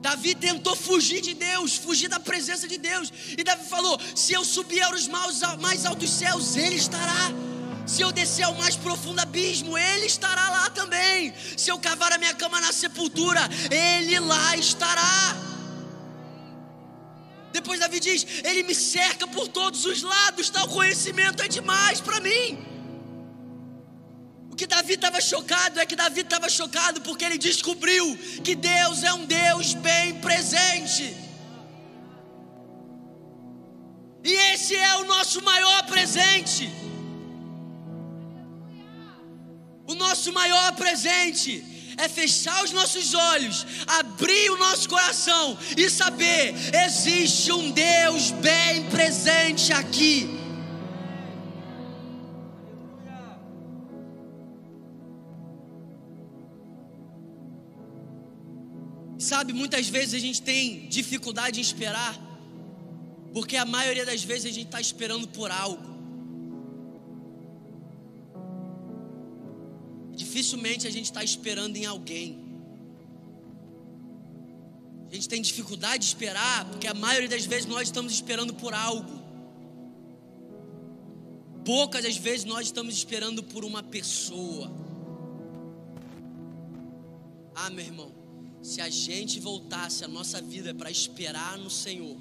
Davi 0.00 0.34
tentou 0.34 0.74
fugir 0.74 1.20
de 1.20 1.34
Deus, 1.34 1.76
fugir 1.76 2.08
da 2.08 2.18
presença 2.18 2.66
de 2.66 2.78
Deus. 2.78 3.12
E 3.38 3.44
Davi 3.44 3.64
falou: 3.68 3.98
Se 4.14 4.32
eu 4.32 4.44
subir 4.44 4.82
aos 4.82 5.06
mais 5.66 5.86
altos 5.86 6.10
céus, 6.10 6.56
Ele 6.56 6.76
estará. 6.76 7.32
Se 7.86 8.02
eu 8.02 8.12
descer 8.12 8.44
ao 8.44 8.54
mais 8.54 8.76
profundo 8.76 9.20
abismo, 9.20 9.76
Ele 9.78 10.06
estará 10.06 10.50
lá 10.50 10.70
também. 10.70 11.32
Se 11.56 11.70
eu 11.70 11.78
cavar 11.78 12.12
a 12.12 12.18
minha 12.18 12.34
cama 12.34 12.60
na 12.60 12.72
sepultura, 12.72 13.40
Ele 13.70 14.18
lá 14.18 14.56
estará. 14.56 15.36
Depois 17.52 17.78
Davi 17.78 18.00
diz: 18.00 18.26
Ele 18.42 18.62
me 18.64 18.74
cerca 18.74 19.26
por 19.28 19.46
todos 19.48 19.84
os 19.84 20.02
lados, 20.02 20.50
tal 20.50 20.68
conhecimento 20.68 21.42
é 21.42 21.48
demais 21.48 22.00
para 22.00 22.20
mim. 22.20 22.79
Que 24.60 24.66
Davi 24.66 24.92
estava 24.92 25.22
chocado 25.22 25.80
é 25.80 25.86
que 25.86 25.96
Davi 25.96 26.20
estava 26.20 26.46
chocado 26.50 27.00
porque 27.00 27.24
ele 27.24 27.38
descobriu 27.38 28.14
que 28.44 28.54
Deus 28.54 29.02
é 29.02 29.10
um 29.14 29.24
Deus 29.24 29.72
bem 29.72 30.16
presente. 30.16 31.16
E 34.22 34.32
esse 34.52 34.76
é 34.76 34.98
o 34.98 35.06
nosso 35.06 35.42
maior 35.42 35.86
presente. 35.86 36.70
O 39.86 39.94
nosso 39.94 40.30
maior 40.30 40.72
presente 40.72 41.64
é 41.96 42.06
fechar 42.06 42.62
os 42.62 42.70
nossos 42.70 43.14
olhos, 43.14 43.66
abrir 43.86 44.50
o 44.50 44.58
nosso 44.58 44.90
coração 44.90 45.56
e 45.74 45.88
saber: 45.88 46.54
existe 46.84 47.50
um 47.50 47.70
Deus 47.70 48.30
bem 48.32 48.90
presente 48.90 49.72
aqui. 49.72 50.39
Sabe, 59.40 59.54
muitas 59.54 59.88
vezes 59.88 60.12
a 60.12 60.18
gente 60.18 60.42
tem 60.42 60.86
dificuldade 60.88 61.60
em 61.60 61.62
esperar, 61.62 62.14
porque 63.32 63.56
a 63.56 63.64
maioria 63.64 64.04
das 64.04 64.22
vezes 64.22 64.44
a 64.44 64.52
gente 64.52 64.66
está 64.66 64.78
esperando 64.78 65.26
por 65.28 65.50
algo. 65.50 65.88
dificilmente 70.14 70.86
a 70.86 70.90
gente 70.90 71.06
está 71.06 71.24
esperando 71.24 71.74
em 71.78 71.86
alguém. 71.86 72.38
A 75.10 75.14
gente 75.14 75.26
tem 75.26 75.40
dificuldade 75.40 76.00
de 76.00 76.04
esperar, 76.04 76.66
porque 76.66 76.86
a 76.86 76.92
maioria 76.92 77.30
das 77.30 77.46
vezes 77.46 77.64
nós 77.64 77.88
estamos 77.88 78.12
esperando 78.12 78.52
por 78.52 78.74
algo. 78.74 79.18
Poucas 81.64 82.02
das 82.02 82.18
vezes 82.18 82.44
nós 82.44 82.66
estamos 82.66 82.94
esperando 82.94 83.42
por 83.42 83.64
uma 83.64 83.82
pessoa. 83.82 84.70
Ah, 87.54 87.70
meu 87.70 87.86
irmão, 87.86 88.19
se 88.62 88.80
a 88.80 88.88
gente 88.88 89.40
voltasse 89.40 90.04
a 90.04 90.08
nossa 90.08 90.40
vida 90.40 90.74
para 90.74 90.90
esperar 90.90 91.58
no 91.58 91.70
Senhor, 91.70 92.16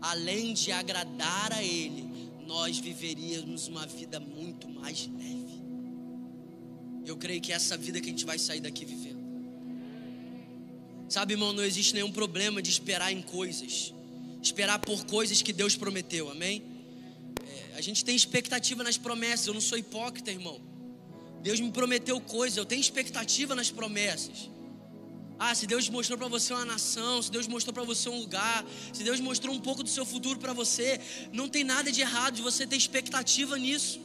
além 0.00 0.52
de 0.52 0.72
agradar 0.72 1.52
a 1.52 1.62
Ele, 1.62 2.30
nós 2.46 2.78
viveríamos 2.78 3.68
uma 3.68 3.86
vida 3.86 4.18
muito 4.18 4.68
mais 4.68 5.06
leve. 5.06 5.62
Eu 7.04 7.16
creio 7.16 7.40
que 7.40 7.52
é 7.52 7.56
essa 7.56 7.76
vida 7.76 8.00
que 8.00 8.08
a 8.08 8.10
gente 8.10 8.24
vai 8.24 8.38
sair 8.38 8.60
daqui 8.60 8.84
vivendo. 8.84 9.18
Sabe, 11.08 11.34
irmão, 11.34 11.52
não 11.52 11.64
existe 11.64 11.94
nenhum 11.94 12.12
problema 12.12 12.60
de 12.60 12.70
esperar 12.70 13.12
em 13.12 13.22
coisas, 13.22 13.94
esperar 14.42 14.78
por 14.78 15.06
coisas 15.06 15.40
que 15.40 15.52
Deus 15.52 15.74
prometeu, 15.74 16.30
amém? 16.30 16.62
É, 17.42 17.78
a 17.78 17.80
gente 17.80 18.04
tem 18.04 18.14
expectativa 18.14 18.82
nas 18.82 18.98
promessas, 18.98 19.46
eu 19.46 19.54
não 19.54 19.60
sou 19.60 19.78
hipócrita, 19.78 20.30
irmão. 20.30 20.60
Deus 21.42 21.60
me 21.60 21.70
prometeu 21.70 22.20
coisas, 22.20 22.58
eu 22.58 22.66
tenho 22.66 22.80
expectativa 22.80 23.54
nas 23.54 23.70
promessas. 23.70 24.50
Ah, 25.38 25.54
se 25.54 25.66
Deus 25.68 25.88
mostrou 25.88 26.18
para 26.18 26.26
você 26.26 26.52
uma 26.52 26.64
nação, 26.64 27.22
se 27.22 27.30
Deus 27.30 27.46
mostrou 27.46 27.72
para 27.72 27.84
você 27.84 28.08
um 28.08 28.18
lugar, 28.18 28.64
se 28.92 29.04
Deus 29.04 29.20
mostrou 29.20 29.54
um 29.54 29.60
pouco 29.60 29.84
do 29.84 29.88
seu 29.88 30.04
futuro 30.04 30.38
para 30.38 30.52
você, 30.52 31.00
não 31.32 31.48
tem 31.48 31.62
nada 31.62 31.92
de 31.92 32.00
errado 32.00 32.34
de 32.34 32.42
você 32.42 32.66
ter 32.66 32.76
expectativa 32.76 33.56
nisso. 33.56 34.00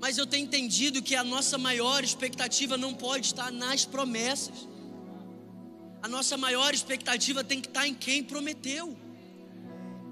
Mas 0.00 0.16
eu 0.16 0.26
tenho 0.26 0.44
entendido 0.44 1.02
que 1.02 1.16
a 1.16 1.24
nossa 1.24 1.58
maior 1.58 2.04
expectativa 2.04 2.76
não 2.76 2.94
pode 2.94 3.26
estar 3.26 3.50
nas 3.50 3.84
promessas. 3.84 4.68
A 6.00 6.08
nossa 6.08 6.36
maior 6.36 6.72
expectativa 6.72 7.42
tem 7.42 7.60
que 7.60 7.66
estar 7.66 7.86
em 7.88 7.94
quem 7.94 8.22
prometeu. 8.22 8.96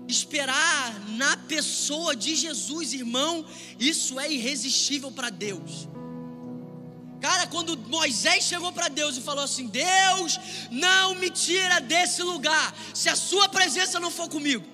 Esperar 0.09 1.09
na 1.11 1.37
pessoa 1.37 2.17
de 2.17 2.35
Jesus, 2.35 2.93
irmão, 2.93 3.47
isso 3.79 4.19
é 4.19 4.33
irresistível 4.33 5.13
para 5.13 5.31
Deus. 5.31 5.89
Quando 7.47 7.77
Moisés 7.77 8.45
chegou 8.45 8.73
para 8.73 8.89
Deus 8.89 9.17
e 9.17 9.21
falou 9.21 9.45
assim: 9.45 9.67
Deus, 9.67 10.39
não 10.71 11.15
me 11.15 11.31
tira 11.31 11.81
desse 11.81 12.23
lugar, 12.23 12.75
se 12.95 13.09
a 13.09 13.17
Sua 13.17 13.49
presença 13.49 14.01
não 14.01 14.11
for 14.11 14.29
comigo. 14.29 14.65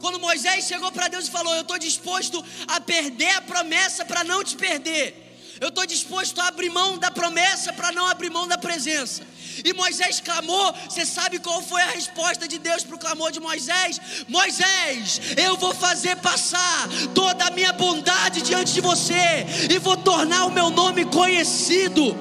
Quando 0.00 0.20
Moisés 0.20 0.66
chegou 0.66 0.90
para 0.92 1.08
Deus 1.08 1.26
e 1.26 1.30
falou: 1.30 1.54
Eu 1.54 1.62
estou 1.62 1.78
disposto 1.78 2.44
a 2.66 2.80
perder 2.80 3.30
a 3.30 3.42
promessa 3.42 4.04
para 4.04 4.24
não 4.24 4.44
te 4.44 4.56
perder. 4.56 5.24
Eu 5.60 5.68
estou 5.68 5.84
disposto 5.84 6.40
a 6.40 6.48
abrir 6.48 6.70
mão 6.70 6.98
da 6.98 7.10
promessa 7.10 7.72
para 7.72 7.90
não 7.90 8.06
abrir 8.06 8.30
mão 8.30 8.46
da 8.46 8.56
presença. 8.56 9.26
E 9.64 9.72
Moisés 9.72 10.20
clamou. 10.20 10.74
Você 10.88 11.04
sabe 11.04 11.38
qual 11.38 11.62
foi 11.62 11.80
a 11.82 11.90
resposta 11.90 12.46
de 12.46 12.58
Deus 12.58 12.84
para 12.84 12.96
o 12.96 12.98
clamor 12.98 13.30
de 13.30 13.40
Moisés? 13.40 14.00
Moisés, 14.28 15.20
eu 15.36 15.56
vou 15.56 15.74
fazer 15.74 16.16
passar 16.16 16.88
toda 17.14 17.46
a 17.46 17.50
minha 17.50 17.72
bondade 17.72 18.42
diante 18.42 18.72
de 18.72 18.80
você 18.80 19.46
e 19.70 19.78
vou 19.78 19.96
tornar 19.96 20.46
o 20.46 20.50
meu 20.50 20.70
nome 20.70 21.04
conhecido. 21.06 22.16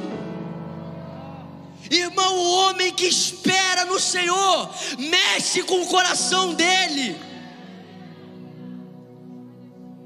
Irmão, 1.90 2.36
o 2.36 2.52
homem 2.60 2.94
que 2.94 3.06
espera 3.06 3.86
no 3.86 4.00
Senhor 4.00 4.70
mexe 4.98 5.64
com 5.64 5.82
o 5.82 5.88
coração 5.88 6.54
dele. 6.54 7.18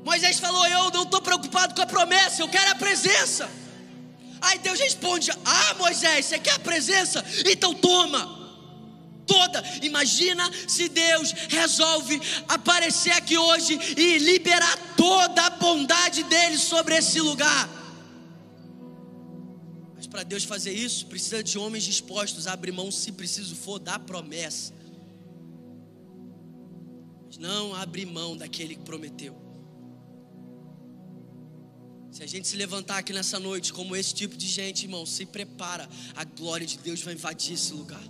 Moisés 0.03 0.39
falou: 0.39 0.65
Eu 0.67 0.91
não 0.91 1.03
estou 1.03 1.21
preocupado 1.21 1.73
com 1.73 1.81
a 1.81 1.85
promessa, 1.85 2.41
eu 2.41 2.49
quero 2.49 2.71
a 2.71 2.75
presença. 2.75 3.60
Aí 4.41 4.57
Deus 4.59 4.79
responde: 4.79 5.31
Ah, 5.45 5.75
Moisés, 5.75 6.25
você 6.25 6.39
quer 6.39 6.55
a 6.55 6.59
presença? 6.59 7.23
Então 7.45 7.73
toma. 7.75 8.41
Toda, 9.25 9.63
imagina 9.81 10.49
se 10.67 10.89
Deus 10.89 11.31
resolve 11.47 12.19
aparecer 12.49 13.11
aqui 13.11 13.37
hoje 13.37 13.79
e 13.95 14.17
liberar 14.17 14.95
toda 14.97 15.45
a 15.45 15.49
bondade 15.51 16.23
dele 16.23 16.57
sobre 16.57 16.95
esse 16.95 17.21
lugar. 17.21 17.69
Mas 19.95 20.07
para 20.07 20.23
Deus 20.23 20.43
fazer 20.43 20.73
isso, 20.73 21.05
precisa 21.05 21.41
de 21.43 21.57
homens 21.57 21.83
dispostos 21.83 22.45
a 22.47 22.53
abrir 22.53 22.73
mão, 22.73 22.91
se 22.91 23.11
preciso 23.11 23.55
for, 23.55 23.79
da 23.79 23.97
promessa. 23.99 24.73
Mas 27.27 27.37
não 27.37 27.73
abrir 27.73 28.07
mão 28.07 28.35
daquele 28.35 28.75
que 28.75 28.83
prometeu. 28.83 29.50
Se 32.11 32.21
a 32.23 32.27
gente 32.27 32.45
se 32.45 32.57
levantar 32.57 32.97
aqui 32.97 33.13
nessa 33.13 33.39
noite 33.39 33.71
como 33.71 33.95
esse 33.95 34.13
tipo 34.13 34.35
de 34.35 34.45
gente, 34.45 34.83
irmão, 34.83 35.05
se 35.05 35.25
prepara, 35.25 35.87
a 36.13 36.25
glória 36.25 36.67
de 36.67 36.77
Deus 36.77 37.01
vai 37.01 37.13
invadir 37.13 37.53
esse 37.53 37.73
lugar. 37.73 38.03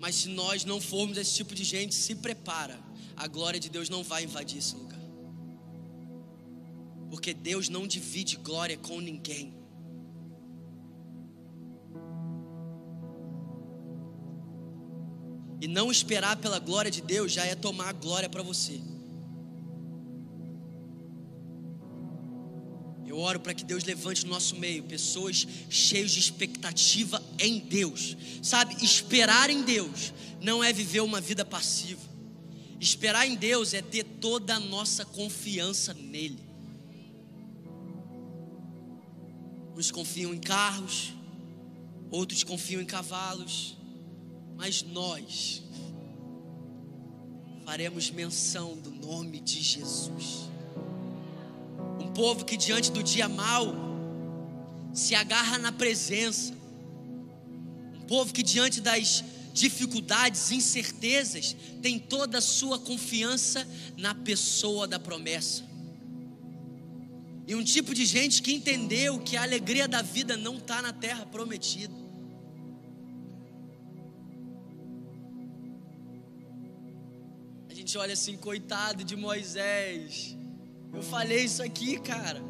Mas 0.00 0.16
se 0.16 0.28
nós 0.28 0.64
não 0.64 0.80
formos 0.80 1.16
esse 1.16 1.34
tipo 1.34 1.54
de 1.54 1.62
gente, 1.62 1.94
se 1.94 2.16
prepara, 2.16 2.78
a 3.16 3.28
glória 3.28 3.60
de 3.60 3.68
Deus 3.68 3.88
não 3.88 4.02
vai 4.02 4.24
invadir 4.24 4.58
esse 4.58 4.74
lugar. 4.74 4.98
Porque 7.08 7.32
Deus 7.32 7.68
não 7.68 7.86
divide 7.86 8.36
glória 8.36 8.76
com 8.76 9.00
ninguém. 9.00 9.54
E 15.60 15.68
não 15.68 15.92
esperar 15.92 16.36
pela 16.36 16.58
glória 16.58 16.90
de 16.90 17.00
Deus 17.00 17.32
já 17.32 17.46
é 17.46 17.54
tomar 17.54 17.88
a 17.88 17.92
glória 17.92 18.28
para 18.28 18.42
você. 18.42 18.80
Eu 23.16 23.22
oro 23.22 23.40
para 23.40 23.54
que 23.54 23.64
Deus 23.64 23.82
levante 23.82 24.26
no 24.26 24.32
nosso 24.32 24.56
meio 24.56 24.82
pessoas 24.82 25.48
cheias 25.70 26.10
de 26.10 26.20
expectativa 26.20 27.22
em 27.38 27.58
Deus. 27.60 28.14
Sabe, 28.42 28.76
esperar 28.84 29.48
em 29.48 29.62
Deus 29.62 30.12
não 30.38 30.62
é 30.62 30.70
viver 30.70 31.00
uma 31.00 31.18
vida 31.18 31.42
passiva. 31.42 32.02
Esperar 32.78 33.26
em 33.26 33.34
Deus 33.34 33.72
é 33.72 33.80
ter 33.80 34.04
toda 34.04 34.56
a 34.56 34.60
nossa 34.60 35.02
confiança 35.02 35.94
nele. 35.94 36.38
Uns 39.74 39.90
confiam 39.90 40.34
em 40.34 40.38
carros, 40.38 41.14
outros 42.10 42.44
confiam 42.44 42.82
em 42.82 42.86
cavalos, 42.86 43.78
mas 44.58 44.82
nós 44.82 45.62
faremos 47.64 48.10
menção 48.10 48.76
do 48.76 48.90
nome 48.90 49.40
de 49.40 49.62
Jesus 49.62 50.54
povo 52.16 52.46
que 52.46 52.56
diante 52.56 52.90
do 52.90 53.02
dia 53.02 53.28
mal 53.28 53.74
se 54.94 55.14
agarra 55.14 55.58
na 55.58 55.70
presença, 55.70 56.54
um 57.94 58.06
povo 58.06 58.32
que 58.32 58.42
diante 58.42 58.80
das 58.80 59.22
dificuldades, 59.52 60.50
incertezas, 60.50 61.54
tem 61.82 61.98
toda 61.98 62.38
a 62.38 62.40
sua 62.40 62.78
confiança 62.78 63.68
na 63.98 64.14
pessoa 64.14 64.88
da 64.88 64.98
promessa. 64.98 65.62
E 67.46 67.54
um 67.54 67.62
tipo 67.62 67.94
de 67.94 68.06
gente 68.06 68.40
que 68.40 68.54
entendeu 68.54 69.20
que 69.20 69.36
a 69.36 69.42
alegria 69.42 69.86
da 69.86 70.00
vida 70.00 70.38
não 70.38 70.56
está 70.56 70.80
na 70.80 70.94
terra 70.94 71.26
prometida. 71.26 71.94
A 77.68 77.74
gente 77.74 77.96
olha 77.98 78.14
assim, 78.14 78.38
coitado 78.38 79.04
de 79.04 79.14
Moisés. 79.14 80.34
Eu 80.96 81.02
falei 81.02 81.44
isso 81.44 81.62
aqui, 81.62 81.98
cara. 82.00 82.42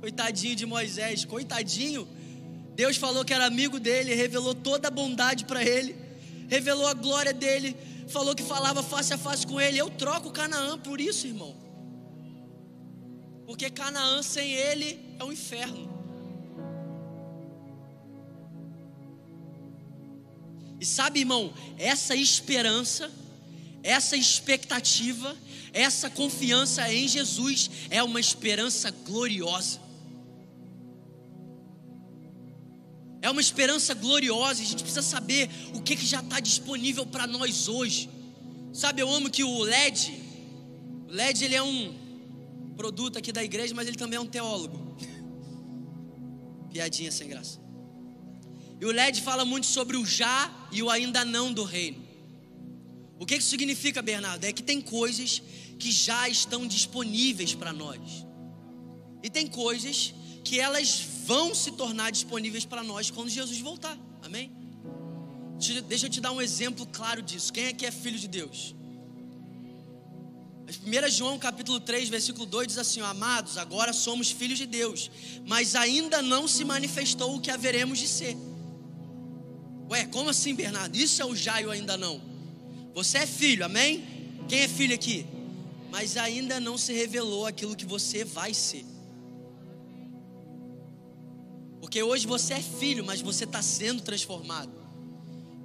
Coitadinho 0.00 0.54
de 0.54 0.64
Moisés, 0.64 1.24
coitadinho. 1.24 2.06
Deus 2.76 2.96
falou 2.96 3.24
que 3.24 3.34
era 3.34 3.46
amigo 3.46 3.80
dele, 3.80 4.14
revelou 4.14 4.54
toda 4.54 4.86
a 4.86 4.90
bondade 4.90 5.44
para 5.44 5.62
ele, 5.64 5.96
revelou 6.48 6.86
a 6.86 6.94
glória 6.94 7.32
dele, 7.32 7.76
falou 8.06 8.32
que 8.32 8.44
falava 8.44 8.80
face 8.80 9.12
a 9.12 9.18
face 9.18 9.44
com 9.44 9.60
ele. 9.60 9.76
Eu 9.76 9.90
troco 9.90 10.30
Canaã 10.30 10.78
por 10.78 11.00
isso, 11.00 11.26
irmão. 11.26 11.56
Porque 13.44 13.68
Canaã 13.68 14.22
sem 14.22 14.52
ele 14.52 15.00
é 15.18 15.24
um 15.24 15.32
inferno. 15.32 15.90
E 20.80 20.86
sabe, 20.86 21.20
irmão, 21.20 21.52
essa 21.76 22.14
esperança, 22.14 23.10
essa 23.82 24.16
expectativa, 24.16 25.36
essa 25.72 26.10
confiança 26.10 26.92
em 26.92 27.08
Jesus 27.08 27.70
é 27.90 28.02
uma 28.02 28.20
esperança 28.20 28.90
gloriosa. 28.90 29.80
É 33.22 33.30
uma 33.30 33.40
esperança 33.40 33.94
gloriosa 33.94 34.60
e 34.60 34.64
a 34.64 34.68
gente 34.68 34.82
precisa 34.82 35.02
saber 35.02 35.48
o 35.74 35.80
que, 35.80 35.96
que 35.96 36.04
já 36.04 36.20
está 36.20 36.40
disponível 36.40 37.06
para 37.06 37.26
nós 37.26 37.68
hoje. 37.68 38.10
Sabe, 38.72 39.00
eu 39.00 39.08
amo 39.08 39.30
que 39.30 39.44
o 39.44 39.62
LED, 39.62 40.12
o 41.08 41.12
LED 41.12 41.44
ele 41.44 41.54
é 41.54 41.62
um 41.62 41.94
produto 42.76 43.18
aqui 43.18 43.30
da 43.30 43.44
igreja, 43.44 43.74
mas 43.74 43.86
ele 43.86 43.96
também 43.96 44.16
é 44.16 44.20
um 44.20 44.26
teólogo. 44.26 44.96
Piadinha 46.72 47.12
sem 47.12 47.28
graça. 47.28 47.60
E 48.80 48.84
o 48.84 48.90
LED 48.90 49.22
fala 49.22 49.44
muito 49.44 49.66
sobre 49.66 49.96
o 49.96 50.04
já 50.04 50.50
e 50.72 50.82
o 50.82 50.90
ainda 50.90 51.24
não 51.24 51.52
do 51.52 51.62
reino. 51.62 52.02
O 53.20 53.24
que 53.24 53.36
isso 53.36 53.50
significa, 53.50 54.02
Bernardo? 54.02 54.44
É 54.44 54.52
que 54.52 54.64
tem 54.64 54.80
coisas 54.80 55.40
que 55.82 55.90
já 55.90 56.28
estão 56.28 56.64
disponíveis 56.64 57.56
para 57.56 57.72
nós. 57.72 58.24
E 59.20 59.28
tem 59.28 59.48
coisas 59.48 60.14
que 60.44 60.60
elas 60.60 61.04
vão 61.26 61.52
se 61.52 61.72
tornar 61.72 62.12
disponíveis 62.12 62.64
para 62.64 62.84
nós 62.84 63.10
quando 63.10 63.28
Jesus 63.28 63.58
voltar. 63.58 63.98
Amém? 64.22 64.52
Deixa 65.88 66.06
eu 66.06 66.10
te 66.10 66.20
dar 66.20 66.30
um 66.30 66.40
exemplo 66.40 66.86
claro 66.86 67.20
disso. 67.20 67.52
Quem 67.52 67.66
aqui 67.66 67.84
é 67.84 67.90
filho 67.90 68.16
de 68.16 68.28
Deus? 68.28 68.76
1 70.86 71.10
João 71.10 71.36
capítulo 71.36 71.80
3, 71.80 72.08
versículo 72.08 72.46
2 72.46 72.68
diz 72.68 72.78
assim: 72.78 73.00
Amados, 73.00 73.58
agora 73.58 73.92
somos 73.92 74.30
filhos 74.30 74.58
de 74.58 74.66
Deus, 74.66 75.10
mas 75.44 75.74
ainda 75.74 76.22
não 76.22 76.46
se 76.46 76.64
manifestou 76.64 77.34
o 77.34 77.40
que 77.40 77.50
haveremos 77.50 77.98
de 77.98 78.06
ser. 78.06 78.36
Ué, 79.90 80.06
como 80.06 80.30
assim, 80.30 80.54
Bernardo? 80.54 80.96
Isso 80.96 81.20
é 81.20 81.24
o 81.24 81.34
já 81.34 81.54
ainda 81.54 81.96
não. 81.96 82.22
Você 82.94 83.18
é 83.18 83.26
filho, 83.26 83.64
amém? 83.64 84.04
Quem 84.48 84.60
é 84.60 84.68
filho 84.68 84.94
aqui? 84.94 85.41
Mas 85.92 86.16
ainda 86.16 86.58
não 86.58 86.78
se 86.78 86.90
revelou 86.94 87.44
aquilo 87.46 87.76
que 87.76 87.84
você 87.84 88.24
vai 88.24 88.54
ser. 88.54 88.86
Porque 91.82 92.02
hoje 92.02 92.26
você 92.26 92.54
é 92.54 92.62
filho, 92.62 93.04
mas 93.04 93.20
você 93.20 93.44
está 93.44 93.60
sendo 93.60 94.00
transformado. 94.00 94.72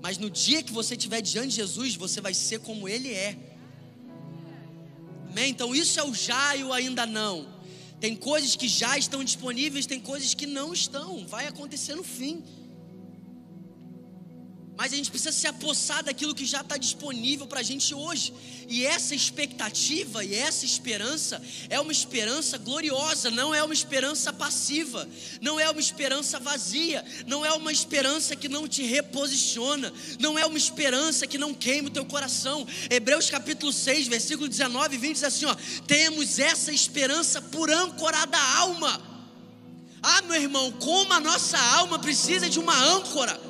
Mas 0.02 0.18
no 0.18 0.30
dia 0.30 0.62
que 0.62 0.74
você 0.74 0.96
estiver 0.96 1.22
diante 1.22 1.52
de 1.52 1.56
Jesus, 1.56 1.96
você 1.96 2.20
vai 2.20 2.34
ser 2.34 2.60
como 2.60 2.90
Ele 2.90 3.14
é. 3.14 3.38
Amém? 5.30 5.50
Então 5.50 5.74
isso 5.74 5.98
é 5.98 6.04
o 6.04 6.14
já 6.14 6.58
e 6.58 6.64
o 6.66 6.74
ainda 6.74 7.06
não. 7.06 7.48
Tem 8.02 8.14
coisas 8.14 8.54
que 8.58 8.68
já 8.68 8.98
estão 8.98 9.24
disponíveis, 9.24 9.86
tem 9.86 10.02
coisas 10.02 10.34
que 10.34 10.46
não 10.46 10.74
estão. 10.74 11.26
Vai 11.26 11.48
acontecer 11.48 11.96
no 11.96 12.04
fim. 12.04 12.44
Mas 14.78 14.92
a 14.92 14.98
gente 14.98 15.10
precisa 15.10 15.32
se 15.32 15.48
apossar 15.48 16.04
daquilo 16.04 16.36
que 16.36 16.46
já 16.46 16.62
está 16.62 16.76
disponível 16.76 17.48
para 17.48 17.62
a 17.62 17.64
gente 17.64 17.96
hoje. 17.96 18.34
E 18.70 18.86
essa 18.86 19.16
expectativa 19.16 20.26
e 20.26 20.36
essa 20.36 20.66
esperança 20.66 21.42
é 21.70 21.80
uma 21.80 21.92
esperança 21.92 22.58
gloriosa, 22.58 23.32
não 23.32 23.56
é 23.56 23.64
uma 23.64 23.74
esperança 23.74 24.34
passiva, 24.34 25.08
não 25.40 25.58
é 25.58 25.70
uma 25.70 25.80
esperança 25.80 26.38
vazia, 26.38 27.04
não 27.26 27.46
é 27.46 27.54
uma 27.54 27.72
esperança 27.72 28.36
que 28.36 28.50
não 28.50 28.68
te 28.68 28.84
reposiciona, 28.84 29.94
não 30.20 30.38
é 30.38 30.46
uma 30.46 30.58
esperança 30.58 31.26
que 31.26 31.38
não 31.38 31.54
queima 31.54 31.88
o 31.88 31.92
teu 31.92 32.04
coração. 32.04 32.68
Hebreus 32.90 33.30
capítulo 33.30 33.72
6, 33.72 34.08
versículo 34.08 34.50
19 34.50 34.96
e 34.96 35.00
20 35.00 35.14
diz 35.14 35.24
assim: 35.24 35.46
ó, 35.46 35.56
temos 35.88 36.38
essa 36.38 36.72
esperança 36.72 37.42
por 37.42 37.72
âncora 37.72 38.26
da 38.26 38.58
alma. 38.58 39.02
Ah, 40.04 40.22
meu 40.24 40.36
irmão, 40.36 40.72
como 40.74 41.14
a 41.14 41.20
nossa 41.20 41.58
alma 41.58 42.00
precisa 42.00 42.50
de 42.50 42.60
uma 42.60 42.78
âncora. 42.78 43.47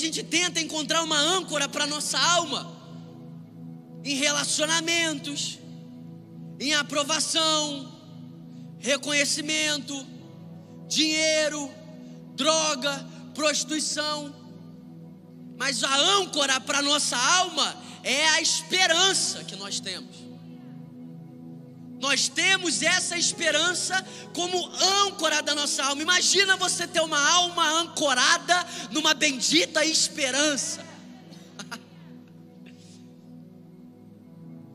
Gente 0.00 0.22
tenta 0.22 0.60
encontrar 0.60 1.02
uma 1.02 1.18
âncora 1.18 1.68
para 1.68 1.86
nossa 1.86 2.18
alma 2.18 2.80
em 4.02 4.14
relacionamentos, 4.14 5.58
em 6.58 6.74
aprovação, 6.74 7.92
reconhecimento, 8.78 10.06
dinheiro, 10.88 11.70
droga, 12.34 13.06
prostituição. 13.34 14.34
Mas 15.56 15.84
a 15.84 15.94
âncora 15.94 16.58
para 16.60 16.80
nossa 16.80 17.16
alma 17.16 17.76
é 18.02 18.28
a 18.30 18.40
esperança 18.40 19.44
que 19.44 19.54
nós 19.56 19.78
temos. 19.78 20.29
Nós 22.00 22.28
temos 22.28 22.82
essa 22.82 23.16
esperança 23.16 23.94
como 24.32 24.66
âncora 25.04 25.42
da 25.42 25.54
nossa 25.54 25.84
alma. 25.84 26.00
Imagina 26.00 26.56
você 26.56 26.86
ter 26.88 27.02
uma 27.02 27.20
alma 27.20 27.80
ancorada 27.80 28.66
numa 28.90 29.14
bendita 29.14 29.84
esperança. 29.84 30.84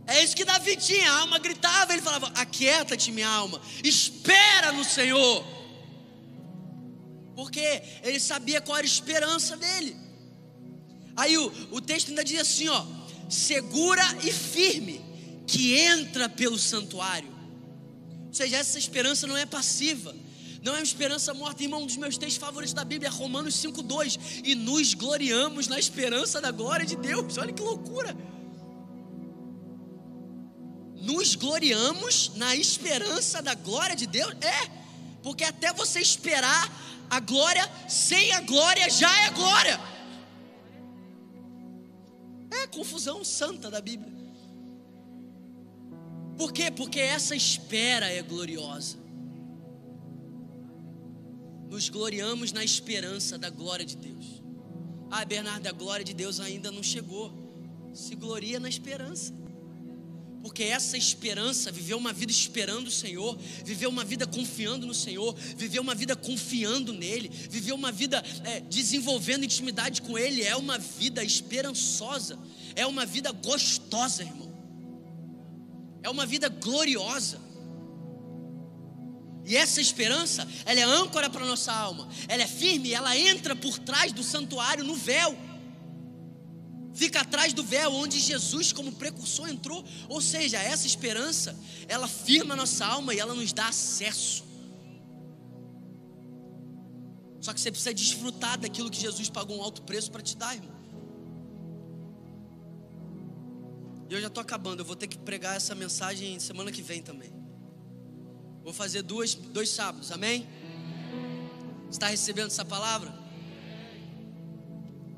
É 0.07 0.23
isso 0.23 0.35
que 0.35 0.45
Davi 0.45 0.75
tinha, 0.75 1.11
a 1.11 1.21
alma 1.21 1.39
gritava, 1.39 1.91
ele 1.91 2.01
falava: 2.01 2.27
Aquieta-te, 2.35 3.11
minha 3.11 3.27
alma, 3.27 3.59
espera 3.83 4.71
no 4.71 4.83
Senhor. 4.83 5.43
Porque 7.35 7.81
ele 8.03 8.19
sabia 8.19 8.61
qual 8.61 8.77
era 8.77 8.85
a 8.85 8.87
esperança 8.87 9.57
dele. 9.57 9.97
Aí 11.15 11.37
o, 11.37 11.51
o 11.71 11.81
texto 11.81 12.09
ainda 12.09 12.23
diz 12.23 12.39
assim: 12.39 12.69
ó, 12.69 12.85
segura 13.29 14.03
e 14.23 14.31
firme, 14.31 15.04
que 15.45 15.77
entra 15.77 16.27
pelo 16.27 16.57
santuário. 16.57 17.33
Ou 18.27 18.33
seja, 18.33 18.57
essa 18.57 18.77
esperança 18.77 19.25
não 19.27 19.37
é 19.37 19.45
passiva, 19.45 20.13
não 20.65 20.73
é 20.73 20.77
uma 20.77 20.83
esperança 20.83 21.31
morta, 21.33 21.61
irmão. 21.61 21.83
Um 21.83 21.85
dos 21.85 21.95
meus 21.95 22.17
textos 22.17 22.37
favoritos 22.37 22.73
da 22.73 22.83
Bíblia 22.83 23.07
é 23.07 23.11
Romanos 23.11 23.53
5,2. 23.55 24.41
E 24.43 24.55
nos 24.55 24.95
gloriamos 24.95 25.67
na 25.67 25.77
esperança 25.77 26.41
da 26.41 26.49
glória 26.51 26.85
de 26.85 26.95
Deus. 26.95 27.37
Olha 27.37 27.53
que 27.53 27.61
loucura! 27.61 28.17
Nos 30.95 31.35
gloriamos 31.35 32.31
na 32.35 32.55
esperança 32.55 33.43
da 33.43 33.53
glória 33.53 33.95
de 33.95 34.07
Deus? 34.07 34.33
É, 34.41 34.71
porque 35.21 35.43
até 35.43 35.71
você 35.71 35.99
esperar 35.99 36.67
a 37.11 37.19
glória, 37.19 37.69
sem 37.87 38.31
a 38.31 38.41
glória 38.41 38.89
já 38.89 39.15
é 39.25 39.29
glória. 39.29 39.79
É 42.63 42.65
confusão 42.65 43.23
santa 43.23 43.69
da 43.69 43.79
Bíblia. 43.79 44.14
Por 46.37 46.51
quê? 46.51 46.69
Porque 46.69 46.99
essa 46.99 47.35
espera 47.35 48.11
é 48.11 48.21
gloriosa. 48.21 48.97
Nos 51.69 51.89
gloriamos 51.89 52.51
na 52.51 52.63
esperança 52.63 53.37
da 53.37 53.49
glória 53.49 53.85
de 53.85 53.95
Deus. 53.95 54.41
Ah, 55.09 55.25
Bernardo, 55.25 55.67
a 55.67 55.71
glória 55.71 56.03
de 56.03 56.13
Deus 56.13 56.39
ainda 56.39 56.71
não 56.71 56.83
chegou. 56.83 57.33
Se 57.93 58.15
gloria 58.15 58.59
na 58.59 58.67
esperança 58.67 59.33
porque 60.45 60.61
essa 60.61 60.95
esperança, 60.95 61.71
viver 61.71 61.95
uma 61.95 62.13
vida 62.13 62.31
esperando 62.31 62.89
o 62.89 62.91
Senhor, 62.91 63.35
viver 63.65 63.87
uma 63.87 64.03
vida 64.03 64.27
confiando 64.27 64.85
no 64.85 64.93
Senhor, 64.93 65.35
viver 65.57 65.79
uma 65.79 65.95
vida 65.95 66.15
confiando 66.15 66.93
nele, 66.93 67.31
viver 67.49 67.71
uma 67.71 67.91
vida 67.91 68.23
é, 68.43 68.59
desenvolvendo 68.59 69.43
intimidade 69.43 70.03
com 70.03 70.15
Ele, 70.19 70.43
é 70.43 70.55
uma 70.55 70.77
vida 70.77 71.23
esperançosa, 71.23 72.37
é 72.75 72.85
uma 72.85 73.07
vida 73.07 73.31
gostosa, 73.31 74.21
irmão, 74.21 74.44
é 76.05 76.09
uma 76.09 76.25
vida 76.25 76.47
gloriosa. 76.47 77.39
E 79.43 79.55
essa 79.55 79.79
esperança, 79.79 80.47
ela 80.65 80.79
é 80.79 80.83
âncora 80.83 81.29
para 81.29 81.45
nossa 81.45 81.71
alma, 81.71 82.07
ela 82.27 82.43
é 82.43 82.47
firme, 82.47 82.93
ela 82.93 83.15
entra 83.17 83.55
por 83.55 83.77
trás 83.79 84.11
do 84.11 84.23
santuário 84.23 84.83
no 84.83 84.95
véu 84.95 85.37
fica 86.95 87.19
atrás 87.19 87.53
do 87.53 87.61
véu 87.61 87.91
onde 87.93 88.19
Jesus, 88.19 88.71
como 88.71 88.93
precursor, 88.93 89.49
entrou. 89.49 89.83
Ou 90.07 90.21
seja, 90.21 90.57
essa 90.57 90.87
esperança, 90.87 91.55
ela 91.87 92.07
firma 92.07 92.53
a 92.53 92.57
nossa 92.57 92.85
alma 92.85 93.13
e 93.13 93.19
ela 93.19 93.35
nos 93.35 93.51
dá 93.51 93.67
acesso. 93.67 94.45
Só 97.41 97.53
que 97.53 97.59
você 97.59 97.69
precisa 97.69 97.93
desfrutar 97.93 98.57
daquilo 98.57 98.89
que 98.89 98.99
Jesus 98.99 99.29
pagou 99.29 99.57
um 99.57 99.61
alto 99.61 99.81
preço 99.83 100.09
para 100.09 100.21
te 100.21 100.35
dar, 100.35 100.55
irmão. 100.55 100.74
E 104.09 104.13
eu 104.13 104.21
já 104.21 104.27
estou 104.27 104.41
acabando, 104.41 104.81
eu 104.81 104.85
vou 104.85 104.95
ter 104.95 105.07
que 105.07 105.17
pregar 105.17 105.55
essa 105.55 105.73
mensagem 105.73 106.39
semana 106.39 106.71
que 106.71 106.81
vem 106.81 107.01
também. 107.01 107.33
Vou 108.63 108.73
fazer 108.73 109.01
duas, 109.01 109.33
dois 109.33 109.69
sábados, 109.69 110.11
amém? 110.11 110.47
Está 111.89 112.07
recebendo 112.07 112.47
essa 112.47 112.65
palavra? 112.65 113.13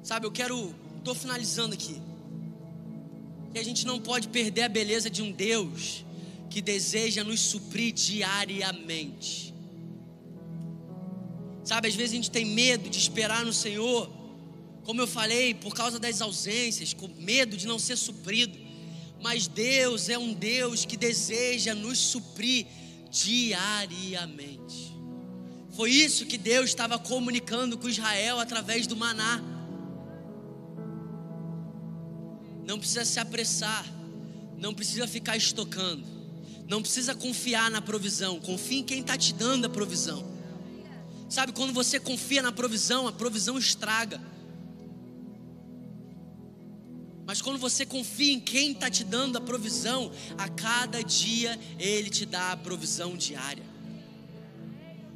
Sabe, 0.03 0.25
eu 0.25 0.31
quero 0.31 0.73
estou 0.97 1.15
finalizando 1.15 1.73
aqui. 1.73 2.01
Que 3.53 3.59
a 3.59 3.63
gente 3.63 3.85
não 3.85 3.99
pode 3.99 4.27
perder 4.27 4.63
a 4.63 4.69
beleza 4.69 5.09
de 5.09 5.21
um 5.21 5.31
Deus 5.31 6.05
que 6.49 6.61
deseja 6.61 7.23
nos 7.23 7.39
suprir 7.39 7.93
diariamente. 7.93 9.53
Sabe, 11.63 11.87
às 11.87 11.95
vezes 11.95 12.11
a 12.11 12.15
gente 12.15 12.31
tem 12.31 12.45
medo 12.45 12.89
de 12.89 12.97
esperar 12.97 13.45
no 13.45 13.53
Senhor, 13.53 14.09
como 14.83 15.01
eu 15.01 15.07
falei, 15.07 15.53
por 15.53 15.73
causa 15.73 15.99
das 15.99 16.21
ausências, 16.21 16.93
com 16.93 17.07
medo 17.19 17.57
de 17.57 17.67
não 17.67 17.77
ser 17.79 17.97
suprido. 17.97 18.66
Mas 19.21 19.47
Deus 19.47 20.09
é 20.09 20.17
um 20.17 20.33
Deus 20.33 20.85
que 20.85 20.95
deseja 20.95 21.73
nos 21.73 21.97
suprir 21.97 22.67
diariamente. 23.09 24.95
Foi 25.71 25.91
isso 25.91 26.25
que 26.25 26.37
Deus 26.37 26.65
estava 26.65 26.97
comunicando 26.97 27.77
com 27.77 27.87
Israel 27.87 28.39
através 28.39 28.87
do 28.87 28.95
maná. 28.95 29.41
Não 32.65 32.79
precisa 32.79 33.05
se 33.05 33.19
apressar, 33.19 33.85
não 34.57 34.73
precisa 34.73 35.07
ficar 35.07 35.37
estocando, 35.37 36.03
não 36.67 36.81
precisa 36.81 37.15
confiar 37.15 37.71
na 37.71 37.81
provisão, 37.81 38.39
confia 38.39 38.79
em 38.79 38.83
quem 38.83 38.99
está 39.01 39.15
te 39.15 39.33
dando 39.33 39.65
a 39.65 39.69
provisão. 39.69 40.25
Sabe, 41.29 41.51
quando 41.51 41.73
você 41.73 41.99
confia 41.99 42.41
na 42.41 42.51
provisão, 42.51 43.07
a 43.07 43.11
provisão 43.11 43.57
estraga. 43.57 44.21
Mas 47.37 47.41
quando 47.43 47.59
você 47.59 47.85
confia 47.85 48.33
em 48.33 48.39
quem 48.39 48.71
está 48.71 48.89
te 48.89 49.03
dando 49.03 49.37
a 49.37 49.41
provisão, 49.41 50.11
a 50.39 50.49
cada 50.49 51.03
dia 51.03 51.59
Ele 51.77 52.09
te 52.09 52.25
dá 52.25 52.53
a 52.53 52.57
provisão 52.57 53.15
diária. 53.15 53.63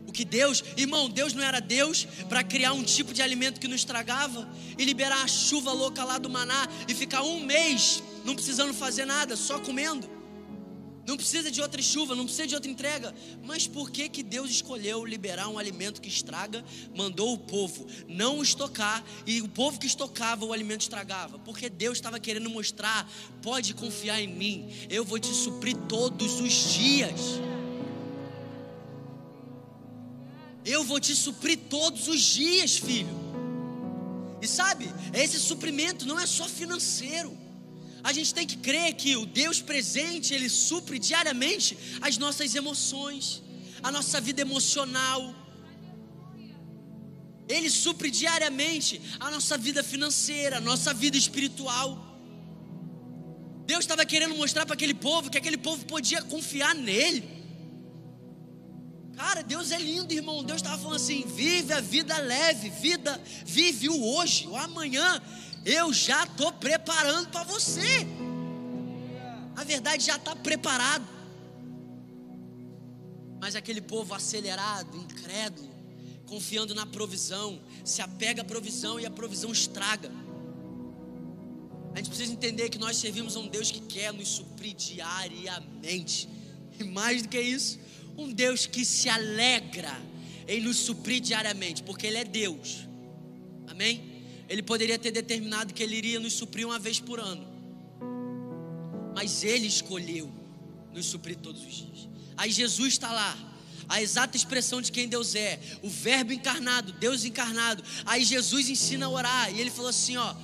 O 0.06 0.12
que 0.12 0.24
Deus, 0.24 0.64
irmão, 0.78 1.10
Deus 1.10 1.34
não 1.34 1.42
era 1.42 1.60
Deus 1.60 2.06
para 2.30 2.44
criar 2.44 2.74
um 2.74 2.84
tipo 2.84 3.12
de 3.12 3.24
alimento 3.24 3.60
que 3.60 3.68
não 3.68 3.76
estragava 3.76 4.48
e 4.78 4.86
liberar 4.86 5.24
a 5.24 5.28
chuva 5.28 5.72
louca 5.72 6.04
lá 6.04 6.20
do 6.20 6.30
maná 6.30 6.68
e 6.88 6.94
ficar 6.94 7.24
um 7.24 7.44
mês 7.44 8.04
não 8.24 8.36
precisando 8.36 8.72
fazer 8.72 9.06
nada, 9.06 9.36
só 9.36 9.58
comendo. 9.58 10.08
Não 11.12 11.18
precisa 11.18 11.52
de 11.52 11.62
outra 11.62 11.82
chuva, 11.82 12.16
não 12.16 12.24
precisa 12.24 12.48
de 12.48 12.56
outra 12.56 12.72
entrega. 12.72 13.14
Mas 13.44 13.68
por 13.68 13.92
que 13.92 14.08
que 14.08 14.24
Deus 14.24 14.50
escolheu 14.50 15.04
liberar 15.04 15.50
um 15.50 15.60
alimento 15.60 16.00
que 16.00 16.08
estraga, 16.08 16.64
mandou 16.96 17.34
o 17.34 17.38
povo 17.38 17.86
não 18.08 18.42
estocar 18.42 19.04
e 19.28 19.42
o 19.42 19.50
povo 19.50 19.78
que 19.78 19.86
estocava 19.86 20.46
o 20.46 20.54
alimento 20.54 20.84
estragava? 20.84 21.38
Porque 21.40 21.68
Deus 21.70 21.98
estava 21.98 22.18
querendo 22.18 22.50
mostrar, 22.50 23.12
pode 23.42 23.74
confiar 23.74 24.22
em 24.22 24.28
mim, 24.28 24.74
eu 24.90 25.04
vou 25.04 25.20
te 25.20 25.34
suprir 25.34 25.76
todos 25.90 26.40
os 26.40 26.54
dias. 26.76 27.20
Eu 30.64 30.86
vou 30.86 30.98
te 31.02 31.14
suprir 31.14 31.60
todos 31.70 32.08
os 32.08 32.22
dias, 32.22 32.78
filho. 32.78 33.20
E 34.42 34.48
sabe, 34.48 34.90
esse 35.14 35.38
suprimento 35.42 36.06
não 36.06 36.18
é 36.18 36.26
só 36.26 36.48
financeiro. 36.48 37.41
A 38.04 38.12
gente 38.14 38.34
tem 38.34 38.48
que 38.48 38.58
crer 38.58 38.94
que 38.94 39.16
o 39.16 39.26
Deus 39.26 39.62
presente, 39.62 40.34
Ele 40.34 40.50
supre 40.50 40.98
diariamente 41.00 41.78
as 42.02 42.18
nossas 42.18 42.54
emoções, 42.56 43.42
a 43.84 43.92
nossa 43.92 44.20
vida 44.20 44.42
emocional. 44.42 45.36
Ele 47.48 47.70
supre 47.70 48.10
diariamente 48.10 49.02
a 49.20 49.30
nossa 49.30 49.58
vida 49.58 49.84
financeira, 49.84 50.58
a 50.58 50.62
nossa 50.62 50.94
vida 50.94 51.18
espiritual. 51.18 51.90
Deus 53.66 53.82
estava 53.82 54.06
querendo 54.06 54.36
mostrar 54.36 54.66
para 54.66 54.74
aquele 54.74 54.94
povo 54.94 55.30
que 55.30 55.38
aquele 55.38 55.58
povo 55.58 55.86
podia 55.86 56.22
confiar 56.22 56.74
nele. 56.74 57.42
Cara, 59.16 59.44
Deus 59.44 59.72
é 59.72 59.78
lindo, 59.78 60.14
irmão. 60.14 60.44
Deus 60.44 60.58
estava 60.58 60.78
falando 60.78 60.96
assim: 60.96 61.24
vive 61.28 61.72
a 61.74 61.80
vida 61.80 62.18
leve, 62.18 62.70
vida, 62.70 63.22
vive 63.46 63.88
o 63.88 64.04
hoje, 64.16 64.48
o 64.48 64.56
amanhã. 64.56 65.22
Eu 65.66 65.94
já 65.94 66.24
estou 66.24 66.52
preparando 66.52 67.30
para 67.30 67.44
você. 67.44 68.06
A 69.56 69.64
verdade 69.64 70.04
já 70.04 70.16
está 70.16 70.36
preparado. 70.36 71.06
Mas 73.40 73.56
aquele 73.56 73.82
povo 73.82 74.14
acelerado, 74.14 74.98
incrédulo, 74.98 75.70
confiando 76.26 76.74
na 76.74 76.86
provisão, 76.86 77.62
se 77.84 78.02
apega 78.02 78.42
à 78.42 78.46
provisão 78.46 79.00
e 79.00 79.06
a 79.06 79.12
provisão 79.12 79.52
estraga. 79.52 80.12
A 81.94 81.98
gente 81.98 82.10
precisa 82.10 82.32
entender 82.32 82.70
que 82.70 82.78
nós 82.78 82.98
servimos 82.98 83.36
a 83.36 83.40
um 83.40 83.48
Deus 83.48 83.70
que 83.70 83.82
quer 83.82 84.14
nos 84.14 84.30
suprir 84.30 84.74
diariamente. 84.76 86.30
E 86.80 86.84
mais 86.84 87.22
do 87.22 87.30
que 87.30 87.40
isso, 87.40 87.80
um 88.18 88.32
Deus 88.32 88.66
que 88.66 88.86
se 88.86 89.10
alegra 89.10 90.02
em 90.48 90.62
nos 90.62 90.78
suprir 90.78 91.20
diariamente, 91.20 91.84
porque 91.84 92.08
Ele 92.08 92.18
é 92.18 92.24
Deus. 92.24 92.88
Amém? 93.68 94.11
Ele 94.52 94.62
poderia 94.62 95.00
ter 95.00 95.12
determinado 95.12 95.74
que 95.74 95.82
Ele 95.82 95.96
iria 95.96 96.20
nos 96.20 96.34
suprir 96.34 96.68
uma 96.68 96.78
vez 96.78 97.00
por 97.00 97.22
ano. 97.22 97.48
mas 99.16 99.46
Ele 99.46 99.66
escolheu 99.66 100.30
nos 100.94 101.06
suprir 101.06 101.38
todos 101.38 101.66
os 101.66 101.74
dias. 101.74 102.10
Aí 102.36 102.52
Jesus 102.52 102.94
está 102.94 103.12
lá, 103.14 103.38
a 103.88 104.02
exata 104.02 104.36
expressão 104.36 104.82
de 104.82 104.92
quem 104.92 105.08
Deus 105.08 105.36
é, 105.36 105.58
o 105.82 105.90
Verbo 105.90 106.34
encarnado, 106.34 106.92
Deus 106.92 107.24
encarnado. 107.24 107.82
Aí 108.06 108.26
Jesus 108.26 108.70
ensina 108.70 109.06
a 109.06 109.10
orar, 109.10 109.56
e 109.56 109.62
ele 109.62 109.72
falou 109.72 109.90
assim: 109.90 110.18
ó, 110.18 110.36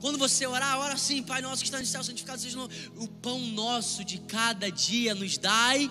quando 0.00 0.18
você 0.18 0.46
orar, 0.46 0.78
ora 0.80 0.94
assim, 0.94 1.22
Pai 1.22 1.40
nosso 1.40 1.62
que 1.62 1.68
está 1.68 1.78
no 1.78 1.86
céu, 1.86 2.02
santificado 2.02 2.40
seja 2.40 2.58
o. 2.58 2.68
O 3.04 3.08
pão 3.08 3.38
nosso 3.38 4.04
de 4.04 4.18
cada 4.18 4.68
dia 4.68 5.14
nos 5.14 5.38
dai 5.38 5.88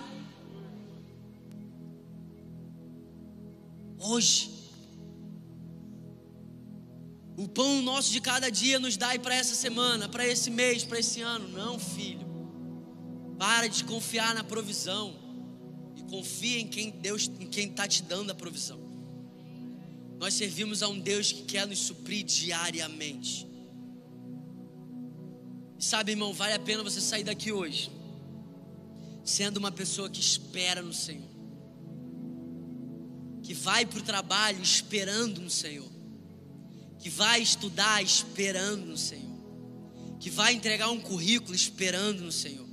hoje. 3.98 4.53
O 7.36 7.48
pão 7.48 7.82
nosso 7.82 8.12
de 8.12 8.20
cada 8.20 8.50
dia 8.50 8.78
nos 8.78 8.96
dai 8.96 9.18
para 9.18 9.34
essa 9.34 9.54
semana, 9.54 10.08
para 10.08 10.26
esse 10.26 10.50
mês, 10.50 10.84
para 10.84 10.98
esse 10.98 11.20
ano. 11.20 11.48
Não, 11.48 11.78
filho. 11.78 12.26
Para 13.38 13.68
de 13.68 13.82
confiar 13.84 14.34
na 14.34 14.44
provisão 14.44 15.16
e 15.96 16.02
confia 16.02 16.60
em 16.60 16.68
quem 16.68 16.90
Deus, 16.90 17.30
em 17.40 17.46
quem 17.46 17.68
está 17.68 17.88
te 17.88 18.02
dando 18.02 18.30
a 18.30 18.34
provisão. 18.34 18.78
Nós 20.18 20.34
servimos 20.34 20.82
a 20.82 20.88
um 20.88 20.98
Deus 20.98 21.32
que 21.32 21.42
quer 21.42 21.66
nos 21.66 21.80
suprir 21.80 22.24
diariamente. 22.24 23.46
Sabe, 25.78 26.12
irmão, 26.12 26.32
vale 26.32 26.54
a 26.54 26.58
pena 26.58 26.82
você 26.82 27.00
sair 27.00 27.24
daqui 27.24 27.50
hoje 27.50 27.90
sendo 29.24 29.56
uma 29.56 29.72
pessoa 29.72 30.10
que 30.10 30.20
espera 30.20 30.82
no 30.82 30.92
Senhor, 30.92 31.28
que 33.42 33.54
vai 33.54 33.86
para 33.86 33.98
o 33.98 34.02
trabalho 34.02 34.62
esperando 34.62 35.40
no 35.40 35.48
Senhor, 35.48 35.90
que 37.04 37.10
vai 37.10 37.42
estudar 37.42 38.02
esperando 38.02 38.86
no 38.86 38.96
Senhor, 38.96 39.38
que 40.18 40.30
vai 40.30 40.54
entregar 40.54 40.88
um 40.88 40.98
currículo 40.98 41.54
esperando 41.54 42.22
no 42.22 42.32
Senhor. 42.32 42.66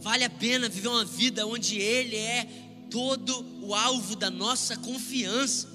Vale 0.00 0.24
a 0.24 0.30
pena 0.30 0.68
viver 0.68 0.88
uma 0.88 1.04
vida 1.04 1.46
onde 1.46 1.78
Ele 1.78 2.16
é 2.16 2.44
todo 2.90 3.64
o 3.64 3.72
alvo 3.72 4.16
da 4.16 4.28
nossa 4.28 4.76
confiança. 4.76 5.68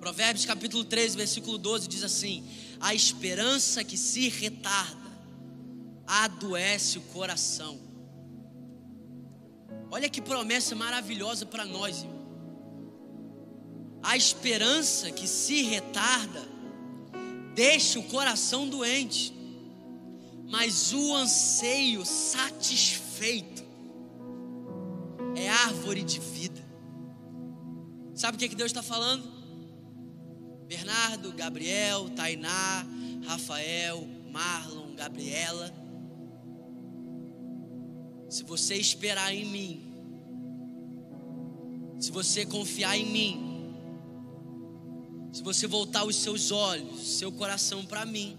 Provérbios 0.00 0.44
capítulo 0.44 0.82
13, 0.82 1.16
versículo 1.16 1.56
12 1.56 1.86
diz 1.86 2.02
assim: 2.02 2.44
A 2.80 2.92
esperança 2.92 3.84
que 3.84 3.96
se 3.96 4.28
retarda 4.28 5.08
adoece 6.04 6.98
o 6.98 7.02
coração. 7.02 7.78
Olha 9.88 10.10
que 10.10 10.20
promessa 10.20 10.74
maravilhosa 10.74 11.46
para 11.46 11.64
nós, 11.64 11.98
irmão. 11.98 12.19
A 14.02 14.16
esperança 14.16 15.10
que 15.10 15.28
se 15.28 15.62
retarda 15.62 16.42
deixa 17.54 17.98
o 17.98 18.04
coração 18.04 18.68
doente, 18.68 19.34
mas 20.48 20.92
o 20.92 21.14
anseio 21.14 22.04
satisfeito 22.04 23.62
é 25.36 25.48
árvore 25.48 26.02
de 26.02 26.18
vida. 26.18 26.60
Sabe 28.14 28.36
o 28.36 28.38
que, 28.38 28.48
que 28.48 28.54
Deus 28.54 28.70
está 28.70 28.82
falando? 28.82 29.40
Bernardo, 30.66 31.32
Gabriel, 31.32 32.08
Tainá, 32.10 32.86
Rafael, 33.26 34.06
Marlon, 34.30 34.94
Gabriela. 34.94 35.72
Se 38.28 38.44
você 38.44 38.76
esperar 38.76 39.34
em 39.34 39.44
mim, 39.44 39.92
se 41.98 42.10
você 42.12 42.46
confiar 42.46 42.96
em 42.96 43.06
mim, 43.06 43.49
se 45.32 45.42
você 45.42 45.66
voltar 45.66 46.04
os 46.04 46.16
seus 46.16 46.50
olhos, 46.50 47.18
seu 47.18 47.30
coração 47.30 47.84
para 47.84 48.04
mim, 48.04 48.38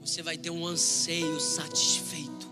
você 0.00 0.22
vai 0.22 0.38
ter 0.38 0.50
um 0.50 0.66
anseio 0.66 1.40
satisfeito. 1.40 2.48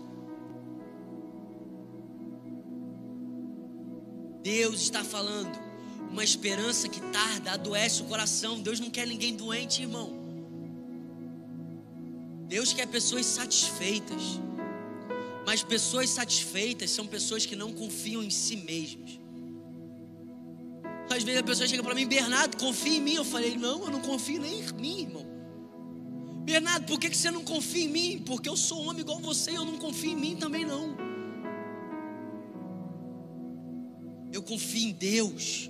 Deus 4.41 4.81
está 4.81 5.03
falando 5.03 5.69
uma 6.09 6.23
esperança 6.23 6.89
que 6.89 6.99
tarda 7.11 7.51
adoece 7.51 8.01
o 8.01 8.05
coração. 8.05 8.59
Deus 8.59 8.79
não 8.79 8.89
quer 8.89 9.07
ninguém 9.07 9.35
doente, 9.35 9.81
irmão. 9.81 10.13
Deus 12.47 12.73
quer 12.73 12.87
pessoas 12.87 13.25
satisfeitas. 13.25 14.39
Mas 15.45 15.63
pessoas 15.63 16.09
satisfeitas 16.09 16.91
são 16.91 17.07
pessoas 17.07 17.45
que 17.45 17.55
não 17.55 17.71
confiam 17.73 18.23
em 18.23 18.29
si 18.29 18.55
mesmas. 18.57 19.19
Às 21.09 21.23
vezes 21.23 21.39
a 21.39 21.43
pessoa 21.43 21.67
chega 21.67 21.81
para 21.81 21.95
mim, 21.95 22.07
Bernardo, 22.07 22.55
confia 22.57 22.97
em 22.97 23.01
mim. 23.01 23.15
Eu 23.15 23.25
falei, 23.25 23.57
não, 23.57 23.83
eu 23.83 23.91
não 23.91 24.01
confio 24.01 24.39
nem 24.39 24.59
em 24.59 24.73
mim, 24.73 25.01
irmão. 25.01 25.25
Bernardo, 26.43 26.85
por 26.85 26.99
que 26.99 27.13
você 27.13 27.29
não 27.31 27.43
confia 27.43 27.83
em 27.83 27.89
mim? 27.89 28.23
Porque 28.25 28.47
eu 28.47 28.55
sou 28.55 28.85
homem 28.85 29.01
igual 29.01 29.19
você 29.19 29.51
e 29.51 29.55
eu 29.55 29.65
não 29.65 29.77
confio 29.77 30.11
em 30.11 30.15
mim 30.15 30.35
também 30.35 30.65
não. 30.65 30.97
Eu 34.31 34.43
confio 34.43 34.89
em 34.89 34.91
Deus. 34.91 35.69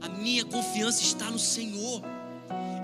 A 0.00 0.08
minha 0.08 0.44
confiança 0.44 1.02
está 1.02 1.30
no 1.30 1.38
Senhor. 1.38 2.02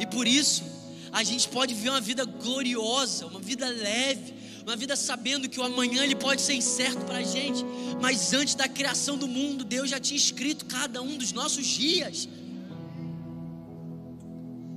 E 0.00 0.06
por 0.06 0.26
isso, 0.26 0.64
a 1.12 1.22
gente 1.22 1.48
pode 1.48 1.74
viver 1.74 1.90
uma 1.90 2.00
vida 2.00 2.24
gloriosa, 2.24 3.26
uma 3.26 3.40
vida 3.40 3.68
leve, 3.68 4.34
uma 4.66 4.74
vida 4.74 4.96
sabendo 4.96 5.48
que 5.48 5.60
o 5.60 5.62
amanhã 5.62 6.02
ele 6.02 6.16
pode 6.16 6.42
ser 6.42 6.54
incerto 6.54 7.04
para 7.04 7.18
a 7.18 7.22
gente, 7.22 7.64
mas 8.02 8.32
antes 8.32 8.56
da 8.56 8.68
criação 8.68 9.16
do 9.16 9.28
mundo, 9.28 9.64
Deus 9.64 9.88
já 9.88 10.00
tinha 10.00 10.18
escrito 10.18 10.64
cada 10.64 11.00
um 11.00 11.16
dos 11.16 11.30
nossos 11.30 11.64
dias. 11.64 12.28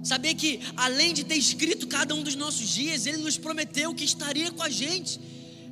Saber 0.04 0.36
que 0.36 0.60
além 0.78 1.12
de 1.12 1.24
ter 1.24 1.34
escrito 1.36 1.88
cada 1.88 2.14
um 2.14 2.22
dos 2.22 2.36
nossos 2.36 2.70
dias, 2.70 3.08
Ele 3.08 3.18
nos 3.18 3.36
prometeu 3.36 3.96
que 3.96 4.04
estaria 4.04 4.52
com 4.52 4.62
a 4.62 4.70
gente. 4.70 5.20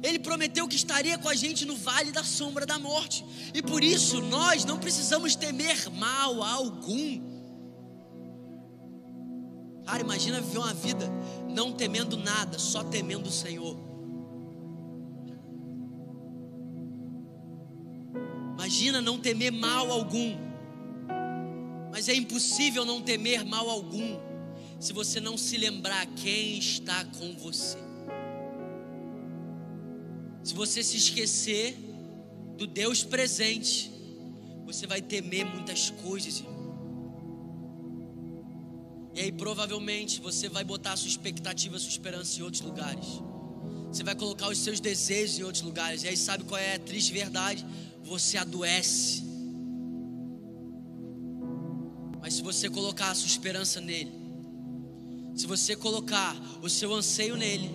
Ele 0.01 0.17
prometeu 0.17 0.67
que 0.67 0.75
estaria 0.75 1.15
com 1.19 1.29
a 1.29 1.35
gente 1.35 1.63
no 1.63 1.75
vale 1.75 2.11
da 2.11 2.23
sombra 2.23 2.65
da 2.65 2.79
morte. 2.79 3.23
E 3.53 3.61
por 3.61 3.83
isso 3.83 4.19
nós 4.19 4.65
não 4.65 4.79
precisamos 4.79 5.35
temer 5.35 5.91
mal 5.91 6.41
algum. 6.41 7.21
Cara, 9.85 10.01
imagina 10.01 10.41
viver 10.41 10.57
uma 10.57 10.73
vida 10.73 11.07
não 11.47 11.71
temendo 11.71 12.17
nada, 12.17 12.57
só 12.57 12.83
temendo 12.83 13.27
o 13.27 13.31
Senhor. 13.31 13.96
Imagina 18.67 19.01
não 19.01 19.17
temer 19.17 19.49
mal 19.49 19.89
algum. 19.89 20.35
Mas 21.89 22.09
é 22.09 22.13
impossível 22.13 22.83
não 22.83 23.01
temer 23.01 23.45
mal 23.45 23.69
algum 23.69 24.19
se 24.77 24.91
você 24.91 25.21
não 25.21 25.37
se 25.37 25.55
lembrar 25.55 26.05
quem 26.17 26.57
está 26.57 27.05
com 27.05 27.33
você. 27.37 27.77
Se 30.43 30.53
você 30.53 30.83
se 30.83 30.97
esquecer 30.97 31.77
do 32.57 32.67
Deus 32.67 33.05
presente, 33.05 33.89
você 34.65 34.85
vai 34.85 35.01
temer 35.01 35.45
muitas 35.45 35.89
coisas. 35.89 36.43
E 39.15 39.21
aí 39.21 39.31
provavelmente 39.31 40.19
você 40.19 40.49
vai 40.49 40.65
botar 40.65 40.91
a 40.91 40.97
sua 40.97 41.07
expectativa, 41.07 41.77
a 41.77 41.79
sua 41.79 41.89
esperança 41.89 42.37
em 42.37 42.43
outros 42.43 42.61
lugares. 42.61 43.07
Você 43.93 44.03
vai 44.03 44.13
colocar 44.13 44.49
os 44.49 44.57
seus 44.57 44.81
desejos 44.81 45.39
em 45.39 45.43
outros 45.43 45.63
lugares. 45.63 46.03
E 46.03 46.09
aí 46.09 46.17
sabe 46.17 46.43
qual 46.43 46.59
é 46.59 46.75
a 46.75 46.79
triste 46.79 47.13
verdade? 47.13 47.65
Você 48.07 48.37
adoece. 48.37 49.23
Mas 52.19 52.35
se 52.35 52.41
você 52.41 52.69
colocar 52.69 53.11
a 53.11 53.15
sua 53.15 53.27
esperança 53.27 53.79
nele, 53.79 54.11
se 55.35 55.45
você 55.45 55.75
colocar 55.75 56.35
o 56.61 56.69
seu 56.69 56.93
anseio 56.93 57.37
nele, 57.37 57.69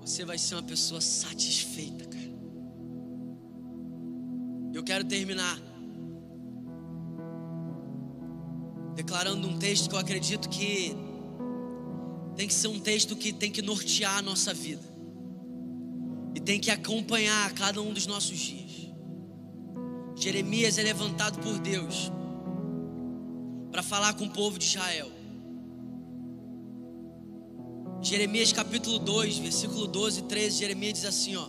você 0.00 0.24
vai 0.24 0.36
ser 0.36 0.56
uma 0.56 0.62
pessoa 0.62 1.00
satisfeita, 1.00 2.06
cara. 2.06 2.18
Eu 4.74 4.82
quero 4.82 5.04
terminar 5.04 5.58
declarando 8.94 9.46
um 9.46 9.58
texto 9.58 9.88
que 9.88 9.94
eu 9.94 9.98
acredito 9.98 10.48
que 10.48 10.96
tem 12.36 12.48
que 12.48 12.54
ser 12.54 12.68
um 12.68 12.80
texto 12.80 13.14
que 13.14 13.32
tem 13.32 13.50
que 13.50 13.62
nortear 13.62 14.18
a 14.18 14.22
nossa 14.22 14.52
vida 14.52 14.82
e 16.34 16.40
tem 16.40 16.58
que 16.58 16.70
acompanhar 16.70 17.52
cada 17.54 17.80
um 17.80 17.92
dos 17.92 18.06
nossos 18.06 18.38
dias. 18.38 18.67
Jeremias 20.18 20.78
é 20.78 20.82
levantado 20.82 21.38
por 21.40 21.58
Deus 21.58 22.10
para 23.70 23.82
falar 23.82 24.14
com 24.14 24.24
o 24.24 24.30
povo 24.30 24.58
de 24.58 24.64
Israel. 24.64 25.10
Jeremias 28.02 28.52
capítulo 28.52 28.98
2, 28.98 29.38
versículo 29.38 29.86
12 29.86 30.20
e 30.20 30.22
13, 30.24 30.58
Jeremias 30.58 30.94
diz 30.94 31.04
assim, 31.04 31.36
ó: 31.36 31.48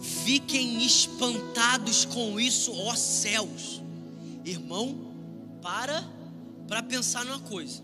Fiquem 0.00 0.84
espantados 0.84 2.04
com 2.04 2.38
isso, 2.38 2.72
ó 2.72 2.94
céus. 2.94 3.82
Irmão, 4.44 5.12
para 5.60 6.04
para 6.68 6.82
pensar 6.82 7.24
numa 7.24 7.40
coisa. 7.40 7.82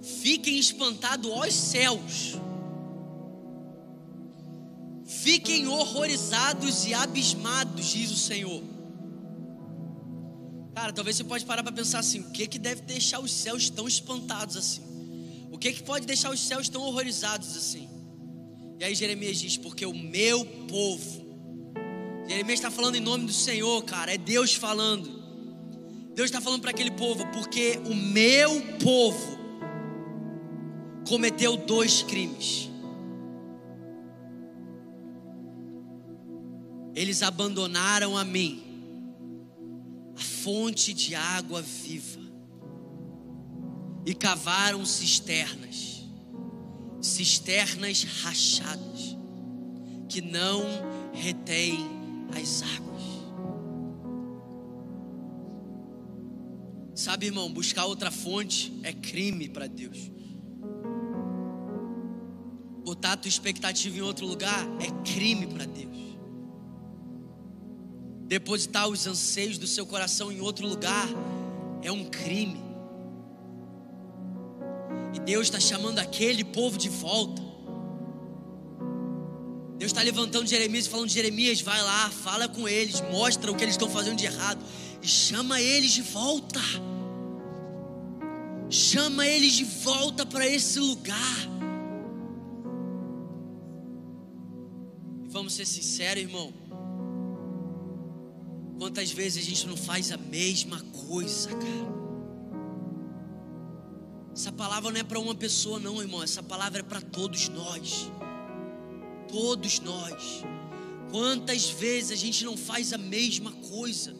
Fiquem 0.00 0.58
espantados, 0.58 1.30
ó 1.30 1.48
céus. 1.50 2.45
Fiquem 5.26 5.66
horrorizados 5.66 6.86
e 6.86 6.94
abismados, 6.94 7.86
diz 7.86 8.12
o 8.12 8.16
Senhor 8.16 8.62
Cara, 10.72 10.92
talvez 10.92 11.16
você 11.16 11.24
pode 11.24 11.44
parar 11.44 11.64
para 11.64 11.72
pensar 11.72 11.98
assim: 11.98 12.20
o 12.20 12.30
que 12.30 12.46
que 12.46 12.60
deve 12.60 12.82
deixar 12.82 13.18
os 13.18 13.32
céus 13.32 13.68
tão 13.68 13.88
espantados 13.88 14.56
assim? 14.56 14.82
O 15.50 15.58
que 15.58 15.72
que 15.72 15.82
pode 15.82 16.06
deixar 16.06 16.30
os 16.30 16.38
céus 16.38 16.68
tão 16.68 16.80
horrorizados 16.82 17.56
assim? 17.56 17.88
E 18.78 18.84
aí 18.84 18.94
Jeremias 18.94 19.38
diz: 19.38 19.56
porque 19.56 19.84
o 19.84 19.92
meu 19.92 20.44
povo. 20.68 21.26
Jeremias 22.28 22.60
está 22.60 22.70
falando 22.70 22.94
em 22.94 23.00
nome 23.00 23.24
do 23.24 23.32
Senhor, 23.32 23.82
cara. 23.84 24.14
É 24.14 24.18
Deus 24.18 24.54
falando. 24.54 25.10
Deus 26.14 26.26
está 26.26 26.40
falando 26.40 26.60
para 26.60 26.70
aquele 26.70 26.92
povo, 26.92 27.26
porque 27.32 27.80
o 27.84 27.94
meu 27.94 28.62
povo 28.78 29.38
cometeu 31.08 31.56
dois 31.56 32.02
crimes. 32.02 32.70
Eles 36.96 37.22
abandonaram 37.22 38.16
a 38.16 38.24
mim, 38.24 38.64
a 40.16 40.20
fonte 40.20 40.94
de 40.94 41.14
água 41.14 41.60
viva, 41.60 42.22
e 44.06 44.14
cavaram 44.14 44.86
cisternas, 44.86 46.06
cisternas 47.02 48.02
rachadas, 48.02 49.14
que 50.08 50.22
não 50.22 50.64
retêm 51.12 51.86
as 52.34 52.62
águas. 52.62 53.02
Sabe, 56.94 57.26
irmão, 57.26 57.52
buscar 57.52 57.84
outra 57.84 58.10
fonte 58.10 58.72
é 58.82 58.90
crime 58.94 59.50
para 59.50 59.66
Deus. 59.66 60.10
Botar 62.82 63.18
tua 63.18 63.28
expectativa 63.28 63.98
em 63.98 64.00
outro 64.00 64.26
lugar 64.26 64.66
é 64.80 64.90
crime 65.04 65.46
para 65.46 65.66
Deus. 65.66 66.05
Depositar 68.26 68.88
os 68.88 69.06
anseios 69.06 69.56
do 69.56 69.68
seu 69.68 69.86
coração 69.86 70.32
em 70.32 70.40
outro 70.40 70.66
lugar 70.66 71.08
é 71.80 71.92
um 71.92 72.04
crime. 72.06 72.60
E 75.14 75.20
Deus 75.20 75.46
está 75.46 75.60
chamando 75.60 76.00
aquele 76.00 76.42
povo 76.42 76.76
de 76.76 76.88
volta. 76.88 77.40
Deus 79.78 79.92
está 79.92 80.02
levantando 80.02 80.48
Jeremias 80.48 80.86
e 80.86 80.88
falando: 80.88 81.08
Jeremias, 81.08 81.60
vai 81.60 81.80
lá, 81.80 82.10
fala 82.10 82.48
com 82.48 82.68
eles, 82.68 83.00
mostra 83.12 83.52
o 83.52 83.54
que 83.54 83.62
eles 83.62 83.74
estão 83.74 83.88
fazendo 83.88 84.16
de 84.16 84.26
errado 84.26 84.64
e 85.00 85.06
chama 85.06 85.60
eles 85.60 85.92
de 85.92 86.02
volta. 86.02 86.60
Chama 88.68 89.24
eles 89.24 89.52
de 89.52 89.64
volta 89.64 90.26
para 90.26 90.44
esse 90.44 90.80
lugar. 90.80 91.48
E 95.24 95.28
vamos 95.28 95.54
ser 95.54 95.64
sinceros, 95.64 96.24
irmão. 96.24 96.65
Quantas 98.96 99.12
vezes 99.12 99.44
a 99.44 99.46
gente 99.46 99.66
não 99.66 99.76
faz 99.76 100.10
a 100.10 100.16
mesma 100.16 100.80
coisa, 101.06 101.50
cara? 101.50 101.96
Essa 104.32 104.50
palavra 104.50 104.90
não 104.90 104.98
é 104.98 105.04
para 105.04 105.18
uma 105.18 105.34
pessoa, 105.34 105.78
não, 105.78 106.00
irmão. 106.00 106.22
Essa 106.22 106.42
palavra 106.42 106.80
é 106.80 106.82
para 106.82 107.02
todos 107.02 107.50
nós. 107.50 108.10
Todos 109.28 109.80
nós. 109.80 110.42
Quantas 111.10 111.68
vezes 111.68 112.10
a 112.10 112.14
gente 112.14 112.42
não 112.42 112.56
faz 112.56 112.94
a 112.94 112.96
mesma 112.96 113.52
coisa? 113.52 114.16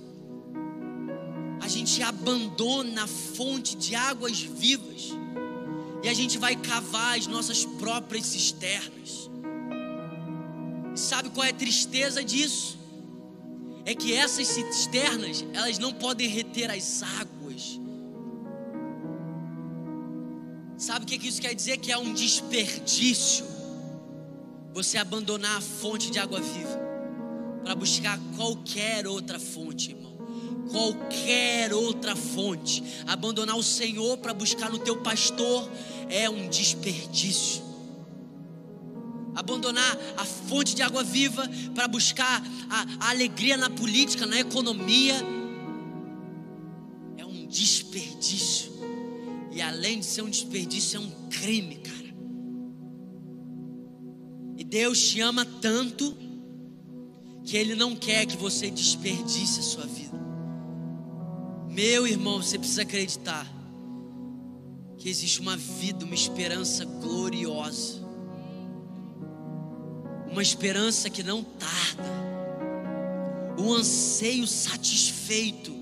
a 1.59 1.69
gente 1.69 2.03
abandona 2.03 3.05
a 3.05 3.07
fonte 3.07 3.77
de 3.77 3.95
águas 3.95 4.41
vivas 4.41 5.09
e 6.05 6.09
a 6.09 6.13
gente 6.13 6.37
vai 6.37 6.55
cavar 6.55 7.19
as 7.19 7.27
nossas 7.27 7.65
próprias 7.65 8.27
cisternas. 8.27 9.31
E 10.95 11.01
sabe 11.01 11.31
qual 11.31 11.47
é 11.47 11.51
a 11.51 11.55
tristeza 11.55 12.23
disso? 12.23 12.77
É 13.87 13.95
que 13.95 14.13
essas 14.13 14.49
cisternas, 14.49 15.43
elas 15.55 15.79
não 15.79 15.95
podem 15.95 16.29
reter 16.29 16.71
as 16.71 17.03
águas. 17.03 17.81
Sabe 20.77 21.05
o 21.05 21.09
que 21.09 21.27
isso 21.27 21.41
quer 21.41 21.55
dizer? 21.55 21.79
Que 21.79 21.91
é 21.91 21.97
um 21.97 22.13
desperdício. 22.13 23.47
Você 24.75 24.99
abandonar 24.99 25.57
a 25.57 25.61
fonte 25.63 26.11
de 26.11 26.19
água 26.19 26.41
viva 26.41 26.79
para 27.65 27.75
buscar 27.75 28.21
qualquer 28.37 29.07
outra 29.07 29.39
fonte, 29.39 29.93
irmão 29.93 30.17
qualquer 30.71 31.73
outra 31.73 32.15
fonte. 32.15 32.83
Abandonar 33.07 33.57
o 33.57 33.63
Senhor 33.63 34.19
para 34.19 34.35
buscar 34.35 34.71
no 34.71 34.79
teu 34.79 34.97
pastor 34.99 35.69
é 36.09 36.29
um 36.29 36.49
desperdício. 36.49 37.66
Abandonar 39.37 39.97
a 40.17 40.25
fonte 40.25 40.75
de 40.75 40.83
água 40.83 41.05
viva 41.05 41.49
para 41.75 41.87
buscar 41.87 42.43
a, 42.71 43.07
a 43.07 43.11
alegria 43.11 43.57
na 43.57 43.71
política, 43.71 44.27
na 44.27 44.41
economia, 44.41 45.15
é 47.19 47.25
um 47.25 47.47
desperdício. 47.47 48.73
E 49.53 49.61
além 49.61 50.01
de 50.01 50.07
ser 50.07 50.23
um 50.23 50.31
desperdício, 50.31 50.97
é 50.97 51.01
um 51.01 51.11
crime, 51.29 51.77
cara. 51.77 52.15
E 54.57 54.65
Deus 54.65 55.09
te 55.09 55.21
ama 55.21 55.45
tanto 55.45 56.17
que 57.45 57.57
Ele 57.57 57.75
não 57.75 57.95
quer 57.95 58.27
que 58.27 58.37
você 58.37 58.71
desperdice 58.71 59.61
a 59.61 59.63
sua 59.63 59.87
vida. 59.87 60.19
Meu 61.69 62.07
irmão, 62.07 62.43
você 62.43 62.59
precisa 62.59 62.83
acreditar 62.83 63.47
que 64.97 65.11
existe 65.11 65.41
uma 65.41 65.57
vida, 65.57 66.05
uma 66.05 66.15
esperança 66.15 66.85
gloriosa, 66.85 68.06
uma 70.37 70.43
esperança 70.43 71.09
que 71.09 71.23
não 71.23 71.43
tarda, 71.43 72.05
um 73.59 73.73
anseio 73.73 74.47
satisfeito 74.47 75.75